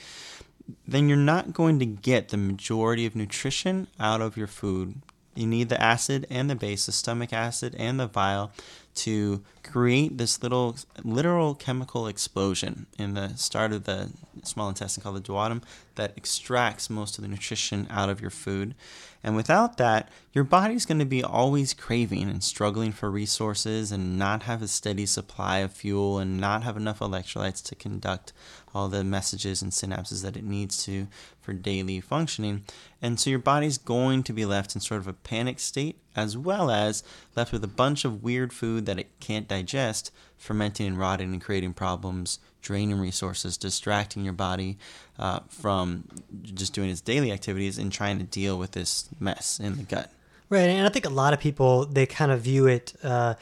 then 0.87 1.09
you're 1.09 1.19
not 1.19 1.53
going 1.53 1.81
to 1.81 1.87
get 1.87 2.29
the 2.29 2.37
majority 2.37 3.05
of 3.05 3.17
nutrition 3.17 3.89
out 3.99 4.21
of 4.21 4.37
your 4.37 4.47
food. 4.47 4.95
You 5.35 5.47
need 5.47 5.69
the 5.69 5.81
acid 5.81 6.27
and 6.29 6.51
the 6.51 6.55
base, 6.55 6.87
the 6.87 6.93
stomach 6.93 7.33
acid 7.33 7.75
and 7.79 8.01
the 8.01 8.07
bile, 8.07 8.51
to 8.97 9.43
create 9.63 10.19
this 10.19 10.43
little 10.43 10.77
literal 11.05 11.55
chemical 11.55 12.07
explosion 12.09 12.87
in 12.99 13.15
the 13.15 13.37
start 13.37 13.73
of 13.73 13.85
the 13.85 14.11
small 14.43 14.69
intestine 14.69 15.03
called 15.03 15.17
the 15.17 15.21
duodenum 15.21 15.63
that 16.01 16.17
extracts 16.17 16.89
most 16.89 17.19
of 17.19 17.23
the 17.23 17.29
nutrition 17.29 17.87
out 17.91 18.09
of 18.09 18.23
your 18.23 18.31
food. 18.31 18.75
And 19.23 19.37
without 19.37 19.77
that, 19.77 20.09
your 20.33 20.45
body's 20.45 20.87
going 20.87 20.99
to 20.99 21.05
be 21.05 21.23
always 21.23 21.75
craving 21.75 22.31
and 22.31 22.43
struggling 22.43 22.91
for 22.91 23.11
resources 23.11 23.93
and 23.93 24.19
not 24.19 24.45
have 24.45 24.63
a 24.63 24.69
steady 24.69 25.05
supply 25.05 25.59
of 25.59 25.75
fuel 25.75 26.19
and 26.19 26.41
not 26.41 26.63
have 26.63 26.79
enough 26.79 27.01
electrolytes 27.01 27.63
to 27.65 27.75
conduct 27.75 28.33
all 28.75 28.89
the 28.89 29.05
messages 29.05 29.61
and 29.61 29.73
synapses 29.73 30.23
that 30.23 30.39
it 30.39 30.45
needs 30.45 30.83
to 30.85 31.07
for 31.43 31.53
daily 31.53 32.01
functioning. 32.01 32.65
And 33.03 33.21
so 33.21 33.29
your 33.29 33.39
body's 33.39 33.77
going 33.77 34.23
to 34.23 34.33
be 34.33 34.47
left 34.47 34.75
in 34.75 34.81
sort 34.81 35.03
of 35.03 35.07
a 35.07 35.13
panic 35.13 35.59
state 35.59 35.99
as 36.17 36.35
well 36.35 36.71
as 36.71 37.05
left 37.37 37.53
with 37.53 37.63
a 37.63 37.69
bunch 37.69 38.07
of 38.07 38.23
weird 38.23 38.55
food 38.55 38.87
that 38.87 38.99
it 38.99 39.21
can't 39.21 39.49
digest, 39.49 40.11
fermenting 40.41 40.87
and 40.87 40.99
rotting 40.99 41.33
and 41.33 41.41
creating 41.41 41.75
problems, 41.75 42.39
draining 42.63 42.99
resources, 42.99 43.59
distracting 43.59 44.25
your 44.25 44.33
body 44.33 44.79
uh, 45.19 45.41
from 45.49 46.05
just 46.43 46.73
doing 46.73 46.89
its 46.89 47.03
daily 47.03 47.31
activities 47.31 47.79
and 47.79 47.93
trying 47.93 48.19
to 48.19 48.25
deal 48.25 48.59
with 48.59 48.73
this 48.73 49.11
mess 49.21 49.61
in 49.61 49.77
the 49.77 49.83
gut. 49.83 50.11
Right, 50.49 50.63
and 50.63 50.87
I 50.87 50.91
think 50.91 51.05
a 51.05 51.11
lot 51.11 51.35
of 51.35 51.41
people 51.41 51.85
they 51.85 52.07
kind 52.07 52.33
of 52.33 52.41
view 52.41 52.67
it 52.67 52.95
uh, 53.05 53.35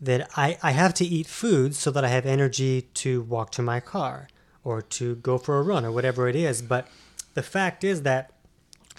that 0.00 0.30
I, 0.36 0.56
I 0.62 0.70
have 0.70 0.94
to 0.94 1.04
eat 1.04 1.26
food 1.26 1.74
so 1.74 1.90
that 1.90 2.04
I 2.04 2.08
have 2.08 2.24
energy 2.24 2.82
to 2.94 3.22
walk 3.22 3.50
to 3.52 3.62
my 3.62 3.80
car 3.80 4.28
or 4.62 4.80
to 4.82 5.16
go 5.16 5.38
for 5.38 5.58
a 5.58 5.62
run 5.62 5.84
or 5.84 5.90
whatever 5.90 6.28
it 6.28 6.36
is. 6.36 6.62
But 6.62 6.86
the 7.34 7.42
fact 7.42 7.82
is 7.82 8.02
that 8.02 8.30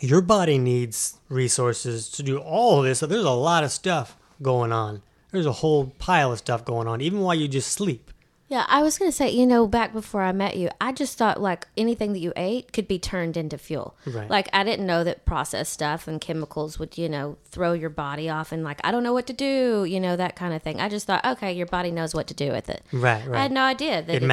your 0.01 0.21
body 0.21 0.57
needs 0.57 1.17
resources 1.29 2.09
to 2.11 2.23
do 2.23 2.39
all 2.39 2.79
of 2.79 2.85
this. 2.85 2.99
So 2.99 3.07
there's 3.07 3.23
a 3.23 3.31
lot 3.31 3.63
of 3.63 3.71
stuff 3.71 4.17
going 4.41 4.73
on. 4.73 5.01
There's 5.31 5.45
a 5.45 5.51
whole 5.51 5.93
pile 5.99 6.31
of 6.31 6.39
stuff 6.39 6.63
going 6.65 6.87
on, 6.87 7.01
even 7.01 7.19
while 7.19 7.35
you 7.35 7.47
just 7.47 7.71
sleep. 7.71 8.11
Yeah, 8.49 8.65
I 8.69 8.81
was 8.81 8.97
going 8.97 9.11
to 9.11 9.15
say, 9.15 9.29
you 9.29 9.45
know, 9.45 9.67
back 9.67 9.91
before 9.91 10.21
I 10.21 10.31
met 10.31 10.55
you, 10.55 10.69
I 10.79 10.93
just 10.93 11.17
thought 11.17 11.41
like 11.41 11.67
anything 11.75 12.13
that 12.13 12.19
you 12.19 12.31
ate 12.37 12.71
could 12.71 12.87
be 12.87 12.97
turned 12.97 13.35
into 13.35 13.57
fuel. 13.57 13.97
Right. 14.05 14.29
Like 14.29 14.47
I 14.53 14.63
didn't 14.63 14.85
know 14.87 15.03
that 15.03 15.25
processed 15.25 15.73
stuff 15.73 16.07
and 16.07 16.21
chemicals 16.21 16.79
would, 16.79 16.97
you 16.97 17.09
know, 17.09 17.35
throw 17.43 17.73
your 17.73 17.89
body 17.89 18.29
off 18.29 18.53
and 18.53 18.63
like 18.63 18.79
I 18.85 18.91
don't 18.91 19.03
know 19.03 19.11
what 19.11 19.27
to 19.27 19.33
do, 19.33 19.83
you 19.83 19.99
know, 19.99 20.15
that 20.15 20.37
kind 20.37 20.53
of 20.53 20.63
thing. 20.63 20.79
I 20.79 20.87
just 20.87 21.07
thought, 21.07 21.25
okay, 21.25 21.51
your 21.51 21.65
body 21.67 21.91
knows 21.91 22.15
what 22.15 22.27
to 22.27 22.33
do 22.33 22.53
with 22.53 22.69
it. 22.69 22.85
Right, 22.93 23.27
right. 23.27 23.37
I 23.37 23.41
had 23.41 23.51
no 23.51 23.63
idea 23.63 24.01
that 24.01 24.15
it 24.15 24.21
would- 24.21 24.27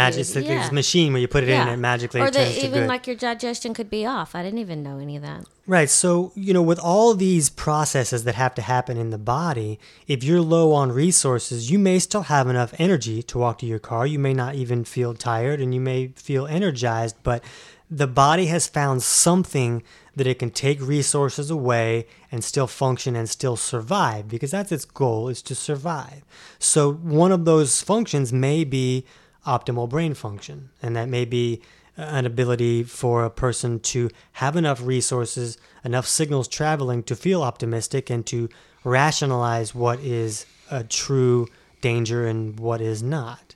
It's 0.47 0.59
this 0.61 0.72
machine 0.72 1.12
where 1.12 1.20
you 1.20 1.26
put 1.26 1.42
it 1.42 1.49
in 1.49 1.61
and 1.62 1.70
it 1.70 1.76
magically 1.78 2.20
or 2.20 2.26
turns 2.30 2.36
that 2.36 2.61
to 2.61 2.66
even 2.68 2.86
like 2.86 3.09
your 3.09 3.16
digestion 3.16 3.74
could 3.74 3.90
be 3.90 4.07
off. 4.07 4.36
I 4.36 4.45
didn't 4.45 4.61
even 4.61 4.84
know 4.84 4.99
any 4.99 5.16
of 5.16 5.22
that. 5.22 5.45
Right. 5.66 5.88
So, 5.88 6.30
you 6.34 6.52
know, 6.52 6.60
with 6.60 6.78
all 6.78 7.14
these 7.14 7.48
processes 7.48 8.24
that 8.24 8.34
have 8.34 8.54
to 8.56 8.62
happen 8.62 8.98
in 8.98 9.08
the 9.08 9.18
body, 9.18 9.78
if 10.06 10.22
you're 10.22 10.42
low 10.42 10.74
on 10.74 10.92
resources, 10.92 11.70
you 11.70 11.78
may 11.78 11.98
still 12.00 12.24
have 12.24 12.48
enough 12.48 12.74
energy 12.76 13.22
to 13.22 13.38
walk 13.38 13.58
to 13.58 13.66
your 13.66 13.78
car. 13.78 14.06
You 14.06 14.18
may 14.18 14.34
not 14.34 14.56
even 14.56 14.84
feel 14.84 15.14
tired 15.14 15.62
and 15.62 15.72
you 15.72 15.80
may 15.80 16.08
feel 16.08 16.46
energized, 16.46 17.16
but 17.22 17.42
the 17.90 18.06
body 18.06 18.46
has 18.46 18.66
found 18.66 19.02
something 19.02 19.82
that 20.14 20.26
it 20.26 20.38
can 20.38 20.50
take 20.50 20.82
resources 20.82 21.50
away 21.50 22.06
and 22.30 22.44
still 22.44 22.66
function 22.66 23.16
and 23.16 23.28
still 23.28 23.56
survive 23.56 24.28
because 24.28 24.50
that's 24.50 24.72
its 24.72 24.84
goal 24.84 25.28
is 25.28 25.40
to 25.42 25.54
survive. 25.54 26.24
So, 26.58 26.92
one 26.92 27.32
of 27.32 27.46
those 27.46 27.80
functions 27.80 28.34
may 28.34 28.64
be 28.64 29.06
optimal 29.46 29.88
brain 29.88 30.14
function, 30.14 30.70
and 30.82 30.94
that 30.96 31.08
may 31.08 31.24
be 31.24 31.62
an 31.97 32.26
ability 32.26 32.82
for 32.82 33.24
a 33.24 33.30
person 33.30 33.78
to 33.80 34.11
have 34.32 34.57
enough 34.57 34.80
resources, 34.82 35.59
enough 35.84 36.07
signals 36.07 36.49
traveling 36.49 37.03
to 37.05 37.14
feel 37.14 37.42
optimistic 37.42 38.11
and 38.11 38.26
to 38.26 38.49
rationalize 38.84 39.74
what 39.74 39.99
is 40.01 40.47
a 40.70 40.82
true 40.84 41.47
danger 41.80 42.26
and 42.26 42.59
what 42.59 42.80
is 42.80 43.03
not. 43.03 43.55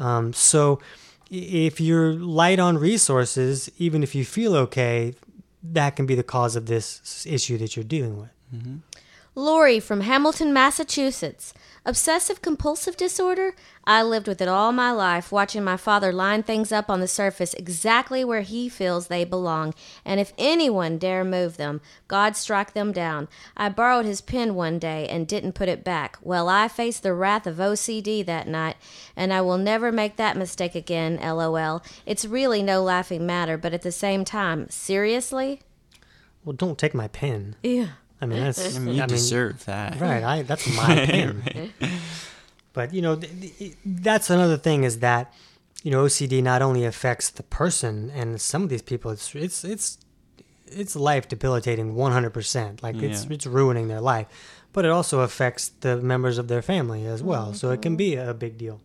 Um, 0.00 0.32
so, 0.32 0.80
if 1.30 1.80
you're 1.80 2.12
light 2.12 2.58
on 2.58 2.76
resources, 2.76 3.70
even 3.78 4.02
if 4.02 4.14
you 4.14 4.24
feel 4.24 4.54
okay, 4.54 5.14
that 5.62 5.96
can 5.96 6.04
be 6.04 6.14
the 6.14 6.22
cause 6.22 6.56
of 6.56 6.66
this 6.66 7.26
issue 7.26 7.56
that 7.58 7.74
you're 7.74 7.84
dealing 7.84 8.18
with. 8.18 8.30
Lori 9.34 9.80
from 9.80 10.02
Hamilton, 10.02 10.52
Massachusetts. 10.52 11.54
Obsessive 11.86 12.42
compulsive 12.42 12.98
disorder? 12.98 13.54
I 13.84 14.02
lived 14.02 14.28
with 14.28 14.42
it 14.42 14.46
all 14.46 14.72
my 14.72 14.90
life, 14.90 15.32
watching 15.32 15.64
my 15.64 15.78
father 15.78 16.12
line 16.12 16.42
things 16.42 16.70
up 16.70 16.90
on 16.90 17.00
the 17.00 17.08
surface 17.08 17.54
exactly 17.54 18.24
where 18.24 18.42
he 18.42 18.68
feels 18.68 19.06
they 19.06 19.24
belong, 19.24 19.72
and 20.04 20.20
if 20.20 20.34
anyone 20.36 20.98
dare 20.98 21.24
move 21.24 21.56
them, 21.56 21.80
God 22.08 22.36
strike 22.36 22.74
them 22.74 22.92
down. 22.92 23.26
I 23.56 23.70
borrowed 23.70 24.04
his 24.04 24.20
pen 24.20 24.54
one 24.54 24.78
day 24.78 25.08
and 25.08 25.26
didn't 25.26 25.54
put 25.54 25.70
it 25.70 25.82
back. 25.82 26.18
Well, 26.20 26.50
I 26.50 26.68
faced 26.68 27.02
the 27.02 27.14
wrath 27.14 27.46
of 27.46 27.56
OCD 27.56 28.24
that 28.26 28.46
night, 28.46 28.76
and 29.16 29.32
I 29.32 29.40
will 29.40 29.58
never 29.58 29.90
make 29.90 30.16
that 30.16 30.36
mistake 30.36 30.74
again, 30.74 31.16
lol. 31.16 31.82
It's 32.04 32.26
really 32.26 32.62
no 32.62 32.82
laughing 32.82 33.24
matter, 33.24 33.56
but 33.56 33.72
at 33.72 33.82
the 33.82 33.92
same 33.92 34.26
time, 34.26 34.68
seriously? 34.68 35.62
Well, 36.44 36.54
don't 36.54 36.78
take 36.78 36.92
my 36.92 37.08
pen. 37.08 37.56
Yeah. 37.62 37.92
I 38.22 38.26
mean, 38.26 38.40
that's 38.40 38.76
I 38.76 38.78
mean, 38.78 38.94
you 38.94 39.06
deserve 39.06 39.64
that. 39.64 40.00
Right, 40.00 40.22
I 40.22 40.42
that's 40.42 40.66
my 40.76 40.94
pen. 41.06 41.42
But 42.72 42.94
you 42.94 43.02
know, 43.02 43.16
th- 43.16 43.58
th- 43.58 43.76
that's 43.84 44.30
another 44.30 44.56
thing 44.56 44.84
is 44.84 45.00
that 45.00 45.34
you 45.82 45.90
know 45.90 46.04
OCD 46.04 46.42
not 46.42 46.62
only 46.62 46.84
affects 46.84 47.28
the 47.28 47.42
person 47.42 48.10
and 48.14 48.40
some 48.40 48.62
of 48.62 48.68
these 48.68 48.82
people, 48.82 49.10
it's 49.10 49.34
it's 49.34 49.64
it's 49.64 49.98
it's 50.66 50.96
life 50.96 51.28
debilitating 51.28 51.94
100%. 51.94 52.82
Like 52.82 52.96
it's 52.96 53.24
Yeah. 53.24 53.32
it's 53.32 53.46
ruining 53.46 53.88
their 53.88 54.00
life, 54.00 54.26
but 54.72 54.84
it 54.84 54.90
also 54.90 55.20
affects 55.20 55.68
the 55.80 55.96
members 55.98 56.38
of 56.38 56.48
their 56.48 56.62
family 56.62 57.04
as 57.04 57.22
well. 57.22 57.52
So 57.52 57.70
it 57.70 57.82
can 57.82 57.92
mm-hmm. 57.92 57.96
be 57.96 58.14
a 58.14 58.32
big 58.32 58.56
deal. 58.56 58.80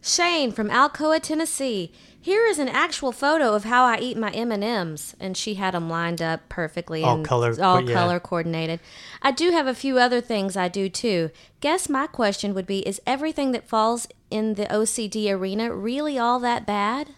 Shane 0.00 0.52
from 0.52 0.68
Alcoa, 0.68 1.20
Tennessee. 1.20 1.92
Here 2.28 2.44
is 2.44 2.58
an 2.58 2.68
actual 2.68 3.10
photo 3.10 3.54
of 3.54 3.64
how 3.64 3.86
I 3.86 3.96
eat 4.00 4.18
my 4.18 4.28
M 4.32 4.52
and 4.52 4.62
M's, 4.62 5.16
and 5.18 5.34
she 5.34 5.54
had 5.54 5.72
them 5.72 5.88
lined 5.88 6.20
up 6.20 6.46
perfectly 6.50 7.02
All 7.02 7.14
and 7.14 7.24
color- 7.24 7.58
all 7.64 7.80
yeah. 7.80 7.94
color 7.94 8.20
coordinated. 8.20 8.80
I 9.22 9.30
do 9.30 9.50
have 9.50 9.66
a 9.66 9.72
few 9.72 9.96
other 9.98 10.20
things 10.20 10.54
I 10.54 10.68
do 10.68 10.90
too. 10.90 11.30
Guess 11.62 11.88
my 11.88 12.06
question 12.06 12.52
would 12.52 12.66
be: 12.66 12.80
Is 12.80 13.00
everything 13.06 13.52
that 13.52 13.66
falls 13.66 14.08
in 14.30 14.56
the 14.56 14.66
OCD 14.66 15.30
arena 15.32 15.74
really 15.74 16.18
all 16.18 16.38
that 16.40 16.66
bad? 16.66 17.14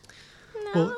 Well, 0.77 0.97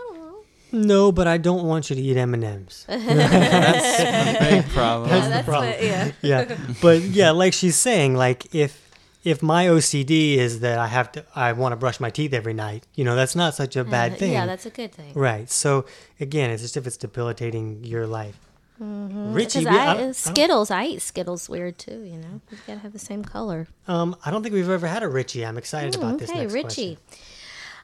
no, 0.71 1.11
but 1.11 1.27
I 1.27 1.39
don't 1.39 1.65
want 1.65 1.89
you 1.89 1.97
to 1.97 2.03
eat 2.03 2.19
M 2.19 2.35
and 2.35 2.45
M's. 2.45 2.85
That's 2.89 4.43
a 4.43 4.51
big 4.51 4.69
problem. 4.73 5.09
That's 5.09 5.39
the 5.39 5.51
problem. 5.51 5.73
yeah. 5.81 6.13
yeah 6.21 6.57
but 6.83 7.01
yeah 7.01 7.31
like 7.31 7.55
she's 7.55 7.77
saying 7.77 8.15
like 8.15 8.55
if 8.55 8.92
if 9.25 9.43
my 9.43 9.67
ocd 9.67 10.37
is 10.37 10.61
that 10.61 10.79
i 10.79 10.87
have 10.87 11.11
to 11.13 11.25
i 11.35 11.53
want 11.53 11.73
to 11.73 11.77
brush 11.77 12.01
my 12.01 12.11
teeth 12.11 12.33
every 12.33 12.55
night 12.55 12.87
you 12.95 13.05
know 13.05 13.15
that's 13.17 13.37
not 13.37 13.55
such 13.55 13.77
a 13.77 13.85
bad 13.85 14.13
mm-hmm. 14.13 14.19
thing 14.19 14.33
Yeah, 14.33 14.47
that's 14.47 14.67
a 14.67 14.71
good 14.71 14.93
thing. 14.93 15.13
right 15.15 15.51
so 15.51 15.85
again 16.21 16.51
it's 16.51 16.63
just 16.63 16.77
if 16.77 16.87
it's 16.87 16.97
debilitating 16.97 17.85
your 17.85 18.07
life 18.07 18.39
mm-hmm. 18.81 19.33
richie 19.33 19.61
Because 19.61 19.73
we- 19.73 19.79
I, 19.81 19.95
I, 19.95 20.03
uh, 20.09 20.13
Skittles, 20.13 20.71
I 20.71 20.85
eat 20.87 21.03
Skittles 21.03 21.49
weird 21.49 21.79
too. 21.79 22.03
You 22.03 22.19
know, 22.19 22.41
you 22.51 22.59
gotta 22.67 22.81
have 22.81 22.93
the 22.93 22.99
same 22.99 23.25
color. 23.25 23.69
um, 23.89 24.17
I 24.25 24.31
don't 24.31 24.43
think 24.43 24.55
we've 24.55 24.69
ever 24.69 24.87
had 24.87 25.03
a 25.03 25.09
richie 25.09 25.45
i'm 25.47 25.59
excited 25.59 25.95
about 25.95 26.19
this 26.19 26.31
mm, 26.31 26.35
okay, 26.35 26.43
next 26.43 26.55
Richie. 26.55 26.97
question 26.97 27.29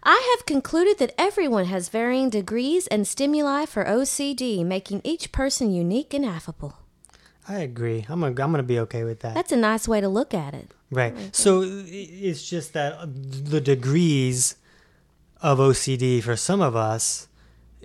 I 0.02 0.36
have 0.36 0.46
concluded 0.46 0.98
that 0.98 1.12
everyone 1.18 1.64
has 1.66 1.88
varying 1.88 2.30
degrees 2.30 2.86
and 2.86 3.06
stimuli 3.06 3.66
for 3.66 3.84
OCD, 3.84 4.64
making 4.64 5.00
each 5.02 5.32
person 5.32 5.72
unique 5.72 6.14
and 6.14 6.24
affable. 6.24 6.78
I 7.48 7.58
agree 7.58 8.04
i'm 8.08 8.20
gonna, 8.20 8.28
I'm 8.42 8.50
gonna 8.52 8.62
be 8.62 8.78
okay 8.80 9.04
with 9.04 9.20
that 9.20 9.34
That's 9.34 9.52
a 9.52 9.56
nice 9.56 9.88
way 9.88 10.00
to 10.00 10.08
look 10.08 10.34
at 10.34 10.54
it. 10.54 10.70
right 10.90 11.14
so 11.34 11.62
it's 11.64 12.48
just 12.48 12.72
that 12.74 12.92
uh, 12.94 13.06
the 13.06 13.60
degrees 13.60 14.56
of 15.40 15.58
ocd 15.58 16.22
for 16.22 16.36
some 16.36 16.60
of 16.60 16.76
us 16.76 17.26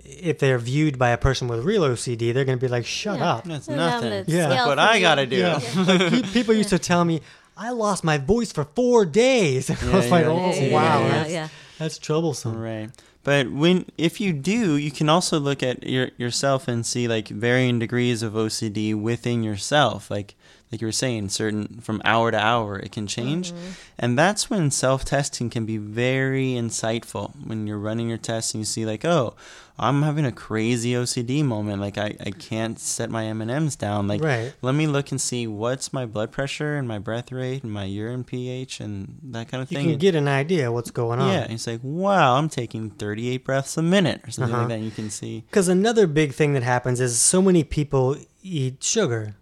if 0.04 0.38
they're 0.38 0.58
viewed 0.58 0.98
by 0.98 1.10
a 1.10 1.16
person 1.16 1.48
with 1.48 1.64
real 1.64 1.82
ocd 1.82 2.34
they're 2.34 2.44
gonna 2.44 2.58
be 2.58 2.68
like 2.68 2.84
shut 2.84 3.18
Yeah. 3.18 3.32
up 3.34 3.44
That's 3.44 3.66
Put 3.66 3.72
it 3.74 3.78
on 3.78 3.90
nothing. 4.02 4.24
the 4.24 4.32
Yeah. 4.32 4.48
scale 4.50 4.66
What 4.66 4.78
I 4.78 5.00
gotta 5.00 5.26
do. 5.26 5.36
Yeah. 5.36 5.60
Like, 5.86 6.32
people 6.32 6.54
used 6.54 6.70
to 6.70 6.78
tell 6.78 7.04
me, 7.04 7.20
I 7.56 7.70
lost 7.70 8.04
my 8.04 8.18
voice 8.18 8.52
for 8.52 8.64
four 8.74 9.06
days. 9.06 9.70
I 9.70 9.74
was 9.74 10.04
Yeah, 10.06 10.10
like, 10.10 10.24
yeah, 10.24 10.30
oh, 10.30 10.52
yeah, 10.60 10.72
wow. 10.74 11.00
yeah, 11.00 11.08
that's, 11.08 11.30
yeah. 11.32 11.48
that's 11.78 11.98
troublesome. 11.98 12.58
Right. 12.58 12.90
But 13.24 13.50
when 13.50 13.86
if 13.98 14.20
you 14.20 14.32
do, 14.32 14.76
you 14.76 14.90
can 14.90 15.08
also 15.08 15.40
look 15.40 15.62
at 15.62 15.82
your 15.82 16.10
yourself 16.16 16.68
and 16.68 16.86
see 16.86 17.08
like 17.08 17.28
varying 17.28 17.78
degrees 17.78 18.22
of 18.22 18.34
OCD 18.34 18.94
within 18.94 19.42
yourself. 19.42 20.10
Like 20.10 20.36
like 20.74 20.80
you 20.80 20.88
were 20.88 20.92
saying, 20.92 21.28
certain 21.28 21.80
from 21.80 22.02
hour 22.04 22.32
to 22.32 22.38
hour, 22.38 22.78
it 22.80 22.90
can 22.90 23.06
change. 23.06 23.52
Mm-hmm. 23.52 23.70
And 23.96 24.18
that's 24.18 24.50
when 24.50 24.72
self 24.72 25.04
testing 25.04 25.48
can 25.48 25.64
be 25.64 25.76
very 25.76 26.48
insightful. 26.48 27.32
When 27.46 27.68
you're 27.68 27.78
running 27.78 28.08
your 28.08 28.18
tests 28.18 28.54
and 28.54 28.60
you 28.60 28.64
see, 28.64 28.84
like, 28.84 29.04
oh, 29.04 29.34
I'm 29.76 30.02
having 30.02 30.24
a 30.24 30.30
crazy 30.30 30.92
OCD 30.92 31.42
moment. 31.44 31.80
Like, 31.80 31.98
I, 31.98 32.14
I 32.24 32.30
can't 32.30 32.78
set 32.78 33.10
my 33.10 33.24
M&Ms 33.26 33.74
down. 33.74 34.06
Like, 34.06 34.22
Right. 34.22 34.54
let 34.62 34.72
me 34.76 34.86
look 34.86 35.10
and 35.10 35.20
see 35.20 35.48
what's 35.48 35.92
my 35.92 36.06
blood 36.06 36.30
pressure 36.30 36.76
and 36.76 36.86
my 36.86 37.00
breath 37.00 37.32
rate 37.32 37.64
and 37.64 37.72
my 37.72 37.82
urine 37.84 38.22
pH 38.22 38.78
and 38.78 39.18
that 39.30 39.48
kind 39.48 39.62
of 39.62 39.68
thing. 39.68 39.78
You 39.78 39.82
thing. 39.84 39.90
can 39.94 39.98
get 39.98 40.14
an 40.14 40.28
idea 40.28 40.70
what's 40.70 40.92
going 40.92 41.18
on. 41.18 41.28
yeah, 41.32 41.46
it's 41.50 41.66
like, 41.66 41.80
wow, 41.82 42.36
I'm 42.36 42.48
taking 42.48 42.90
38 42.90 43.44
breaths 43.44 43.76
a 43.76 43.82
minute 43.82 44.20
or 44.24 44.30
something 44.30 44.54
Uh-huh. 44.54 44.62
like 44.68 44.78
that. 44.78 44.80
You 44.80 44.92
can 44.92 45.10
see. 45.10 45.40
Because 45.50 45.66
another 45.68 46.06
big 46.06 46.34
thing 46.34 46.52
that 46.54 46.62
happens 46.62 47.00
is 47.00 47.20
so 47.20 47.42
many 47.42 47.64
people 47.64 48.16
eat 48.44 48.82
sugar. 48.84 49.34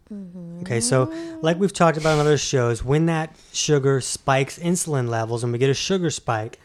Okay, 0.62 0.80
so 0.80 1.12
like 1.42 1.58
we've 1.58 1.72
talked 1.72 1.98
about 1.98 2.14
on 2.14 2.20
other 2.20 2.38
shows, 2.38 2.82
when 2.84 3.04
that 3.06 3.36
sugar 3.52 4.00
spikes 4.00 4.58
insulin 4.58 5.08
levels 5.08 5.42
and 5.42 5.52
we 5.52 5.58
get 5.58 5.68
a 5.70 5.74
sugar 5.74 6.08
spike, 6.10 6.58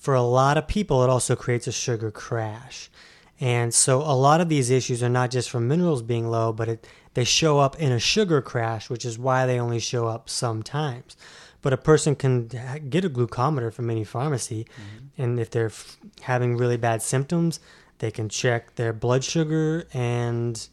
for 0.00 0.14
a 0.14 0.22
lot 0.22 0.56
of 0.56 0.66
people, 0.66 1.04
it 1.04 1.10
also 1.10 1.36
creates 1.36 1.66
a 1.66 1.72
sugar 1.72 2.10
crash. 2.10 2.90
And 3.38 3.72
so 3.72 4.00
a 4.00 4.16
lot 4.16 4.40
of 4.40 4.48
these 4.48 4.70
issues 4.70 5.02
are 5.02 5.08
not 5.10 5.30
just 5.30 5.50
from 5.50 5.68
minerals 5.68 6.02
being 6.02 6.28
low, 6.28 6.52
but 6.52 6.68
it, 6.68 6.86
they 7.14 7.24
show 7.24 7.58
up 7.58 7.78
in 7.78 7.92
a 7.92 7.98
sugar 7.98 8.40
crash, 8.40 8.90
which 8.90 9.04
is 9.04 9.18
why 9.18 9.46
they 9.46 9.60
only 9.60 9.78
show 9.78 10.06
up 10.06 10.28
sometimes. 10.28 11.16
But 11.62 11.74
a 11.74 11.78
person 11.78 12.16
can 12.16 12.48
get 12.88 13.04
a 13.04 13.10
glucometer 13.10 13.72
from 13.72 13.90
any 13.90 14.04
pharmacy, 14.04 14.64
mm-hmm. 14.64 15.22
and 15.22 15.38
if 15.38 15.50
they're 15.50 15.66
f- 15.66 15.98
having 16.22 16.56
really 16.56 16.78
bad 16.78 17.02
symptoms, 17.02 17.60
they 17.98 18.10
can 18.10 18.30
check 18.30 18.76
their 18.76 18.94
blood 18.94 19.22
sugar 19.22 19.86
and 19.92 20.68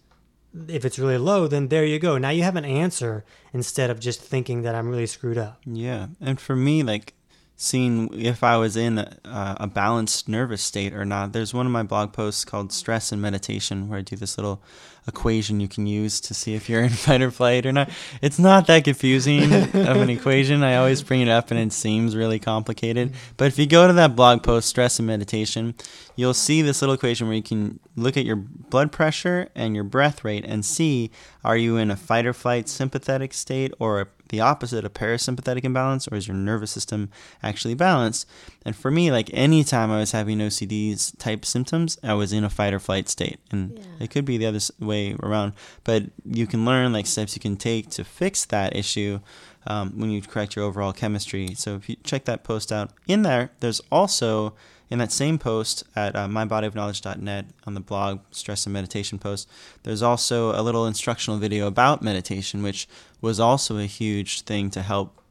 if 0.70 0.86
it's 0.86 0.98
really 0.98 1.18
low, 1.18 1.48
then 1.48 1.68
there 1.68 1.86
you 1.86 2.00
go. 2.00 2.18
Now 2.18 2.30
you 2.30 2.44
have 2.44 2.56
an 2.56 2.66
answer 2.66 3.26
instead 3.54 3.90
of 3.90 4.00
just 4.00 4.22
thinking 4.22 4.62
that 4.64 4.74
I'm 4.74 4.88
really 4.88 5.06
screwed 5.06 5.38
up. 5.38 5.62
Yeah, 5.66 6.08
and 6.22 6.40
for 6.40 6.56
me, 6.56 6.84
like 6.84 7.14
seeing 7.60 8.14
if 8.14 8.44
I 8.44 8.56
was 8.58 8.78
in 8.78 9.00
a, 9.00 9.18
a 9.26 9.68
balanced 9.68 10.30
nervous 10.30 10.62
state 10.62 10.94
or 10.94 11.04
not. 11.04 11.34
There's 11.34 11.56
one 11.56 11.66
of 11.66 11.72
my 11.72 11.82
blog 11.82 12.14
posts 12.14 12.46
called 12.46 12.72
"Stress 12.72 13.12
and 13.12 13.22
Meditation" 13.22 13.90
where 13.90 14.00
I 14.00 14.04
do 14.04 14.16
this 14.16 14.38
little 14.38 14.62
equation 15.08 15.60
you 15.60 15.68
can 15.68 15.88
use 15.88 16.22
to 16.22 16.34
see 16.34 16.54
if 16.54 16.70
you're 16.70 16.84
in 16.84 16.90
fight 16.90 17.22
or 17.22 17.32
flight 17.32 17.66
or 17.66 17.72
not. 17.72 17.90
It's 18.22 18.38
not 18.38 18.68
that 18.68 18.84
confusing 18.84 19.52
of 19.52 19.74
an 19.74 20.10
equation. 20.10 20.64
I 20.64 20.76
always 20.76 21.02
bring 21.02 21.22
it 21.22 21.30
up 21.30 21.50
and 21.50 21.60
it 21.60 21.74
seems 21.74 22.16
really 22.16 22.40
complicated. 22.40 23.14
But 23.38 23.48
if 23.48 23.58
you 23.58 23.66
go 23.66 23.88
to 23.88 23.94
that 23.94 24.16
blog 24.16 24.44
post, 24.44 24.70
"Stress 24.70 25.00
and 25.00 25.08
Meditation," 25.08 25.74
you'll 26.16 26.36
see 26.36 26.62
this 26.62 26.82
little 26.82 26.96
equation 26.96 27.28
where 27.28 27.36
you 27.36 27.44
can 27.44 27.80
look 27.96 28.16
at 28.18 28.26
your 28.26 28.36
blood 28.36 28.92
pressure 28.92 29.50
and 29.56 29.74
your 29.74 29.84
breath 29.84 30.24
rate 30.24 30.46
and 30.46 30.64
see 30.64 31.10
are 31.44 31.58
you 31.58 31.78
in 31.78 31.90
a 31.90 31.96
fight 31.96 32.28
or 32.28 32.34
flight 32.34 32.70
sympathetic 32.70 33.34
state 33.34 33.74
or 33.80 34.02
a 34.02 34.08
the 34.30 34.40
opposite, 34.42 34.86
of 34.86 34.94
parasympathetic 34.94 35.64
imbalance, 35.64 36.08
or 36.08 36.16
is 36.16 36.28
your 36.28 36.36
nervous 36.38 36.72
system 36.72 37.10
actually 37.42 37.74
balanced? 37.76 38.28
And 38.66 38.76
for 38.76 38.92
me, 38.92 39.12
like 39.12 39.30
anytime 39.34 39.92
I 39.92 39.98
was 40.00 40.12
having 40.12 40.40
OCD's 40.40 41.12
type 41.18 41.46
symptoms, 41.46 41.98
I 42.04 42.14
was 42.14 42.34
in 42.34 42.44
a 42.44 42.50
fight 42.50 42.74
or 42.74 42.80
flight 42.80 43.10
state. 43.10 43.40
And 43.52 43.78
Yeah. 43.78 43.84
it 44.06 44.10
could 44.10 44.26
be 44.26 44.38
the 44.38 44.46
other 44.48 44.60
way 44.80 45.16
around, 45.24 45.54
but 45.84 46.04
you 46.26 46.48
can 46.48 46.66
learn 46.66 46.94
like 46.94 47.08
steps 47.08 47.36
you 47.36 47.40
can 47.42 47.58
take 47.58 47.90
to 47.92 48.04
fix 48.04 48.46
that 48.46 48.76
issue 48.76 49.20
um, 49.66 50.00
when 50.00 50.10
you 50.12 50.22
correct 50.22 50.56
your 50.56 50.64
overall 50.66 50.94
chemistry. 50.94 51.54
So 51.56 51.76
if 51.76 51.90
you 51.90 51.98
check 52.04 52.24
that 52.26 52.44
post 52.46 52.72
out, 52.72 52.92
in 53.08 53.24
there, 53.24 53.52
there's 53.60 53.82
also 53.92 54.54
in 54.90 55.00
that 55.00 55.12
same 55.12 55.38
post 55.38 55.84
at 55.96 56.16
uh, 56.16 56.28
mybodyofknowledge.net 56.28 57.46
on 57.66 57.74
the 57.74 57.80
blog 57.80 58.20
stress 58.32 58.66
and 58.66 58.74
meditation 58.74 59.20
post 59.20 59.50
there's 59.84 60.02
also 60.02 60.52
a 60.60 60.62
little 60.62 60.86
instructional 60.86 61.40
video 61.40 61.68
about 61.68 62.02
meditation 62.02 62.64
which 62.64 62.88
was 63.22 63.40
also 63.40 63.78
a 63.78 63.86
huge 63.86 64.42
thing 64.42 64.70
to 64.70 64.82
help 64.82 65.22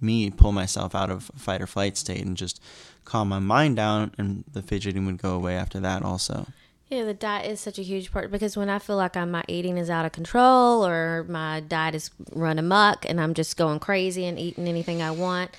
me 0.00 0.30
pull 0.30 0.52
myself 0.52 0.94
out 0.94 1.10
of 1.10 1.30
fight 1.36 1.60
or 1.60 1.66
flight 1.66 1.96
state 1.96 2.24
and 2.24 2.36
just 2.36 2.62
calm 3.04 3.28
my 3.28 3.38
mind 3.38 3.76
down 3.76 4.12
and 4.18 4.44
the 4.52 4.62
fidgeting 4.62 5.06
would 5.06 5.18
go 5.18 5.34
away 5.34 5.54
after 5.54 5.80
that 5.80 6.02
also. 6.02 6.46
Yeah, 6.88 7.04
the 7.04 7.14
diet 7.14 7.50
is 7.50 7.60
such 7.60 7.78
a 7.80 7.82
huge 7.82 8.12
part 8.12 8.30
because 8.30 8.56
when 8.56 8.70
I 8.70 8.78
feel 8.78 8.96
like 8.96 9.16
I'm, 9.16 9.32
my 9.32 9.42
eating 9.48 9.76
is 9.76 9.90
out 9.90 10.06
of 10.06 10.12
control 10.12 10.86
or 10.86 11.24
my 11.28 11.60
diet 11.60 11.96
is 11.96 12.10
run 12.32 12.60
amok 12.60 13.04
and 13.08 13.20
I'm 13.20 13.34
just 13.34 13.56
going 13.56 13.80
crazy 13.80 14.24
and 14.24 14.38
eating 14.38 14.68
anything 14.68 15.02
I 15.02 15.10
want, 15.10 15.50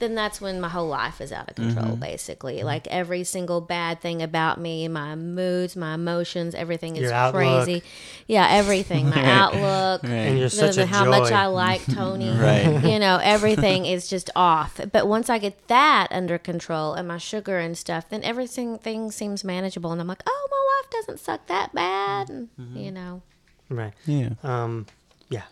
then 0.00 0.14
that's 0.14 0.40
when 0.40 0.60
my 0.60 0.68
whole 0.68 0.88
life 0.88 1.20
is 1.20 1.30
out 1.32 1.48
of 1.50 1.56
control, 1.56 1.84
Mm-hmm. 1.92 2.00
basically. 2.00 2.62
Like 2.62 2.86
every 2.88 3.24
single 3.24 3.60
bad 3.60 4.00
thing 4.00 4.22
about 4.22 4.60
me, 4.60 4.88
my 4.88 5.14
moods, 5.14 5.76
my 5.76 5.94
emotions, 5.94 6.54
everything 6.54 6.96
is 6.96 7.02
Your 7.04 7.12
outlook. 7.12 7.64
crazy. 7.64 7.82
Yeah, 8.26 8.46
everything. 8.50 9.08
My 9.10 9.24
outlook. 9.40 10.04
And 10.04 10.38
you're 10.38 10.48
the- 10.48 10.56
such 10.56 10.76
the- 10.76 10.82
a 10.82 10.86
how 10.86 11.04
joy. 11.04 11.10
much 11.10 11.32
I 11.32 11.46
like 11.46 11.84
Tony. 11.86 12.30
Right. 12.38 12.84
You 12.84 12.98
know, 12.98 13.18
everything 13.22 13.86
is 13.86 14.08
just 14.08 14.30
off. 14.34 14.80
But 14.92 15.06
once 15.06 15.30
I 15.30 15.38
get 15.38 15.68
that 15.68 16.08
under 16.10 16.38
control 16.38 16.94
and 16.94 17.06
my 17.08 17.18
sugar 17.18 17.58
and 17.58 17.76
stuff, 17.78 18.08
then 18.08 18.22
everything 18.24 18.78
thing 18.78 19.10
seems 19.10 19.44
manageable. 19.44 19.92
And 19.92 20.00
I'm 20.00 20.06
like, 20.08 20.22
oh, 20.26 20.48
my 20.50 20.82
life 20.82 20.90
doesn't 21.06 21.20
suck 21.20 21.46
that 21.46 21.72
bad. 21.74 22.28
And, 22.30 22.48
You 22.74 22.90
know. 22.90 23.22
Right. 23.70 23.92
yeah 24.06 24.30
Um, 24.42 24.86
yeah. 25.30 25.42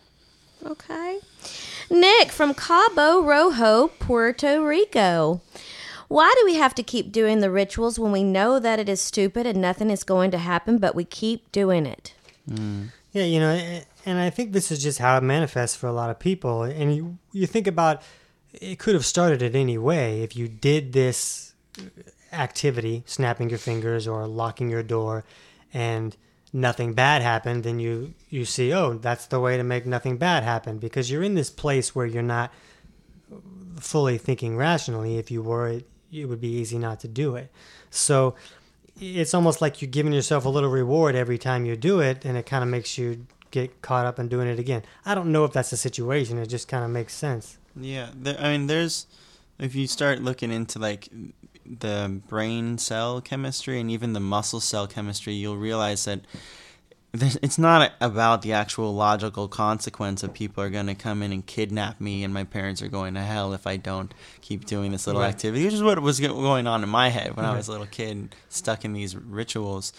Okay. 0.64 1.18
Nick 1.92 2.32
from 2.32 2.54
Cabo 2.54 3.20
Rojo, 3.22 3.88
Puerto 3.98 4.66
Rico. 4.66 5.42
Why 6.08 6.34
do 6.38 6.46
we 6.46 6.54
have 6.54 6.74
to 6.76 6.82
keep 6.82 7.12
doing 7.12 7.40
the 7.40 7.50
rituals 7.50 7.98
when 7.98 8.12
we 8.12 8.24
know 8.24 8.58
that 8.58 8.78
it 8.78 8.88
is 8.88 9.00
stupid 9.00 9.46
and 9.46 9.60
nothing 9.60 9.90
is 9.90 10.02
going 10.02 10.30
to 10.30 10.38
happen, 10.38 10.78
but 10.78 10.94
we 10.94 11.04
keep 11.04 11.52
doing 11.52 11.84
it? 11.84 12.14
Mm. 12.50 12.88
Yeah, 13.12 13.24
you 13.24 13.40
know, 13.40 13.80
and 14.06 14.18
I 14.18 14.30
think 14.30 14.52
this 14.52 14.72
is 14.72 14.82
just 14.82 15.00
how 15.00 15.18
it 15.18 15.22
manifests 15.22 15.76
for 15.76 15.86
a 15.86 15.92
lot 15.92 16.08
of 16.08 16.18
people. 16.18 16.62
And 16.62 16.96
you, 16.96 17.18
you 17.30 17.46
think 17.46 17.66
about 17.66 18.02
it 18.54 18.78
could 18.78 18.94
have 18.94 19.04
started 19.04 19.42
it 19.42 19.54
any 19.54 19.76
way. 19.76 20.22
If 20.22 20.34
you 20.34 20.48
did 20.48 20.94
this 20.94 21.52
activity, 22.32 23.02
snapping 23.04 23.50
your 23.50 23.58
fingers 23.58 24.08
or 24.08 24.26
locking 24.26 24.70
your 24.70 24.82
door, 24.82 25.24
and 25.74 26.16
nothing 26.52 26.92
bad 26.92 27.22
happened, 27.22 27.64
then 27.64 27.78
you, 27.78 28.14
you 28.28 28.44
see, 28.44 28.72
oh, 28.72 28.94
that's 28.94 29.26
the 29.26 29.40
way 29.40 29.56
to 29.56 29.62
make 29.62 29.86
nothing 29.86 30.16
bad 30.18 30.42
happen 30.42 30.78
because 30.78 31.10
you're 31.10 31.22
in 31.22 31.34
this 31.34 31.50
place 31.50 31.94
where 31.94 32.06
you're 32.06 32.22
not 32.22 32.52
fully 33.80 34.18
thinking 34.18 34.56
rationally. 34.56 35.18
If 35.18 35.30
you 35.30 35.42
were, 35.42 35.68
it, 35.68 35.88
it 36.12 36.26
would 36.26 36.40
be 36.40 36.48
easy 36.48 36.78
not 36.78 37.00
to 37.00 37.08
do 37.08 37.36
it. 37.36 37.50
So 37.90 38.34
it's 39.00 39.34
almost 39.34 39.60
like 39.60 39.80
you're 39.80 39.90
giving 39.90 40.12
yourself 40.12 40.44
a 40.44 40.48
little 40.48 40.70
reward 40.70 41.14
every 41.14 41.38
time 41.38 41.64
you 41.64 41.76
do 41.76 42.00
it, 42.00 42.24
and 42.24 42.36
it 42.36 42.46
kind 42.46 42.62
of 42.62 42.68
makes 42.68 42.98
you 42.98 43.26
get 43.50 43.82
caught 43.82 44.06
up 44.06 44.18
in 44.18 44.28
doing 44.28 44.48
it 44.48 44.58
again. 44.58 44.82
I 45.04 45.14
don't 45.14 45.32
know 45.32 45.44
if 45.44 45.52
that's 45.52 45.70
the 45.70 45.76
situation. 45.76 46.38
It 46.38 46.46
just 46.46 46.68
kind 46.68 46.84
of 46.84 46.90
makes 46.90 47.14
sense. 47.14 47.58
Yeah, 47.74 48.10
there, 48.14 48.36
I 48.38 48.52
mean, 48.52 48.66
there's 48.66 49.06
if 49.58 49.74
you 49.74 49.86
start 49.86 50.20
looking 50.20 50.50
into 50.50 50.78
like 50.78 51.08
the 51.64 52.20
brain 52.28 52.78
cell 52.78 53.20
chemistry 53.20 53.80
and 53.80 53.90
even 53.90 54.12
the 54.12 54.20
muscle 54.20 54.60
cell 54.60 54.86
chemistry, 54.86 55.34
you'll 55.34 55.56
realize 55.56 56.04
that 56.04 56.20
it's 57.14 57.58
not 57.58 57.92
about 58.00 58.40
the 58.40 58.54
actual 58.54 58.94
logical 58.94 59.46
consequence 59.46 60.22
of 60.22 60.32
people 60.32 60.64
are 60.64 60.70
going 60.70 60.86
to 60.86 60.94
come 60.94 61.22
in 61.22 61.30
and 61.30 61.44
kidnap 61.44 62.00
me 62.00 62.24
and 62.24 62.32
my 62.32 62.44
parents 62.44 62.80
are 62.80 62.88
going 62.88 63.12
to 63.14 63.20
hell 63.20 63.52
if 63.52 63.66
I 63.66 63.76
don't 63.76 64.14
keep 64.40 64.64
doing 64.64 64.92
this 64.92 65.06
little 65.06 65.20
Right. 65.20 65.28
activity, 65.28 65.64
which 65.66 65.74
is 65.74 65.82
what 65.82 65.98
was 66.00 66.20
going 66.20 66.66
on 66.66 66.82
in 66.82 66.88
my 66.88 67.10
head 67.10 67.36
when 67.36 67.44
I 67.44 67.54
was 67.54 67.68
a 67.68 67.72
little 67.72 67.86
kid 67.86 68.34
stuck 68.48 68.84
in 68.84 68.94
these 68.94 69.14
rituals. 69.14 69.92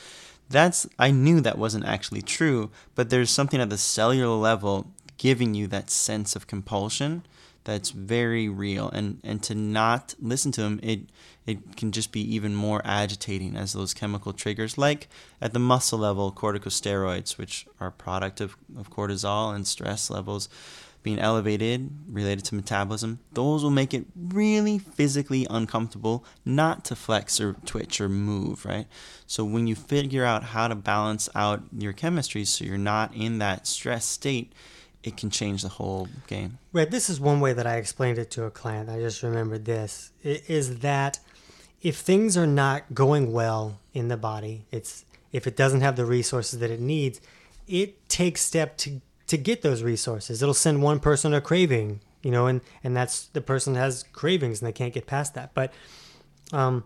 That's 0.49 0.87
I 0.97 1.11
knew 1.11 1.39
that 1.41 1.57
wasn't 1.59 1.85
actually 1.85 2.23
true, 2.23 2.71
but 2.95 3.11
there's 3.11 3.29
something 3.29 3.61
at 3.61 3.69
the 3.69 3.77
cellular 3.77 4.35
level 4.35 4.87
giving 5.17 5.53
you 5.53 5.67
that 5.67 5.91
sense 5.91 6.35
of 6.35 6.47
compulsion 6.47 7.23
that's 7.63 7.91
very 7.91 8.49
real 8.49 8.89
and 8.89 9.19
and 9.23 9.41
to 9.43 9.55
not 9.55 10.15
listen 10.19 10.51
to 10.51 10.61
them 10.61 10.79
it 10.83 11.01
it 11.45 11.75
can 11.75 11.91
just 11.91 12.11
be 12.11 12.21
even 12.35 12.55
more 12.55 12.81
agitating 12.85 13.55
as 13.55 13.73
those 13.73 13.93
chemical 13.93 14.33
triggers 14.33 14.77
like 14.77 15.07
at 15.41 15.53
the 15.53 15.59
muscle 15.59 15.99
level 15.99 16.31
corticosteroids 16.31 17.37
which 17.37 17.67
are 17.79 17.87
a 17.87 17.91
product 17.91 18.41
of, 18.41 18.55
of 18.77 18.89
cortisol 18.89 19.55
and 19.55 19.67
stress 19.67 20.09
levels 20.09 20.49
being 21.01 21.19
elevated 21.19 21.89
related 22.07 22.45
to 22.45 22.55
metabolism 22.55 23.19
those 23.33 23.61
will 23.61 23.69
make 23.69 23.93
it 23.93 24.05
really 24.15 24.77
physically 24.77 25.45
uncomfortable 25.49 26.23
not 26.45 26.85
to 26.85 26.95
flex 26.95 27.41
or 27.41 27.53
twitch 27.65 27.99
or 27.99 28.07
move 28.07 28.65
right 28.65 28.87
so 29.27 29.43
when 29.43 29.67
you 29.67 29.75
figure 29.75 30.23
out 30.23 30.43
how 30.43 30.67
to 30.67 30.75
balance 30.75 31.27
out 31.35 31.61
your 31.77 31.93
chemistry 31.93 32.45
so 32.45 32.63
you're 32.63 32.77
not 32.77 33.13
in 33.13 33.39
that 33.39 33.67
stress 33.67 34.05
state 34.05 34.53
it 35.03 35.17
can 35.17 35.29
change 35.29 35.61
the 35.61 35.69
whole 35.69 36.07
game 36.27 36.57
Right. 36.71 36.89
This 36.89 37.07
is 37.07 37.19
one 37.19 37.39
way 37.39 37.53
that 37.53 37.67
I 37.67 37.75
explained 37.75 38.17
it 38.17 38.31
to 38.31 38.45
a 38.45 38.49
client. 38.51 38.89
I 38.89 38.99
just 38.99 39.21
remembered 39.21 39.63
this 39.63 40.11
is 40.23 40.79
that 40.79 41.19
if 41.83 41.97
things 41.97 42.37
are 42.37 42.47
not 42.47 42.95
going 42.95 43.31
well 43.31 43.79
in 43.93 44.07
the 44.07 44.17
body, 44.17 44.65
it's 44.71 45.05
if 45.33 45.45
it 45.45 45.55
doesn't 45.55 45.81
have 45.81 45.97
the 45.97 46.05
resources 46.05 46.59
that 46.59 46.71
it 46.71 46.79
needs, 46.79 47.19
it 47.67 48.07
takes 48.07 48.41
step 48.41 48.77
to 48.77 49.01
to 49.27 49.37
get 49.37 49.61
those 49.61 49.83
resources. 49.83 50.41
It'll 50.41 50.53
send 50.53 50.81
one 50.81 50.99
person 50.99 51.33
a 51.33 51.41
craving, 51.41 51.99
you 52.21 52.31
know, 52.31 52.47
and 52.47 52.61
and 52.83 52.95
that's 52.95 53.27
the 53.27 53.41
person 53.41 53.75
has 53.75 54.03
cravings 54.13 54.61
and 54.61 54.67
they 54.67 54.73
can't 54.73 54.93
get 54.93 55.05
past 55.05 55.33
that. 55.35 55.53
But 55.53 55.73
um 56.53 56.85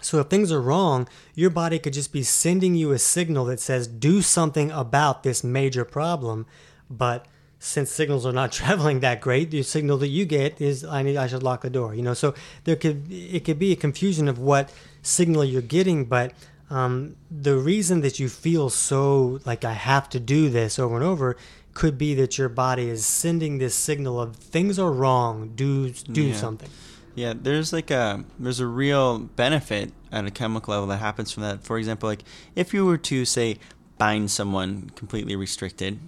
so 0.00 0.20
if 0.20 0.28
things 0.28 0.52
are 0.52 0.60
wrong, 0.60 1.08
your 1.34 1.50
body 1.50 1.78
could 1.78 1.94
just 1.94 2.12
be 2.12 2.22
sending 2.22 2.74
you 2.74 2.92
a 2.92 2.98
signal 2.98 3.46
that 3.46 3.58
says 3.58 3.88
do 3.88 4.22
something 4.22 4.70
about 4.70 5.22
this 5.22 5.42
major 5.42 5.84
problem, 5.84 6.46
but 6.88 7.26
since 7.64 7.90
signals 7.90 8.26
are 8.26 8.32
not 8.32 8.52
traveling 8.60 9.00
that 9.00 9.20
great, 9.20 9.50
the 9.50 9.62
signal 9.62 9.96
that 9.98 10.08
you 10.08 10.24
get 10.24 10.60
is 10.60 10.84
I 10.84 11.02
need 11.02 11.16
I 11.16 11.26
should 11.26 11.42
lock 11.42 11.62
the 11.62 11.70
door. 11.70 11.94
You 11.94 12.02
know, 12.02 12.14
so 12.14 12.34
there 12.64 12.76
could 12.76 13.10
it 13.10 13.44
could 13.44 13.58
be 13.58 13.72
a 13.72 13.76
confusion 13.76 14.28
of 14.28 14.38
what 14.38 14.70
signal 15.02 15.44
you're 15.44 15.62
getting, 15.62 16.04
but 16.04 16.32
um, 16.70 17.16
the 17.30 17.56
reason 17.56 18.00
that 18.02 18.18
you 18.18 18.28
feel 18.28 18.70
so 18.70 19.40
like 19.44 19.64
I 19.64 19.72
have 19.72 20.08
to 20.10 20.20
do 20.20 20.48
this 20.48 20.78
over 20.78 20.94
and 20.94 21.04
over 21.04 21.36
could 21.74 21.98
be 21.98 22.14
that 22.14 22.38
your 22.38 22.48
body 22.48 22.88
is 22.88 23.04
sending 23.04 23.58
this 23.58 23.74
signal 23.74 24.20
of 24.20 24.36
things 24.36 24.78
are 24.78 24.92
wrong. 24.92 25.52
Do 25.54 25.90
do 25.90 26.22
Yeah. 26.22 26.36
something. 26.36 26.70
Yeah, 27.16 27.32
there's 27.36 27.72
like 27.72 27.90
a 27.90 28.24
there's 28.38 28.60
a 28.60 28.66
real 28.66 29.18
benefit 29.18 29.92
at 30.10 30.24
a 30.26 30.30
chemical 30.30 30.72
level 30.74 30.88
that 30.88 30.98
happens 30.98 31.30
from 31.32 31.42
that. 31.44 31.62
For 31.64 31.78
example, 31.78 32.08
like 32.08 32.24
if 32.56 32.74
you 32.74 32.84
were 32.86 32.98
to 32.98 33.24
say 33.24 33.58
bind 33.98 34.30
someone 34.30 34.90
completely 34.96 35.36
restricted, 35.36 35.98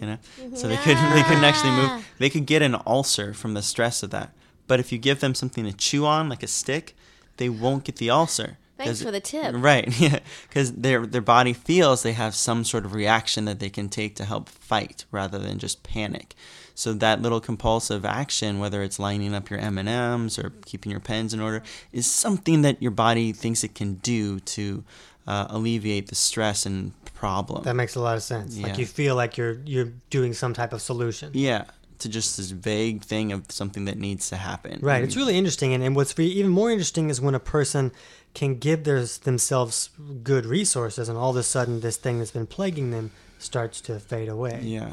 you 0.00 0.06
know, 0.06 0.18
so 0.54 0.68
they 0.68 0.76
couldn't 0.78 1.10
they 1.14 1.22
couldn't 1.22 1.44
actually 1.44 1.72
move. 1.72 2.06
They 2.18 2.30
could 2.30 2.46
get 2.46 2.62
an 2.62 2.76
ulcer 2.86 3.32
from 3.34 3.54
the 3.54 3.62
stress 3.62 4.02
of 4.02 4.10
that. 4.10 4.32
But 4.66 4.80
if 4.80 4.92
you 4.92 4.98
give 4.98 5.20
them 5.20 5.34
something 5.34 5.64
to 5.64 5.72
chew 5.72 6.04
on, 6.04 6.28
like 6.28 6.42
a 6.42 6.46
stick, 6.46 6.94
they 7.38 7.48
won't 7.48 7.84
get 7.84 7.96
the 7.96 8.10
ulcer. 8.10 8.58
Thanks 8.76 9.02
for 9.02 9.10
the 9.10 9.20
tip. 9.20 9.54
Right, 9.56 9.88
yeah, 10.00 10.20
because 10.48 10.72
their 10.72 11.04
their 11.04 11.20
body 11.20 11.52
feels 11.52 12.02
they 12.02 12.12
have 12.12 12.34
some 12.34 12.64
sort 12.64 12.84
of 12.84 12.94
reaction 12.94 13.44
that 13.46 13.58
they 13.58 13.70
can 13.70 13.88
take 13.88 14.14
to 14.16 14.24
help 14.24 14.48
fight 14.48 15.04
rather 15.10 15.38
than 15.38 15.58
just 15.58 15.82
panic. 15.82 16.34
So 16.76 16.92
that 16.92 17.20
little 17.20 17.40
compulsive 17.40 18.04
action, 18.04 18.60
whether 18.60 18.84
it's 18.84 19.00
lining 19.00 19.34
up 19.34 19.50
your 19.50 19.58
M 19.58 19.78
and 19.78 19.88
M's 19.88 20.38
or 20.38 20.52
keeping 20.64 20.92
your 20.92 21.00
pens 21.00 21.34
in 21.34 21.40
order, 21.40 21.60
is 21.92 22.06
something 22.08 22.62
that 22.62 22.80
your 22.80 22.92
body 22.92 23.32
thinks 23.32 23.64
it 23.64 23.74
can 23.74 23.94
do 23.94 24.38
to 24.40 24.84
uh, 25.26 25.48
alleviate 25.50 26.06
the 26.06 26.14
stress 26.14 26.64
and 26.64 26.92
problem. 27.18 27.62
That 27.64 27.74
makes 27.74 27.94
a 27.96 28.00
lot 28.00 28.16
of 28.16 28.22
sense. 28.22 28.56
Yeah. 28.56 28.66
Like 28.68 28.78
you 28.78 28.86
feel 28.86 29.14
like 29.16 29.36
you're 29.38 29.58
you're 29.64 29.92
doing 30.10 30.32
some 30.34 30.52
type 30.54 30.72
of 30.72 30.80
solution. 30.80 31.30
yeah, 31.34 31.64
to 31.98 32.08
just 32.08 32.36
this 32.36 32.50
vague 32.52 33.02
thing 33.02 33.32
of 33.32 33.40
something 33.50 33.84
that 33.86 33.98
needs 33.98 34.28
to 34.30 34.36
happen. 34.36 34.78
Right. 34.80 35.02
It's 35.04 35.16
really 35.16 35.36
interesting, 35.36 35.74
and, 35.74 35.82
and 35.84 35.96
what's 35.96 36.16
re- 36.18 36.26
even 36.40 36.50
more 36.50 36.70
interesting 36.70 37.10
is 37.10 37.20
when 37.20 37.34
a 37.34 37.40
person 37.40 37.90
can 38.34 38.58
give 38.58 38.84
their, 38.84 39.02
themselves 39.24 39.90
good 40.22 40.46
resources, 40.46 41.08
and 41.08 41.18
all 41.18 41.30
of 41.30 41.36
a 41.36 41.42
sudden 41.42 41.80
this 41.80 41.96
thing 41.96 42.18
that's 42.18 42.30
been 42.30 42.46
plaguing 42.46 42.90
them 42.92 43.10
starts 43.38 43.80
to 43.82 43.98
fade 43.98 44.28
away. 44.28 44.60
yeah. 44.62 44.92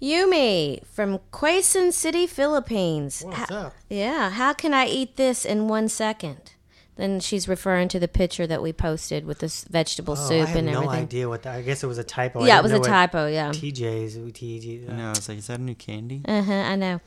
Yumi 0.00 0.84
from 0.86 1.18
Quezon 1.32 1.92
City, 1.92 2.26
Philippines. 2.26 3.22
What's 3.24 3.36
Ha- 3.50 3.66
up? 3.66 3.74
Yeah, 3.90 4.30
how 4.30 4.52
can 4.52 4.72
I 4.72 4.86
eat 4.86 5.16
this 5.16 5.44
in 5.44 5.66
one 5.68 5.88
second? 5.88 6.52
Then 6.98 7.20
she's 7.20 7.46
referring 7.48 7.86
to 7.88 7.98
the 8.00 8.08
picture 8.08 8.46
that 8.48 8.60
we 8.60 8.72
posted 8.72 9.24
with 9.24 9.38
this 9.38 9.62
vegetable 9.64 10.16
Oh, 10.18 10.24
I 10.24 10.28
soup 10.28 10.48
have 10.48 10.56
and 10.56 10.66
no 10.66 10.80
everything. 10.82 11.02
idea 11.04 11.28
what 11.28 11.44
that. 11.44 11.54
I 11.54 11.62
guess 11.62 11.84
it 11.84 11.86
was 11.86 11.96
a 11.96 12.02
typo. 12.04 12.40
I 12.40 12.46
yeah, 12.48 12.54
it 12.58 12.62
didn't 12.62 12.62
was 12.64 12.72
know 12.72 12.76
a 12.76 12.80
what 12.80 12.88
typo. 12.88 13.26
Yeah. 13.28 13.50
TJ's 13.50 14.16
TG. 14.18 14.88
No, 14.88 15.12
it's 15.12 15.28
like 15.28 15.38
is 15.38 15.46
that 15.46 15.60
a 15.60 15.62
new 15.62 15.76
candy? 15.76 16.22
Uh 16.26 16.42
huh. 16.42 16.52
I 16.52 16.74
know. 16.76 17.00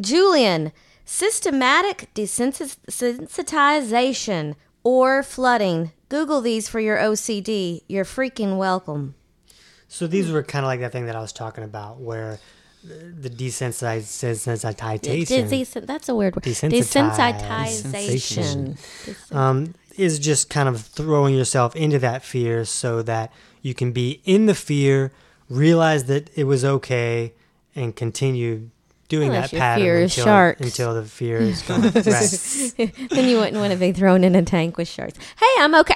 Julian, 0.00 0.72
systematic 1.04 2.08
desensitization 2.14 4.54
or 4.84 5.22
flooding. 5.22 5.92
Google 6.08 6.40
these 6.40 6.68
for 6.68 6.80
your 6.80 6.96
OCD. 6.98 7.82
You're 7.88 8.04
freaking 8.04 8.58
welcome. 8.58 9.14
So 9.88 10.06
these 10.06 10.30
were 10.30 10.42
kind 10.42 10.64
of 10.64 10.68
like 10.68 10.80
that 10.80 10.92
thing 10.92 11.06
that 11.06 11.16
I 11.16 11.20
was 11.20 11.32
talking 11.32 11.64
about, 11.64 11.98
where 12.00 12.38
the 12.86 13.30
desensitization. 13.30 15.00
Des- 15.48 15.64
des- 15.80 15.86
that's 15.86 16.08
a 16.08 16.14
weird 16.14 16.36
word. 16.36 16.44
Desensitize- 16.44 17.40
Desensitization. 17.42 19.34
um, 19.34 19.74
is 19.96 20.18
just 20.18 20.50
kind 20.50 20.68
of 20.68 20.80
throwing 20.80 21.34
yourself 21.34 21.74
into 21.74 21.98
that 21.98 22.22
fear 22.22 22.64
so 22.64 23.02
that 23.02 23.32
you 23.62 23.74
can 23.74 23.92
be 23.92 24.20
in 24.24 24.46
the 24.46 24.54
fear, 24.54 25.12
realize 25.48 26.04
that 26.04 26.30
it 26.34 26.44
was 26.44 26.64
okay, 26.64 27.32
and 27.74 27.96
continue 27.96 28.70
doing 29.08 29.28
Unless 29.28 29.52
that 29.52 29.58
pattern 29.58 29.84
fear 29.84 29.96
is 30.00 30.12
until, 30.12 30.24
sharks. 30.24 30.60
until 30.60 30.94
the 30.94 31.04
fear 31.04 31.38
is 31.38 31.62
gone. 31.62 31.80
right. 31.82 33.10
then 33.10 33.28
you 33.28 33.38
wouldn't 33.38 33.56
want 33.56 33.72
to 33.72 33.78
be 33.78 33.92
thrown 33.92 34.24
in 34.24 34.34
a 34.34 34.42
tank 34.42 34.76
with 34.76 34.88
sharks. 34.88 35.18
Hey, 35.38 35.46
I'm 35.58 35.74
okay. 35.76 35.94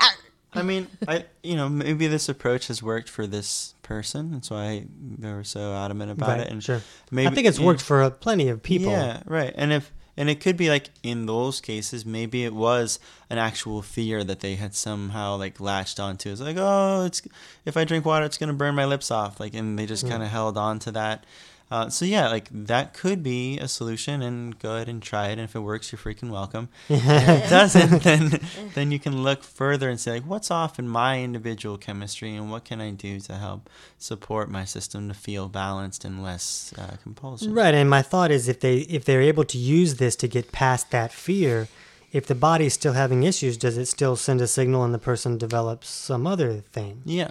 I 0.53 0.63
mean, 0.63 0.89
I 1.07 1.27
you 1.43 1.57
know 1.57 1.69
maybe 1.69 2.07
this 2.07 2.29
approach 2.29 2.67
has 2.69 2.83
worked 2.83 3.09
for 3.09 3.27
this 3.27 3.75
person. 3.91 4.31
That's 4.31 4.51
why 4.51 4.87
they 5.19 5.33
were 5.33 5.43
so 5.43 5.75
adamant 5.75 6.13
about 6.13 6.29
right. 6.29 6.41
it. 6.43 6.49
And 6.49 6.63
sure. 6.63 6.81
maybe 7.11 7.27
I 7.27 7.35
think 7.35 7.49
it's 7.49 7.59
worked 7.59 7.83
for 7.83 8.09
plenty 8.09 8.49
of 8.49 8.63
people. 8.63 8.93
Yeah, 8.93 9.21
right. 9.27 9.53
And 9.57 9.73
if 9.73 9.93
and 10.17 10.31
it 10.31 10.39
could 10.39 10.57
be 10.57 10.71
like 10.71 10.91
in 11.03 11.27
those 11.27 11.61
cases, 11.61 12.07
maybe 12.07 12.45
it 12.45 12.55
was 12.55 13.01
an 13.29 13.39
actual 13.39 13.83
fear 13.83 14.23
that 14.23 14.41
they 14.41 14.55
had 14.55 14.77
somehow 14.77 15.37
like 15.37 15.59
latched 15.59 15.99
onto. 15.99 16.31
It's 16.31 16.41
like, 16.41 16.57
oh, 16.57 17.05
it's 17.05 17.21
if 17.65 17.77
I 17.77 17.83
drink 17.83 18.05
water, 18.05 18.25
it's 18.25 18.39
gonna 18.39 18.53
burn 18.53 18.77
my 18.77 18.85
lips 18.85 19.11
off. 19.11 19.41
Like, 19.41 19.55
and 19.55 19.77
they 19.77 19.87
just 19.87 20.05
hmm. 20.05 20.11
kind 20.11 20.23
of 20.23 20.29
held 20.29 20.57
on 20.57 20.79
to 20.81 20.93
that. 20.93 21.27
Uh, 21.71 21.89
so 21.89 22.05
yeah, 22.05 22.29
like 22.29 22.49
that 22.51 22.95
could 22.95 23.23
be 23.23 23.57
a 23.59 23.69
solution, 23.69 24.23
and 24.23 24.59
go 24.59 24.75
ahead 24.75 24.89
and 24.89 25.01
try 25.01 25.29
it. 25.29 25.33
And 25.33 25.43
if 25.43 25.55
it 25.55 25.61
works, 25.61 25.93
you're 25.93 26.01
freaking 26.01 26.31
welcome. 26.31 26.69
if 26.89 27.07
it 27.07 27.49
doesn't, 27.49 28.03
then 28.03 28.41
then 28.75 28.91
you 28.91 28.99
can 28.99 29.23
look 29.23 29.45
further 29.45 29.89
and 29.89 30.01
say 30.01 30.13
like, 30.13 30.25
what's 30.25 30.51
off 30.51 30.81
in 30.81 30.89
my 30.89 31.23
individual 31.23 31.79
chemistry, 31.79 32.35
and 32.35 32.51
what 32.51 32.65
can 32.65 32.81
I 32.81 32.91
do 32.91 33.21
to 33.21 33.35
help 33.35 33.71
support 33.99 34.51
my 34.51 34.65
system 34.65 35.07
to 35.09 35.15
feel 35.15 35.49
balanced 35.49 36.05
and 36.05 36.23
less 36.23 36.75
uh, 36.77 36.97
compulsive. 37.03 37.53
Right, 37.53 37.75
and 37.75 37.89
my 37.89 38.03
thought 38.03 38.33
is 38.33 38.49
if 38.49 38.59
they 38.59 38.79
if 38.79 39.05
they're 39.05 39.23
able 39.23 39.45
to 39.45 39.59
use 39.59 39.97
this 39.97 40.17
to 40.17 40.29
get 40.29 40.51
past 40.51 40.91
that 40.91 41.13
fear, 41.13 41.69
if 42.11 42.27
the 42.27 42.35
body's 42.35 42.75
still 42.75 42.95
having 42.95 43.23
issues, 43.23 43.57
does 43.57 43.79
it 43.79 43.87
still 43.87 44.17
send 44.17 44.41
a 44.41 44.49
signal 44.49 44.83
and 44.83 44.93
the 44.93 44.99
person 44.99 45.39
develops 45.39 45.89
some 45.89 46.27
other 46.27 46.55
thing? 46.55 47.03
Yeah. 47.05 47.31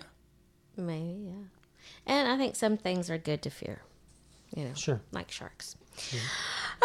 Maybe, 0.78 1.28
yeah. 1.28 1.44
And 2.06 2.28
I 2.30 2.38
think 2.38 2.56
some 2.56 2.78
things 2.78 3.10
are 3.10 3.18
good 3.18 3.42
to 3.42 3.50
fear. 3.50 3.82
You 4.56 4.66
know, 4.66 4.74
Sure. 4.74 5.02
like 5.12 5.32
sharks. 5.32 5.76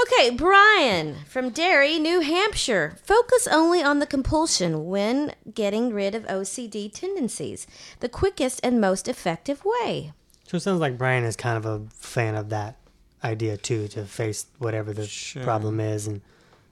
Okay, 0.02 0.30
Brian 0.30 1.16
from 1.26 1.50
Derry, 1.50 1.98
New 1.98 2.20
Hampshire. 2.20 2.96
Focus 3.04 3.46
only 3.46 3.82
on 3.82 4.00
the 4.00 4.06
compulsion 4.06 4.86
when 4.86 5.34
getting 5.54 5.92
rid 5.92 6.14
of 6.14 6.24
OCD 6.26 6.88
tendencies. 6.92 7.66
The 8.00 8.08
quickest 8.08 8.60
and 8.64 8.80
most 8.80 9.06
effective 9.08 9.62
way. 9.64 10.12
So 10.48 10.56
it 10.56 10.60
sounds 10.60 10.80
like 10.80 10.98
Brian 10.98 11.24
is 11.24 11.36
kind 11.36 11.56
of 11.56 11.64
a 11.64 11.86
fan 11.94 12.34
of 12.34 12.48
that 12.50 12.76
idea 13.22 13.56
too, 13.56 13.88
to 13.88 14.04
face 14.04 14.46
whatever 14.58 14.92
the 14.92 15.06
Sure. 15.06 15.42
problem 15.44 15.80
is 15.80 16.06
and 16.06 16.20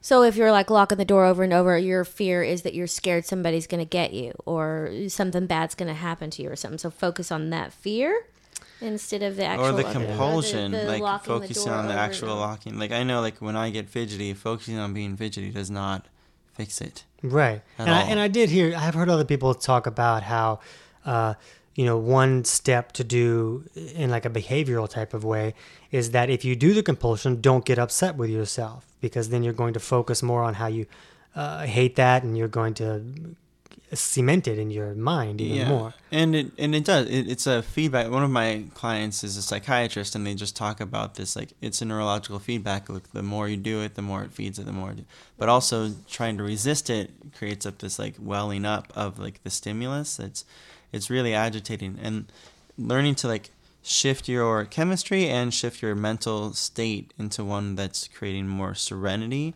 So 0.01 0.21
if 0.21 0.35
you're 0.35 0.51
like 0.51 0.69
locking 0.69 0.97
the 0.97 1.05
door 1.05 1.23
over 1.25 1.43
and 1.43 1.53
over, 1.53 1.77
your 1.77 2.03
fear 2.03 2.43
is 2.43 2.63
that 2.63 2.73
you're 2.73 2.87
scared 2.87 3.25
somebody's 3.25 3.67
going 3.67 3.79
to 3.79 3.89
get 3.89 4.13
you 4.13 4.33
or 4.45 4.91
something 5.07 5.47
bad's 5.47 5.75
going 5.75 5.87
to 5.87 5.93
happen 5.93 6.29
to 6.31 6.43
you 6.43 6.49
or 6.51 6.57
something. 6.57 6.77
So 6.77 6.89
focus 6.91 7.31
on 7.31 7.49
that 7.51 7.71
fear 7.71 8.25
instead 8.83 9.23
of 9.23 9.35
the 9.35 9.45
actual 9.45 9.65
or 9.65 9.71
the 9.71 9.85
other- 9.87 9.93
compulsion, 9.93 10.71
the- 10.71 10.77
the 10.79 10.83
like 10.85 11.01
locking 11.01 11.33
the 11.33 11.39
focusing 11.39 11.71
on 11.71 11.87
the 11.87 11.93
actual 11.93 12.35
locking. 12.35 12.77
Like 12.77 12.91
I 12.91 13.03
know, 13.03 13.21
like 13.21 13.37
when 13.39 13.55
I 13.55 13.69
get 13.69 13.89
fidgety, 13.89 14.33
focusing 14.33 14.77
on 14.77 14.93
being 14.93 15.15
fidgety 15.17 15.49
does 15.51 15.71
not 15.71 16.07
fix 16.53 16.81
it. 16.81 17.05
Right. 17.21 17.61
At 17.79 17.87
And 17.87 17.89
I, 17.95 18.01
and 18.03 18.19
I 18.19 18.27
did 18.27 18.49
hear, 18.49 18.75
I've 18.77 18.93
heard 18.93 19.09
other 19.09 19.25
people 19.25 19.53
talk 19.55 19.87
about 19.87 20.23
how, 20.23 20.59
uh, 21.05 21.33
you 21.73 21.85
know, 21.85 21.97
one 21.97 22.43
step 22.45 22.91
to 22.93 23.03
do 23.03 23.63
in 23.95 24.11
like 24.11 24.25
a 24.25 24.29
behavioral 24.29 24.87
type 24.87 25.13
of 25.15 25.23
way 25.23 25.55
is 25.91 26.11
that 26.11 26.29
if 26.29 26.45
you 26.45 26.55
do 26.55 26.73
the 26.73 26.83
compulsion, 26.83 27.41
don't 27.41 27.65
get 27.65 27.79
upset 27.79 28.15
with 28.17 28.29
yourself 28.29 28.85
because 29.01 29.29
then 29.29 29.41
you're 29.43 29.53
going 29.63 29.73
to 29.73 29.79
focus 29.79 30.21
more 30.21 30.43
on 30.43 30.53
how 30.55 30.67
you 30.67 30.85
uh, 31.35 31.65
hate 31.65 31.95
that 31.95 32.21
and 32.23 32.37
you're 32.37 32.47
going 32.61 32.73
to 32.75 33.01
cement 33.95 34.47
it 34.47 34.57
in 34.57 34.71
your 34.71 34.93
mind 34.93 35.41
even 35.41 35.67
more. 35.67 35.93
And 36.11 36.35
it 36.35 36.51
and 36.57 36.75
it 36.75 36.85
does. 36.85 37.07
It, 37.07 37.29
it's 37.29 37.47
a 37.47 37.61
feedback. 37.61 38.09
One 38.09 38.23
of 38.23 38.29
my 38.29 38.63
clients 38.73 39.23
is 39.23 39.37
a 39.37 39.41
psychiatrist, 39.41 40.15
and 40.15 40.25
they 40.25 40.35
just 40.35 40.55
talk 40.55 40.79
about 40.79 41.15
this 41.15 41.35
like 41.35 41.53
it's 41.61 41.81
a 41.81 41.85
neurological 41.85 42.39
feedback. 42.39 42.89
Look, 42.89 43.11
the 43.11 43.23
more 43.23 43.47
you 43.47 43.57
do 43.57 43.81
it, 43.81 43.95
the 43.95 44.01
more 44.01 44.23
it 44.23 44.31
feeds 44.31 44.59
it, 44.59 44.65
the 44.65 44.71
more. 44.71 44.91
It, 44.91 45.05
but 45.37 45.49
also 45.49 45.91
trying 46.09 46.37
to 46.37 46.43
resist 46.43 46.89
it 46.89 47.11
creates 47.37 47.65
up 47.65 47.79
this 47.79 47.99
like 47.99 48.15
welling 48.19 48.65
up 48.65 48.91
of 48.95 49.19
like 49.19 49.43
the 49.43 49.49
stimulus. 49.49 50.19
It's 50.19 50.45
it's 50.91 51.09
really 51.09 51.33
agitating, 51.33 51.99
and 52.01 52.25
learning 52.77 53.15
to 53.15 53.27
like 53.27 53.49
shift 53.83 54.29
your 54.29 54.65
chemistry 54.65 55.27
and 55.27 55.53
shift 55.53 55.81
your 55.81 55.93
mental 55.93 56.53
state 56.53 57.13
into 57.19 57.43
one 57.43 57.75
that's 57.75 58.07
creating 58.07 58.47
more 58.47 58.73
serenity. 58.73 59.53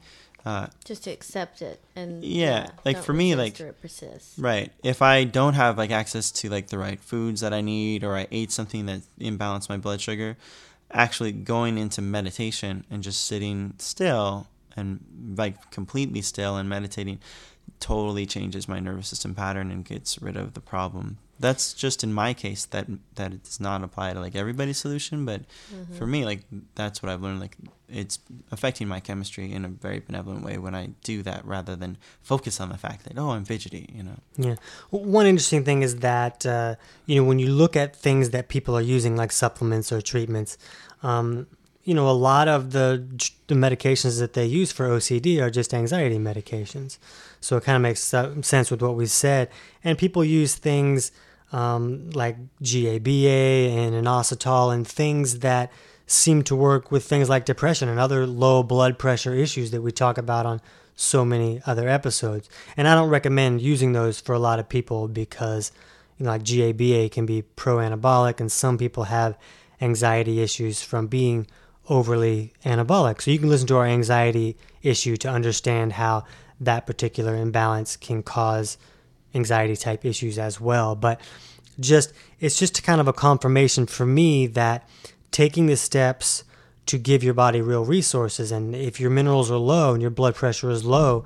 Uh, 0.47 0.67
just 0.85 1.03
to 1.03 1.11
accept 1.11 1.61
it 1.61 1.81
and 1.93 2.23
Yeah, 2.23 2.69
like, 2.85 3.03
for 3.03 3.11
me, 3.11 3.35
like- 3.35 3.59
it 3.59 3.81
persists. 3.81 4.39
Right. 4.39 4.71
If 4.81 5.01
I 5.01 5.25
don't 5.25 5.55
have 5.55 5.77
like 5.77 5.91
access 5.91 6.31
to 6.31 6.49
like 6.49 6.67
the 6.67 6.77
right 6.77 7.01
foods 7.01 7.41
that 7.41 7.51
I 7.53 7.59
need 7.59 8.05
or 8.05 8.15
I 8.15 8.27
ate 8.31 8.53
something 8.53 8.85
that 8.85 9.01
imbalanced 9.19 9.67
my 9.67 9.75
blood 9.75 9.99
sugar, 9.99 10.37
actually 10.89 11.33
going 11.33 11.77
into 11.77 12.01
meditation 12.01 12.85
and 12.89 13.03
just 13.03 13.25
sitting 13.25 13.73
still 13.77 14.47
and 14.77 15.35
like 15.37 15.69
completely 15.69 16.21
still 16.21 16.55
and 16.55 16.69
meditating 16.69 17.19
totally 17.81 18.25
changes 18.25 18.69
my 18.69 18.79
nervous 18.79 19.09
system 19.09 19.35
pattern 19.35 19.69
and 19.69 19.83
gets 19.83 20.21
rid 20.21 20.37
of 20.37 20.53
the 20.53 20.61
problem 20.61 21.17
that's 21.39 21.73
just 21.73 22.03
in 22.03 22.11
my 22.13 22.33
case 22.33 22.65
that 22.65 22.87
that 23.15 23.31
it 23.33 23.43
does 23.43 23.59
not 23.59 23.83
apply 23.83 24.13
to 24.13 24.19
like 24.19 24.35
everybody's 24.35 24.77
solution, 24.77 25.25
but 25.25 25.41
Mm-hmm. 25.73 25.95
for 25.97 26.07
me, 26.07 26.25
like 26.25 26.41
that's 26.75 27.01
what 27.03 27.11
I've 27.11 27.21
learned. 27.21 27.39
Like 27.39 27.57
it's 27.89 28.19
affecting 28.51 28.87
my 28.87 28.99
chemistry 28.99 29.51
in 29.51 29.63
a 29.65 29.69
very 29.69 29.99
benevolent 29.99 30.43
way 30.43 30.57
when 30.57 30.75
I 30.75 30.87
do 31.03 31.21
that, 31.23 31.45
rather 31.45 31.75
than 31.75 31.97
focus 32.21 32.59
on 32.59 32.69
the 32.69 32.77
fact 32.77 33.03
that 33.05 33.17
oh 33.17 33.31
I'm 33.31 33.45
fidgety, 33.45 33.89
you 33.93 34.03
know. 34.03 34.17
Yeah. 34.37 34.55
One 34.89 35.25
interesting 35.25 35.63
thing 35.63 35.83
is 35.83 35.97
that, 35.97 36.45
uh, 36.45 36.75
you 37.05 37.15
know, 37.17 37.23
when 37.27 37.39
you 37.39 37.49
look 37.51 37.75
at 37.75 37.95
things 37.95 38.29
that 38.31 38.47
people 38.49 38.75
are 38.75 38.81
using, 38.81 39.15
like 39.15 39.31
supplements 39.31 39.91
or 39.91 40.01
treatments, 40.01 40.57
um, 41.03 41.47
you 41.83 41.93
know, 41.93 42.09
a 42.09 42.11
lot 42.11 42.47
of 42.49 42.71
the, 42.71 43.05
the 43.47 43.55
medications 43.55 44.19
that 44.19 44.33
they 44.33 44.45
use 44.45 44.73
for 44.73 44.89
OCD 44.89 45.41
are 45.41 45.49
just 45.49 45.73
anxiety 45.73 46.17
medications. 46.19 46.97
So 47.39 47.55
it 47.57 47.63
kind 47.63 47.77
of 47.77 47.81
makes 47.81 48.01
sense 48.01 48.69
with 48.71 48.81
what 48.81 48.95
we 48.95 49.05
said. 49.05 49.49
And 49.85 49.97
people 49.97 50.23
use 50.25 50.55
things 50.55 51.11
um, 51.51 52.09
like 52.11 52.37
GABA 52.61 53.71
and 53.71 53.95
inositol 53.95 54.73
and 54.73 54.87
things 54.87 55.39
that 55.39 55.71
seem 56.05 56.41
to 56.43 56.55
work 56.55 56.91
with 56.91 57.03
things 57.03 57.29
like 57.29 57.45
depression 57.45 57.89
and 57.89 57.99
other 57.99 58.25
low 58.25 58.63
blood 58.63 58.97
pressure 58.97 59.33
issues 59.33 59.71
that 59.71 59.81
we 59.81 59.91
talk 59.91 60.17
about 60.17 60.45
on 60.45 60.61
so 60.95 61.23
many 61.23 61.61
other 61.65 61.87
episodes. 61.87 62.49
And 62.75 62.87
I 62.87 62.95
don't 62.95 63.09
recommend 63.09 63.61
using 63.61 63.93
those 63.93 64.19
for 64.19 64.33
a 64.33 64.39
lot 64.39 64.59
of 64.59 64.67
people 64.67 65.07
because, 65.07 65.71
you 66.17 66.25
know, 66.25 66.31
like 66.31 66.43
GABA 66.43 67.09
can 67.09 67.25
be 67.25 67.43
pro 67.43 67.77
anabolic, 67.77 68.39
and 68.39 68.51
some 68.51 68.77
people 68.77 69.03
have 69.03 69.37
anxiety 69.79 70.41
issues 70.41 70.81
from 70.81 71.07
being 71.07 71.45
overly 71.89 72.53
anabolic. 72.65 73.21
So 73.21 73.31
you 73.31 73.39
can 73.39 73.49
listen 73.49 73.67
to 73.67 73.77
our 73.77 73.85
anxiety 73.85 74.57
issue 74.81 75.17
to 75.17 75.29
understand 75.29 75.93
how 75.93 76.25
that 76.59 76.87
particular 76.87 77.35
imbalance 77.35 77.95
can 77.95 78.23
cause 78.23 78.77
anxiety 79.33 79.75
type 79.75 80.05
issues 80.05 80.37
as 80.37 80.59
well. 80.59 80.95
But 80.95 81.21
just 81.79 82.13
it's 82.39 82.57
just 82.57 82.83
kind 82.83 83.01
of 83.01 83.07
a 83.07 83.13
confirmation 83.13 83.85
for 83.85 84.05
me 84.05 84.47
that 84.47 84.87
taking 85.31 85.67
the 85.67 85.77
steps 85.77 86.43
to 86.87 86.97
give 86.97 87.23
your 87.23 87.33
body 87.33 87.61
real 87.61 87.85
resources 87.85 88.51
and 88.51 88.75
if 88.75 88.99
your 88.99 89.09
minerals 89.09 89.51
are 89.51 89.57
low 89.57 89.93
and 89.93 90.01
your 90.01 90.11
blood 90.11 90.35
pressure 90.35 90.69
is 90.69 90.85
low 90.85 91.25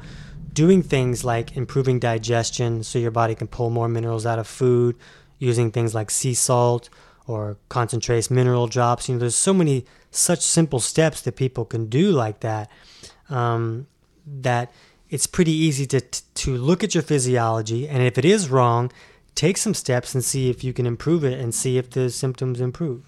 doing 0.53 0.83
things 0.83 1.23
like 1.23 1.55
improving 1.55 1.99
digestion 1.99 2.83
so 2.83 2.99
your 2.99 3.11
body 3.11 3.35
can 3.35 3.47
pull 3.47 3.69
more 3.69 3.87
minerals 3.87 4.25
out 4.25 4.39
of 4.39 4.47
food 4.47 4.95
using 5.37 5.71
things 5.71 5.95
like 5.95 6.11
sea 6.11 6.33
salt 6.33 6.89
or 7.27 7.57
concentrates 7.69 8.29
mineral 8.29 8.67
drops 8.67 9.07
you 9.07 9.15
know 9.15 9.19
there's 9.19 9.35
so 9.35 9.53
many 9.53 9.85
such 10.09 10.41
simple 10.41 10.79
steps 10.79 11.21
that 11.21 11.35
people 11.35 11.63
can 11.63 11.85
do 11.85 12.11
like 12.11 12.41
that 12.41 12.69
um, 13.29 13.87
that 14.25 14.71
it's 15.11 15.27
pretty 15.27 15.51
easy 15.51 15.85
to 15.85 16.01
to 16.01 16.57
look 16.57 16.83
at 16.83 16.95
your 16.95 17.03
physiology 17.03 17.87
and 17.87 18.01
if 18.01 18.17
it 18.17 18.25
is 18.25 18.49
wrong 18.49 18.91
take 19.35 19.57
some 19.57 19.75
steps 19.75 20.15
and 20.15 20.23
see 20.23 20.49
if 20.49 20.63
you 20.63 20.73
can 20.73 20.87
improve 20.87 21.23
it 21.23 21.39
and 21.39 21.53
see 21.53 21.77
if 21.77 21.91
the 21.91 22.09
symptoms 22.09 22.59
improve 22.59 23.03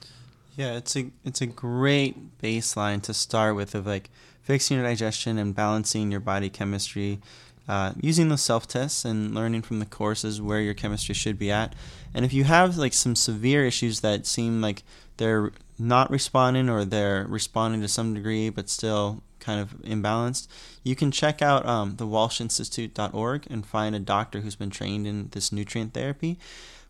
Yeah, 0.56 0.78
it's 0.78 0.95
a 0.95 1.10
it's 1.26 1.41
a 1.41 1.47
great 1.47 2.39
baseline 2.39 3.01
to 3.04 3.14
start 3.14 3.56
with 3.56 3.74
of 3.74 3.88
like 3.88 4.10
fixing 4.43 4.78
your 4.78 4.86
digestion 4.86 5.38
and 5.39 5.56
balancing 5.56 6.12
your 6.12 6.20
body 6.20 6.49
chemistry, 6.49 7.20
uh, 7.68 7.93
using 7.99 8.30
those 8.30 8.41
self 8.41 8.68
tests 8.68 9.04
and 9.06 9.34
learning 9.34 9.64
from 9.64 9.80
the 9.80 9.86
courses 9.86 10.41
where 10.41 10.60
your 10.60 10.74
chemistry 10.74 11.16
should 11.16 11.39
be 11.39 11.49
at. 11.49 11.74
And 12.14 12.24
if 12.24 12.34
you 12.34 12.43
have 12.43 12.78
like 12.78 12.93
some 12.93 13.16
severe 13.16 13.66
issues 13.66 14.01
that 14.01 14.28
seem 14.28 14.62
like 14.62 14.84
they're 15.18 15.51
not 15.80 16.12
responding 16.12 16.70
or 16.70 16.86
they're 16.86 17.26
responding 17.28 17.82
to 17.82 17.88
some 17.88 18.14
degree 18.14 18.49
but 18.49 18.70
still 18.70 19.24
kind 19.43 19.59
of 19.59 19.73
imbalanced, 19.81 20.47
you 20.83 20.95
can 20.95 21.11
check 21.11 21.41
out 21.41 21.65
um, 21.65 21.95
the 21.97 22.07
WalshInstitute.org 22.07 23.47
and 23.49 23.65
find 23.65 23.95
a 23.95 23.99
doctor 23.99 24.41
who's 24.41 24.55
been 24.55 24.69
trained 24.69 25.05
in 25.05 25.29
this 25.31 25.51
nutrient 25.51 25.93
therapy 25.93 26.39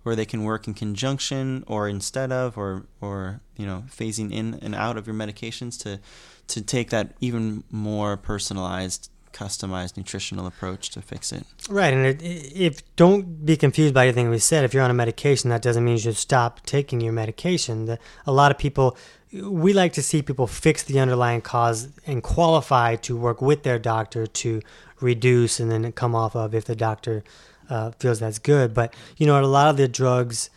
where 0.03 0.15
they 0.15 0.25
can 0.25 0.43
work 0.43 0.67
in 0.67 0.73
conjunction 0.73 1.63
or 1.65 1.87
instead 1.87 2.31
of 2.31 2.57
or 2.57 2.83
or 3.01 3.39
you 3.57 3.65
know 3.65 3.83
phasing 3.89 4.31
in 4.31 4.55
and 4.61 4.75
out 4.75 4.97
of 4.97 5.07
your 5.07 5.15
medications 5.15 5.81
to 5.81 5.99
to 6.47 6.61
take 6.61 6.89
that 6.89 7.13
even 7.19 7.63
more 7.71 8.17
personalized 8.17 9.09
customized 9.31 9.97
nutritional 9.97 10.45
approach 10.45 10.89
to 10.89 11.01
fix 11.01 11.31
it 11.31 11.45
Right, 11.69 11.93
and 11.93 12.05
it, 12.05 12.21
if 12.21 12.95
don't 12.95 13.45
be 13.45 13.55
confused 13.55 13.93
by 13.93 14.03
anything 14.03 14.29
we 14.29 14.39
said. 14.39 14.65
If 14.65 14.73
you're 14.73 14.83
on 14.83 14.91
a 14.91 14.93
medication, 14.93 15.49
that 15.49 15.61
doesn't 15.61 15.83
mean 15.83 15.93
you 15.93 16.01
should 16.01 16.17
stop 16.17 16.65
taking 16.65 16.99
your 16.99 17.13
medication. 17.13 17.85
The, 17.85 17.99
a 18.25 18.33
lot 18.33 18.51
of 18.51 18.57
people, 18.57 18.97
we 19.33 19.73
like 19.73 19.93
to 19.93 20.01
see 20.01 20.21
people 20.21 20.47
fix 20.47 20.83
the 20.83 20.99
underlying 20.99 21.41
cause 21.41 21.89
and 22.05 22.21
qualify 22.21 22.95
to 22.97 23.17
work 23.17 23.41
with 23.41 23.63
their 23.63 23.79
doctor 23.79 24.27
to 24.27 24.61
reduce 25.01 25.59
and 25.59 25.71
then 25.71 25.91
come 25.91 26.15
off 26.15 26.35
of 26.35 26.53
if 26.53 26.65
the 26.65 26.75
doctor 26.75 27.23
uh, 27.69 27.91
feels 27.99 28.19
that's 28.19 28.39
good. 28.39 28.73
But 28.73 28.93
you 29.17 29.25
know, 29.25 29.41
a 29.41 29.45
lot 29.45 29.69
of 29.69 29.77
the 29.77 29.87
drugs 29.87 30.49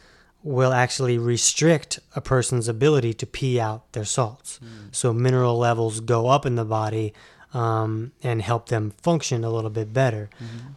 will 0.42 0.72
actually 0.72 1.18
restrict 1.18 1.98
a 2.14 2.20
person's 2.20 2.68
ability 2.68 3.12
to 3.14 3.26
pee 3.26 3.58
out 3.58 3.90
their 3.92 4.04
salts. 4.04 4.60
So 4.92 5.12
mineral 5.12 5.58
levels 5.58 6.00
go 6.00 6.28
up 6.28 6.46
in 6.46 6.54
the 6.54 6.64
body 6.64 7.14
um, 7.52 8.12
and 8.22 8.42
help 8.42 8.68
them 8.68 8.92
function 9.02 9.42
a 9.42 9.50
little 9.50 9.70
bit 9.70 9.92
better. 9.92 10.28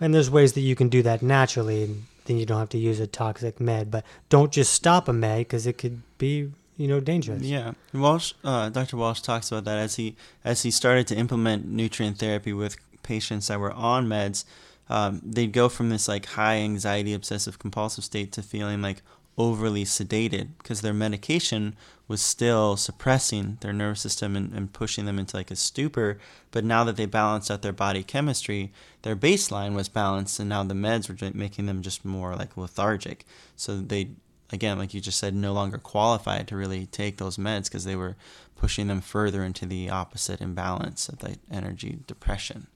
And 0.02 0.14
there's 0.14 0.32
ways 0.32 0.54
that 0.54 0.62
you 0.62 0.76
can 0.76 0.90
do 0.90 1.04
that 1.04 1.22
naturally, 1.22 1.84
and 1.84 2.06
then 2.26 2.38
you 2.38 2.46
don't 2.46 2.58
have 2.60 2.70
to 2.70 2.78
use 2.80 3.00
a 3.00 3.06
toxic 3.08 3.60
med. 3.60 3.92
But 3.92 4.06
don't 4.30 4.52
just 4.52 4.74
stop 4.74 5.08
a 5.08 5.14
med 5.14 5.40
because 5.40 5.68
it 5.68 5.78
could 5.78 6.02
be, 6.18 6.50
you 6.80 6.88
know, 6.88 7.02
dangerous. 7.02 7.44
Yeah, 7.44 7.74
Walsh, 7.94 8.32
uh, 8.42 8.70
Dr. 8.70 8.96
Walsh 8.96 9.20
talks 9.20 9.52
about 9.52 9.66
that 9.66 9.78
as 9.78 9.98
he 9.98 10.16
as 10.46 10.64
he 10.64 10.72
started 10.72 11.08
to 11.08 11.16
implement 11.16 11.68
nutrient 11.68 12.18
therapy 12.18 12.54
with 12.54 12.78
patients 13.04 13.48
that 13.48 13.60
were 13.60 13.74
on 13.74 14.08
meds. 14.08 14.46
Um, 14.90 15.22
they'd 15.24 15.52
go 15.52 15.68
from 15.68 15.90
this 15.90 16.08
like 16.08 16.26
high 16.26 16.56
anxiety, 16.56 17.14
obsessive 17.14 17.60
compulsive 17.60 18.06
state 18.06 18.32
to 18.32 18.42
feeling 18.42 18.82
like 18.82 19.02
overly 19.38 19.84
sedated 19.84 20.50
because 20.58 20.80
their 20.80 20.94
medication 20.94 21.76
was 22.08 22.22
still 22.22 22.78
suppressing 22.78 23.58
their 23.60 23.74
nervous 23.74 24.02
system 24.02 24.38
and, 24.38 24.54
and 24.54 24.72
pushing 24.72 25.04
them 25.04 25.20
into 25.20 25.36
like 25.36 25.52
a 25.52 25.58
stupor. 25.58 26.18
But 26.52 26.64
now 26.64 26.86
that 26.86 26.96
they 26.96 27.06
balanced 27.06 27.52
out 27.52 27.62
their 27.62 27.74
body 27.74 28.04
chemistry, 28.04 28.72
their 29.02 29.18
baseline 29.18 29.76
was 29.76 29.90
balanced, 29.90 30.40
and 30.40 30.48
now 30.48 30.64
the 30.64 30.74
meds 30.74 31.10
were 31.10 31.32
making 31.34 31.66
them 31.66 31.82
just 31.82 32.06
more 32.06 32.38
like 32.38 32.56
lethargic. 32.56 33.26
So 33.58 33.78
they 33.82 34.12
again, 34.52 34.78
like 34.78 34.94
you 34.94 35.02
just 35.02 35.20
said, 35.20 35.34
no 35.34 35.54
longer 35.54 35.78
qualified 35.78 36.48
to 36.48 36.56
really 36.56 36.86
take 36.88 37.18
those 37.18 37.38
meds 37.38 37.66
because 37.66 37.86
they 37.86 37.96
were 37.96 38.16
pushing 38.56 38.88
them 38.88 39.02
further 39.02 39.44
into 39.44 39.66
the 39.66 39.90
opposite 39.90 40.42
imbalance 40.42 41.08
of 41.08 41.20
the 41.20 41.38
energy 41.52 42.00
depression. 42.08 42.68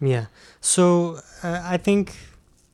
Yeah. 0.00 0.26
So 0.60 1.20
uh, 1.42 1.62
I 1.64 1.76
think 1.76 2.16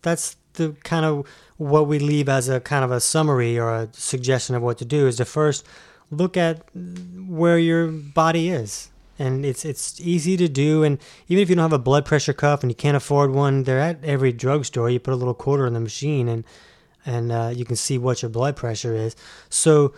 that's 0.03 0.37
the 0.55 0.75
kind 0.85 1.05
of 1.05 1.27
what 1.57 1.87
we 1.87 1.99
leave 1.99 2.29
as 2.29 2.49
a 2.49 2.61
kind 2.61 2.85
of 2.85 2.91
a 2.91 3.01
summary 3.01 3.59
or 3.59 3.75
a 3.75 3.89
suggestion 3.93 4.55
of 4.55 4.63
what 4.63 4.79
to 4.79 4.85
do 4.85 5.07
is 5.07 5.17
to 5.17 5.25
first 5.25 5.67
look 6.11 6.37
at 6.37 6.65
where 7.27 7.59
your 7.59 7.89
body 7.89 8.49
is. 8.49 8.91
And 9.19 9.47
it's 9.47 9.65
it's 9.65 9.99
easy 9.99 10.37
to 10.37 10.47
do, 10.47 10.85
and 10.85 10.99
even 11.27 11.43
if 11.43 11.49
you 11.49 11.55
don't 11.57 11.63
have 11.63 11.73
a 11.73 11.79
blood 11.79 12.05
pressure 12.05 12.35
cuff 12.35 12.63
and 12.63 12.71
you 12.71 12.75
can't 12.75 12.99
afford 12.99 13.31
one, 13.31 13.63
they're 13.63 13.81
at 13.81 14.05
every 14.05 14.31
drugstore. 14.31 14.91
You 14.91 15.01
put 15.01 15.15
a 15.15 15.17
little 15.17 15.33
quarter 15.33 15.67
in 15.67 15.73
the 15.73 15.81
machine, 15.81 16.29
and 16.29 16.45
and 17.07 17.33
uh, 17.33 17.53
you 17.55 17.65
can 17.65 17.77
see 17.77 17.97
what 17.97 18.21
your 18.21 18.29
blood 18.29 18.57
pressure 18.57 18.95
is. 18.95 19.17
So 19.49 19.95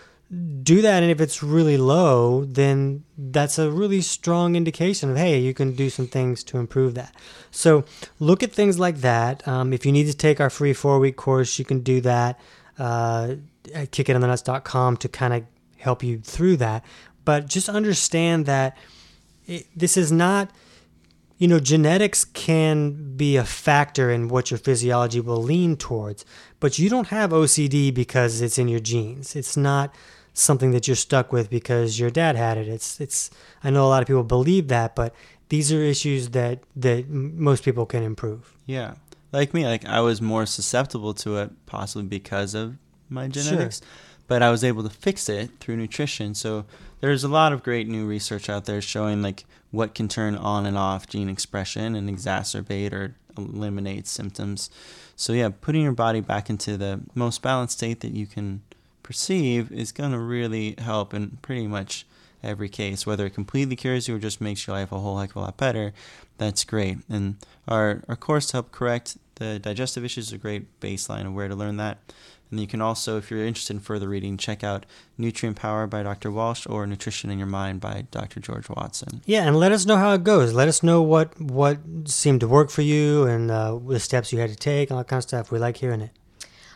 do 0.62 0.82
that 0.82 1.02
and 1.02 1.10
if 1.10 1.22
it's 1.22 1.42
really 1.42 1.78
low 1.78 2.44
then 2.44 3.02
that's 3.16 3.58
a 3.58 3.70
really 3.70 4.02
strong 4.02 4.56
indication 4.56 5.10
of 5.10 5.16
hey 5.16 5.38
you 5.38 5.54
can 5.54 5.74
do 5.74 5.88
some 5.88 6.06
things 6.06 6.44
to 6.44 6.58
improve 6.58 6.94
that. 6.94 7.14
So 7.50 7.84
look 8.20 8.42
at 8.42 8.52
things 8.52 8.78
like 8.78 8.98
that. 8.98 9.46
Um, 9.48 9.72
if 9.72 9.86
you 9.86 9.92
need 9.92 10.06
to 10.06 10.14
take 10.14 10.38
our 10.38 10.50
free 10.50 10.74
four 10.74 10.98
week 10.98 11.16
course 11.16 11.58
you 11.58 11.64
can 11.64 11.80
do 11.80 12.02
that 12.02 12.38
uh, 12.78 13.36
at 13.74 13.90
kickitnaturally.com 13.90 14.98
to 14.98 15.08
kind 15.08 15.32
of 15.32 15.44
help 15.78 16.02
you 16.02 16.18
through 16.18 16.58
that. 16.58 16.84
But 17.24 17.46
just 17.46 17.68
understand 17.68 18.46
that 18.46 18.76
it, 19.46 19.66
this 19.74 19.96
is 19.96 20.12
not 20.12 20.50
you 21.38 21.46
know, 21.46 21.60
genetics 21.60 22.24
can 22.24 23.16
be 23.16 23.36
a 23.36 23.44
factor 23.44 24.10
in 24.10 24.28
what 24.28 24.50
your 24.50 24.58
physiology 24.58 25.20
will 25.20 25.42
lean 25.42 25.76
towards, 25.76 26.24
but 26.58 26.78
you 26.78 26.90
don't 26.90 27.08
have 27.08 27.30
OCD 27.30 27.94
because 27.94 28.40
it's 28.40 28.58
in 28.58 28.68
your 28.68 28.80
genes. 28.80 29.36
It's 29.36 29.56
not 29.56 29.94
something 30.34 30.72
that 30.72 30.86
you're 30.86 30.96
stuck 30.96 31.32
with 31.32 31.48
because 31.48 31.98
your 31.98 32.10
dad 32.10 32.36
had 32.36 32.58
it. 32.58 32.68
It's 32.68 33.00
it's 33.00 33.30
I 33.62 33.70
know 33.70 33.86
a 33.86 33.88
lot 33.88 34.02
of 34.02 34.08
people 34.08 34.24
believe 34.24 34.68
that, 34.68 34.96
but 34.96 35.14
these 35.48 35.72
are 35.72 35.80
issues 35.80 36.30
that 36.30 36.60
that 36.76 37.08
most 37.08 37.64
people 37.64 37.86
can 37.86 38.02
improve. 38.02 38.56
Yeah. 38.66 38.94
Like 39.30 39.54
me, 39.54 39.66
like 39.66 39.84
I 39.84 40.00
was 40.00 40.20
more 40.20 40.46
susceptible 40.46 41.14
to 41.14 41.36
it 41.36 41.50
possibly 41.66 42.04
because 42.04 42.54
of 42.54 42.76
my 43.08 43.28
genetics, 43.28 43.80
but 44.26 44.42
I 44.42 44.50
was 44.50 44.64
able 44.64 44.82
to 44.82 44.90
fix 44.90 45.28
it 45.28 45.50
through 45.60 45.76
nutrition. 45.76 46.34
So 46.34 46.64
there's 47.00 47.24
a 47.24 47.28
lot 47.28 47.52
of 47.52 47.62
great 47.62 47.88
new 47.88 48.06
research 48.06 48.48
out 48.48 48.64
there 48.64 48.80
showing 48.80 49.22
like 49.22 49.44
what 49.70 49.94
can 49.94 50.08
turn 50.08 50.34
on 50.34 50.66
and 50.66 50.76
off 50.76 51.06
gene 51.06 51.28
expression 51.28 51.94
and 51.94 52.08
exacerbate 52.08 52.92
or 52.92 53.14
eliminate 53.36 54.06
symptoms. 54.06 54.70
So 55.16 55.32
yeah, 55.32 55.50
putting 55.60 55.82
your 55.82 55.92
body 55.92 56.20
back 56.20 56.50
into 56.50 56.76
the 56.76 57.00
most 57.14 57.42
balanced 57.42 57.78
state 57.78 58.00
that 58.00 58.12
you 58.12 58.26
can 58.26 58.62
perceive 59.02 59.70
is 59.72 59.92
going 59.92 60.12
to 60.12 60.18
really 60.18 60.74
help 60.78 61.14
in 61.14 61.38
pretty 61.42 61.66
much 61.66 62.06
every 62.42 62.68
case. 62.68 63.06
Whether 63.06 63.26
it 63.26 63.34
completely 63.34 63.76
cures 63.76 64.08
you 64.08 64.16
or 64.16 64.18
just 64.18 64.40
makes 64.40 64.66
your 64.66 64.76
life 64.76 64.92
a 64.92 64.98
whole 64.98 65.18
heck 65.18 65.30
of 65.30 65.36
a 65.36 65.40
lot 65.40 65.56
better, 65.56 65.92
that's 66.36 66.64
great. 66.64 66.98
And 67.08 67.36
our, 67.66 68.02
our 68.08 68.16
course 68.16 68.46
to 68.48 68.54
help 68.54 68.72
correct 68.72 69.16
the 69.36 69.58
digestive 69.58 70.04
issues 70.04 70.28
is 70.28 70.32
a 70.32 70.38
great 70.38 70.80
baseline 70.80 71.26
of 71.26 71.34
where 71.34 71.48
to 71.48 71.54
learn 71.54 71.76
that. 71.78 71.98
And 72.50 72.60
you 72.60 72.66
can 72.66 72.80
also, 72.80 73.18
if 73.18 73.30
you're 73.30 73.44
interested 73.44 73.74
in 73.74 73.80
further 73.80 74.08
reading, 74.08 74.36
check 74.36 74.64
out 74.64 74.86
Nutrient 75.16 75.56
Power 75.56 75.86
by 75.86 76.02
Dr. 76.02 76.30
Walsh 76.30 76.66
or 76.66 76.86
Nutrition 76.86 77.30
in 77.30 77.38
Your 77.38 77.46
Mind 77.46 77.80
by 77.80 78.06
Dr. 78.10 78.40
George 78.40 78.68
Watson. 78.68 79.20
Yeah, 79.26 79.46
and 79.46 79.56
let 79.56 79.72
us 79.72 79.84
know 79.84 79.96
how 79.96 80.12
it 80.12 80.24
goes. 80.24 80.52
Let 80.52 80.68
us 80.68 80.82
know 80.82 81.02
what 81.02 81.38
what 81.40 81.78
seemed 82.06 82.40
to 82.40 82.48
work 82.48 82.70
for 82.70 82.82
you 82.82 83.24
and 83.24 83.50
uh, 83.50 83.78
the 83.78 84.00
steps 84.00 84.32
you 84.32 84.38
had 84.38 84.50
to 84.50 84.56
take, 84.56 84.90
all 84.90 84.98
that 84.98 85.08
kind 85.08 85.18
of 85.18 85.24
stuff. 85.24 85.50
We 85.50 85.58
like 85.58 85.76
hearing 85.76 86.00
it. 86.00 86.10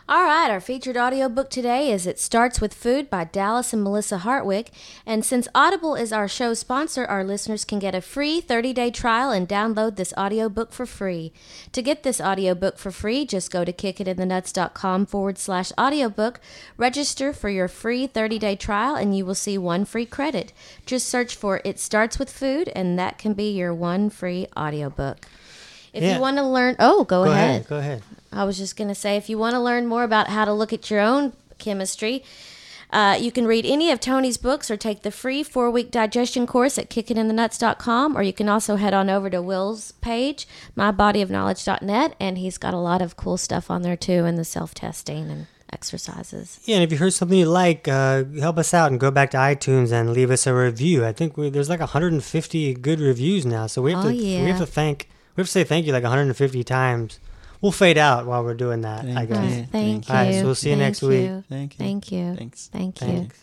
All 0.09 0.25
right, 0.25 0.51
our 0.51 0.59
featured 0.59 0.97
audiobook 0.97 1.49
today 1.49 1.89
is 1.89 2.05
It 2.05 2.19
Starts 2.19 2.59
with 2.59 2.73
Food 2.73 3.09
by 3.09 3.23
Dallas 3.23 3.71
and 3.71 3.81
Melissa 3.81 4.17
Hartwig. 4.19 4.67
And 5.05 5.23
since 5.23 5.47
Audible 5.55 5.95
is 5.95 6.11
our 6.11 6.27
show 6.27 6.53
sponsor, 6.53 7.05
our 7.05 7.23
listeners 7.23 7.63
can 7.63 7.79
get 7.79 7.95
a 7.95 8.01
free 8.01 8.41
30 8.41 8.73
day 8.73 8.91
trial 8.91 9.31
and 9.31 9.47
download 9.47 9.95
this 9.95 10.13
audiobook 10.17 10.73
for 10.73 10.85
free. 10.85 11.31
To 11.71 11.81
get 11.81 12.03
this 12.03 12.19
audiobook 12.19 12.77
for 12.77 12.91
free, 12.91 13.25
just 13.25 13.49
go 13.49 13.63
to 13.63 13.71
kickitnaturally.com 13.71 15.05
forward 15.05 15.37
slash 15.37 15.71
audiobook, 15.79 16.41
register 16.75 17.31
for 17.31 17.49
your 17.49 17.69
free 17.69 18.05
30 18.05 18.37
day 18.39 18.57
trial, 18.57 18.95
and 18.95 19.15
you 19.15 19.25
will 19.25 19.33
see 19.35 19.57
one 19.57 19.85
free 19.85 20.05
credit. 20.05 20.51
Just 20.85 21.07
search 21.07 21.33
for 21.33 21.61
It 21.63 21.79
Starts 21.79 22.19
with 22.19 22.29
Food, 22.29 22.69
and 22.75 22.99
that 22.99 23.17
can 23.17 23.33
be 23.33 23.49
your 23.51 23.73
one 23.73 24.09
free 24.09 24.47
audiobook. 24.57 25.27
If 25.93 26.03
Yeah. 26.03 26.15
you 26.15 26.21
want 26.21 26.35
to 26.37 26.43
learn, 26.43 26.75
oh, 26.79 27.05
go, 27.05 27.23
Go 27.23 27.31
ahead. 27.31 27.49
ahead. 27.49 27.67
Go 27.69 27.77
ahead. 27.77 28.03
I 28.33 28.43
was 28.43 28.57
just 28.57 28.75
going 28.75 28.87
to 28.87 28.95
say 28.95 29.15
if 29.17 29.29
you 29.29 29.37
want 29.37 29.53
to 29.53 29.59
learn 29.59 29.87
more 29.87 30.03
about 30.03 30.27
how 30.27 30.45
to 30.45 30.53
look 30.53 30.73
at 30.73 30.89
your 30.89 30.99
own 30.99 31.33
chemistry, 31.59 32.23
uh, 32.91 33.17
you 33.19 33.31
can 33.31 33.47
read 33.47 33.65
any 33.65 33.89
of 33.91 33.99
Tony's 33.99 34.37
books 34.37 34.69
or 34.69 34.77
take 34.77 35.01
the 35.01 35.09
free 35.11 35.41
four 35.43 35.71
week 35.71 35.89
digestion 35.91 36.45
course 36.45 36.77
at 36.77 36.89
kickitnaturally.com, 36.89 38.15
or 38.15 38.21
you 38.21 38.33
can 38.33 38.49
also 38.49 38.75
head 38.75 38.93
on 38.93 39.09
over 39.09 39.29
to 39.29 39.41
Will's 39.41 39.93
page, 39.93 40.47
mybodyofknowledge.net, 40.77 42.15
and 42.19 42.37
he's 42.37 42.57
got 42.57 42.73
a 42.73 42.77
lot 42.77 43.01
of 43.01 43.17
cool 43.17 43.37
stuff 43.37 43.71
on 43.71 43.81
there 43.81 43.97
too, 43.97 44.25
and 44.25 44.37
the 44.37 44.43
self 44.45 44.73
testing 44.73 45.29
and 45.29 45.47
exercises. 45.71 46.59
Yeah, 46.65 46.75
and 46.77 46.83
if 46.83 46.91
you 46.91 46.99
heard 46.99 47.13
something 47.13 47.37
you 47.37 47.47
like, 47.47 47.87
uh, 47.87 48.25
help 48.39 48.57
us 48.59 48.73
out 48.73 48.91
and 48.91 48.99
go 48.99 49.09
back 49.09 49.31
to 49.31 49.37
iTunes 49.37 49.91
and 49.91 50.13
leave 50.13 50.29
us 50.29 50.45
a 50.45 50.53
review. 50.53 51.03
I 51.03 51.13
think 51.13 51.35
we, 51.35 51.49
there's 51.49 51.69
like 51.69 51.79
150 51.79 52.73
good 52.75 52.99
reviews 52.99 53.45
now, 53.45 53.65
so 53.67 53.81
we 53.81 53.93
have 53.93 54.05
Oh, 54.05 54.09
to 54.09 54.15
we 54.15 54.49
have 54.49 54.59
to 54.59 54.65
thank 54.67 55.09
we 55.35 55.41
have 55.41 55.47
to 55.47 55.51
say 55.51 55.63
thank 55.63 55.85
you 55.87 55.93
like 55.93 56.03
150 56.03 56.63
times. 56.63 57.19
We'll 57.63 57.71
fade 57.71 57.97
out 57.97 58.25
while 58.25 58.43
we're 58.43 58.55
doing 58.55 58.81
that, 58.81 59.05
I 59.05 59.13
Thank 59.13 59.29
guess. 59.29 59.51
you. 59.51 59.59
Right, 59.61 59.67
thank 59.71 60.09
you. 60.09 60.13
All 60.13 60.21
right, 60.21 60.35
so 60.35 60.43
we'll 60.43 60.55
see 60.55 60.71
you 60.71 60.75
Thank 60.75 60.85
next 60.85 61.01
week. 61.01 61.31
Thank 61.47 61.71
you. 61.71 61.77
Thank 61.77 62.11
you. 62.11 62.35
Thanks. 62.35 62.67
Thank 62.67 63.01
you. 63.01 63.07
Thanks. 63.07 63.39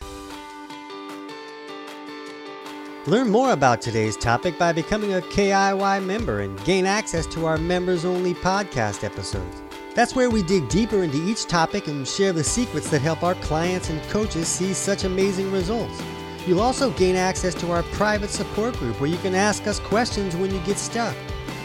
Learn 3.06 3.30
more 3.30 3.52
about 3.52 3.80
today's 3.80 4.18
topic 4.18 4.58
by 4.58 4.72
becoming 4.72 5.14
a 5.14 5.22
KIY 5.22 6.04
member 6.04 6.40
and 6.40 6.62
gain 6.66 6.84
access 6.84 7.24
to 7.28 7.46
our 7.46 7.56
members 7.56 8.04
only 8.04 8.34
podcast 8.34 9.04
episodes. 9.04 9.62
That's 9.94 10.14
where 10.14 10.28
we 10.28 10.42
dig 10.42 10.68
deeper 10.68 11.02
into 11.02 11.16
each 11.26 11.46
topic 11.46 11.86
and 11.86 12.06
share 12.06 12.34
the 12.34 12.44
secrets 12.44 12.90
that 12.90 13.00
help 13.00 13.22
our 13.22 13.36
clients 13.36 13.88
and 13.88 14.02
coaches 14.10 14.48
see 14.48 14.74
such 14.74 15.04
amazing 15.04 15.50
results. 15.50 15.98
You'll 16.46 16.60
also 16.60 16.90
gain 16.90 17.16
access 17.16 17.54
to 17.54 17.72
our 17.72 17.84
private 17.84 18.28
support 18.28 18.74
group 18.74 19.00
where 19.00 19.08
you 19.08 19.16
can 19.18 19.34
ask 19.34 19.66
us 19.66 19.78
questions 19.80 20.36
when 20.36 20.52
you 20.52 20.60
get 20.66 20.76
stuck. 20.76 21.16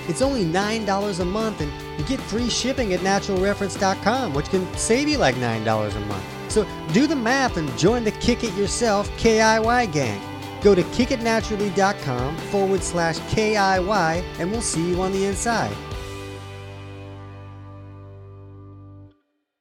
It's 0.08 0.22
only 0.22 0.46
$9 0.46 1.20
a 1.20 1.26
month 1.26 1.62
and 1.62 1.72
you 2.00 2.06
get 2.06 2.20
free 2.20 2.50
shipping 2.50 2.94
at 2.94 3.00
naturalreference.com, 3.02 4.34
which 4.34 4.50
can 4.50 4.72
save 4.78 5.08
you 5.08 5.18
like 5.18 5.36
$9 5.36 5.96
a 5.96 6.00
month. 6.02 6.52
So 6.52 6.68
do 6.94 7.08
the 7.08 7.16
math 7.16 7.58
and 7.58 7.76
join 7.78 8.04
the 8.04 8.12
Kick 8.12 8.44
It 8.44 8.54
Yourself 8.54 9.10
KIY 9.18 9.92
gang. 9.92 10.22
Go 10.62 10.74
to 10.74 10.84
kickitnaturally.com 10.84 12.38
forward 12.38 12.84
slash 12.84 13.20
KIY 13.20 14.24
and 14.40 14.52
we'll 14.52 14.62
see 14.62 14.90
you 14.90 15.02
on 15.02 15.12
the 15.12 15.26
inside. 15.26 15.76